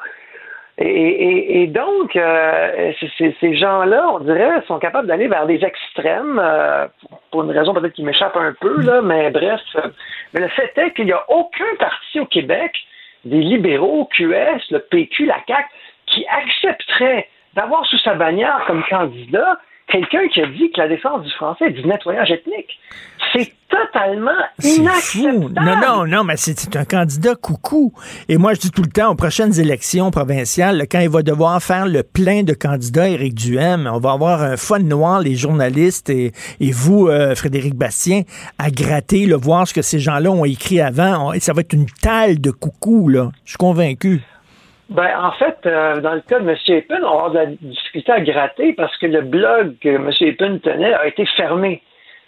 [0.80, 2.92] Et, donc, euh,
[3.40, 6.88] ces gens-là, on dirait, sont capables d'aller vers des extrêmes, euh,
[7.32, 9.60] pour une raison peut-être qui m'échappe un peu, là, mais bref.
[10.34, 12.76] Mais le fait est qu'il n'y a aucun parti au Québec,
[13.26, 15.68] des libéraux, QS, le PQ, la CAQ,
[16.06, 19.58] qui accepterait d'avoir sous sa bannière comme candidat
[19.88, 22.80] quelqu'un qui a dit que la défense du français est du nettoyage ethnique.
[23.38, 24.32] C'est totalement
[24.64, 25.54] inacceptable.
[25.54, 27.94] Non, non, non, mais c'est un candidat coucou.
[28.30, 31.62] Et moi, je dis tout le temps, aux prochaines élections provinciales, quand il va devoir
[31.62, 36.10] faire le plein de candidats, Éric Duhem, on va avoir un fun noir, les journalistes
[36.10, 38.22] et, et vous, euh, Frédéric Bastien,
[38.58, 41.34] à gratter, le voir ce que ces gens-là ont écrit avant.
[41.34, 43.30] et ça va être une talle de coucou, là.
[43.44, 44.22] Je suis convaincu.
[44.90, 46.56] Ben, en fait, euh, dans le cas de M.
[46.68, 50.10] Epin, on va avoir de la difficulté à gratter parce que le blog que M.
[50.22, 51.82] Epin tenait a été fermé.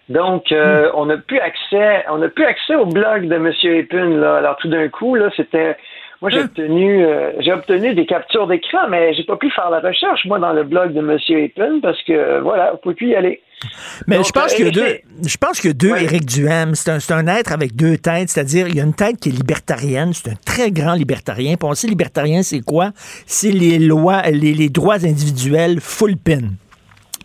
[0.10, 3.52] Donc, euh, on n'a plus accès, on n'a plus accès au blog de M.
[3.64, 4.10] Epin.
[4.18, 4.38] Là.
[4.38, 5.78] Alors, tout d'un coup, là, c'était
[6.22, 9.80] moi, j'ai obtenu, euh, j'ai obtenu des captures d'écran, mais j'ai pas pu faire la
[9.80, 11.18] recherche, moi, dans le blog de M.
[11.30, 13.42] Epin, parce que, voilà, vous pouvez plus y aller.
[14.06, 16.76] Mais je pense qu'il y a deux, je pense que deux Éric Duhem.
[16.76, 19.34] C'est un, un, être avec deux têtes, c'est-à-dire il y a une tête qui est
[19.34, 21.56] libertarienne, c'est un très grand libertarien.
[21.56, 22.92] Puis on sait libertarien, c'est quoi?
[23.26, 26.50] C'est les lois, les, les droits individuels full pin.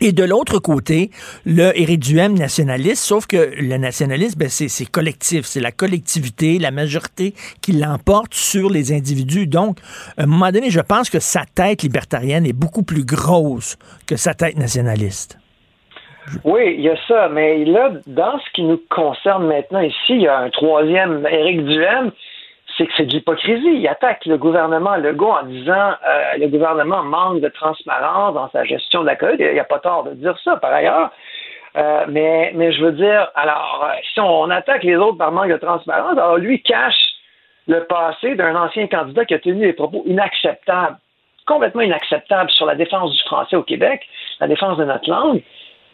[0.06, 1.10] Et de l'autre côté,
[1.46, 6.70] le Éric Duhem nationaliste, sauf que le nationalisme, ben c'est collectif, c'est la collectivité, la
[6.70, 7.32] majorité
[7.62, 9.46] qui l'emporte sur les individus.
[9.46, 9.78] Donc,
[10.18, 14.16] à un moment donné, je pense que sa tête libertarienne est beaucoup plus grosse que
[14.16, 15.38] sa tête nationaliste.
[16.44, 20.20] Oui, il y a ça, mais là, dans ce qui nous concerne maintenant ici, il
[20.20, 22.12] y a un troisième Éric Duhem
[22.76, 23.76] c'est que c'est de l'hypocrisie.
[23.76, 28.64] Il attaque le gouvernement Legault en disant euh, le gouvernement manque de transparence dans sa
[28.64, 29.36] gestion de la COVID.
[29.38, 31.10] Il n'y a pas tort de dire ça, par ailleurs.
[31.76, 35.56] Euh, mais, je veux dire, alors, euh, si on attaque les autres par manque de
[35.56, 37.02] transparence, alors lui cache
[37.66, 40.96] le passé d'un ancien candidat qui a tenu des propos inacceptables,
[41.46, 44.02] complètement inacceptables sur la défense du français au Québec,
[44.40, 45.42] la défense de notre langue.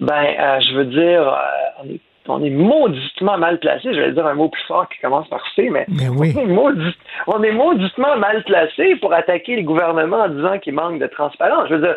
[0.00, 1.38] Ben, je veux dire,
[1.82, 3.92] on est on est mauditement mal placé.
[3.94, 6.34] Je vais dire un mot plus fort qui commence par C, mais, oui.
[6.36, 10.74] on, est maudit, on, est mauditement mal placé pour attaquer les gouvernements en disant qu'il
[10.74, 11.68] manque de transparence.
[11.68, 11.96] Je veux dire,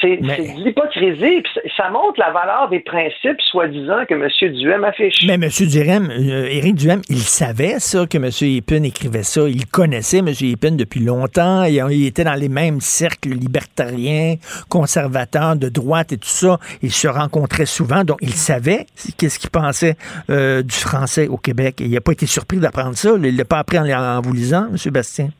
[0.00, 4.52] c'est de l'hypocrisie, puis ça montre la valeur des principes soi-disant que M.
[4.52, 5.24] Duhem affiche.
[5.26, 5.48] Mais M.
[5.48, 8.30] Duhem, euh, Éric Duhem, il savait ça, que M.
[8.56, 9.42] Epin écrivait ça.
[9.48, 10.28] Il connaissait M.
[10.28, 11.64] Epin depuis longtemps.
[11.64, 14.36] Il, il, était dans les mêmes cercles libertariens,
[14.68, 16.58] conservateurs, de droite et tout ça.
[16.82, 18.86] Il se rencontrait souvent, donc il savait
[19.16, 19.96] qu'est-ce qu'il pensait
[20.30, 21.80] euh, du français au Québec.
[21.80, 23.10] Et il n'a pas été surpris d'apprendre ça.
[23.16, 24.92] Il ne l'a pas appris en, en vous lisant, M.
[24.92, 25.30] Bastien?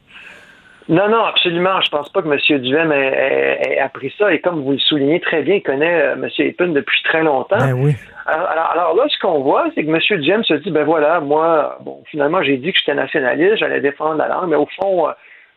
[0.88, 1.80] Non, non, absolument.
[1.82, 2.60] Je pense pas que M.
[2.60, 4.32] Duhem ait, appris ça.
[4.32, 6.28] Et comme vous le soulignez très bien, il connaît euh, M.
[6.38, 7.58] Epin depuis très longtemps.
[7.58, 7.94] Ben oui.
[8.26, 10.20] alors, alors, là, ce qu'on voit, c'est que M.
[10.20, 14.16] Duhem se dit, ben voilà, moi, bon, finalement, j'ai dit que j'étais nationaliste, j'allais défendre
[14.16, 15.12] la langue, mais au fond, euh,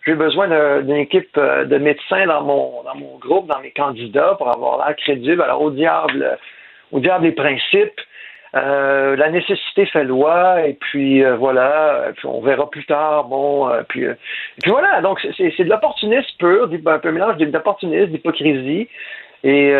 [0.06, 4.36] j'ai besoin d'une équipe euh, de médecins dans mon, dans mon groupe, dans mes candidats,
[4.38, 5.42] pour avoir l'air crédible.
[5.42, 6.38] Alors, au diable,
[6.92, 8.02] au diable les principes.
[8.54, 13.70] Euh, la nécessité fait loi, et puis euh, voilà, puis on verra plus tard, bon,
[13.70, 14.04] euh, puis,
[14.62, 18.90] puis voilà, donc c'est de l'opportunisme pur, un peu mélange d'opportunisme, d'hypocrisie,
[19.44, 19.74] et,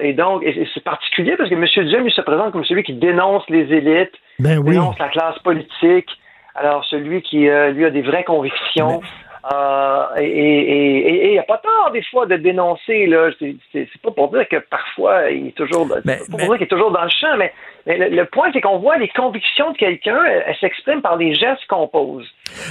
[0.00, 0.44] et, donc,
[0.74, 1.64] c'est particulier parce que M.
[1.86, 6.10] Duhem, il se présente comme celui qui dénonce les élites, ben dénonce la classe politique,
[6.54, 9.00] alors celui qui, lui, a des vraies convictions.
[9.52, 13.06] Euh, et il n'y a pas tort des fois de dénoncer.
[13.06, 13.30] Là.
[13.38, 16.66] C'est, pas pour dire que parfois il est toujours, mais, pas pour dire qu'il est
[16.66, 17.52] toujours dans le champ, mais,
[17.86, 21.86] le, point c'est qu'on voit les convictions de quelqu'un, elles, s'expriment par les gestes qu'on
[21.86, 22.26] pose.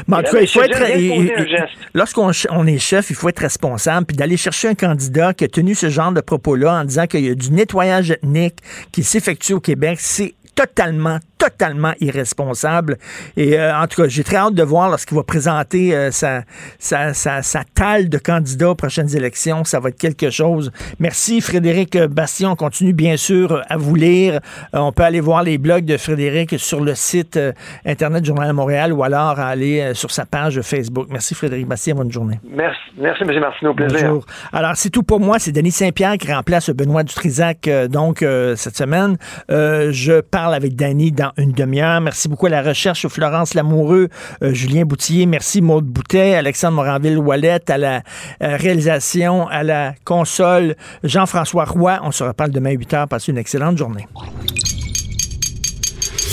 [0.07, 1.69] Mais en tout cas, il faut être.
[1.93, 5.47] Lorsqu'on on est chef, il faut être responsable, puis d'aller chercher un candidat qui a
[5.47, 8.57] tenu ce genre de propos-là en disant qu'il y a du nettoyage ethnique
[8.91, 12.97] qui s'effectue au Québec, c'est totalement, totalement irresponsable.
[13.35, 16.43] Et euh, en tout cas, j'ai très hâte de voir lorsqu'il va présenter euh, sa,
[16.79, 19.63] sa, sa, sa, talle de candidats aux prochaines élections.
[19.65, 20.71] Ça va être quelque chose.
[20.99, 22.51] Merci, Frédéric Bastien.
[22.51, 24.39] On continue, bien sûr, à vous lire.
[24.73, 27.37] Euh, on peut aller voir les blogs de Frédéric sur le site
[27.85, 31.07] Internet Journal de Montréal ou alors aller sur sa page Facebook.
[31.09, 31.95] Merci, Frédéric Bastien.
[31.95, 32.39] Bonne journée.
[32.49, 33.39] Merci, merci M.
[33.39, 33.73] Martineau.
[33.73, 34.07] Plaisir.
[34.07, 34.25] Bonjour.
[34.53, 35.37] Alors, c'est tout pour moi.
[35.39, 38.19] C'est Denis Saint-Pierre qui remplace Benoît Dutrisac, donc,
[38.55, 39.17] cette semaine.
[39.49, 42.01] je parle avec Danny dans une demi-heure.
[42.01, 44.09] Merci beaucoup à la recherche, Florence Lamoureux,
[44.43, 47.95] euh, Julien Boutier, merci Maude Boutet, Alexandre Moranville-Wallet, à la
[48.41, 51.99] euh, réalisation, à la console, Jean-François Roy.
[52.03, 53.07] On se reparle demain à 8 h.
[53.07, 54.07] Passez une excellente journée.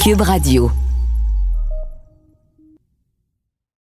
[0.02, 0.70] Cube Radio.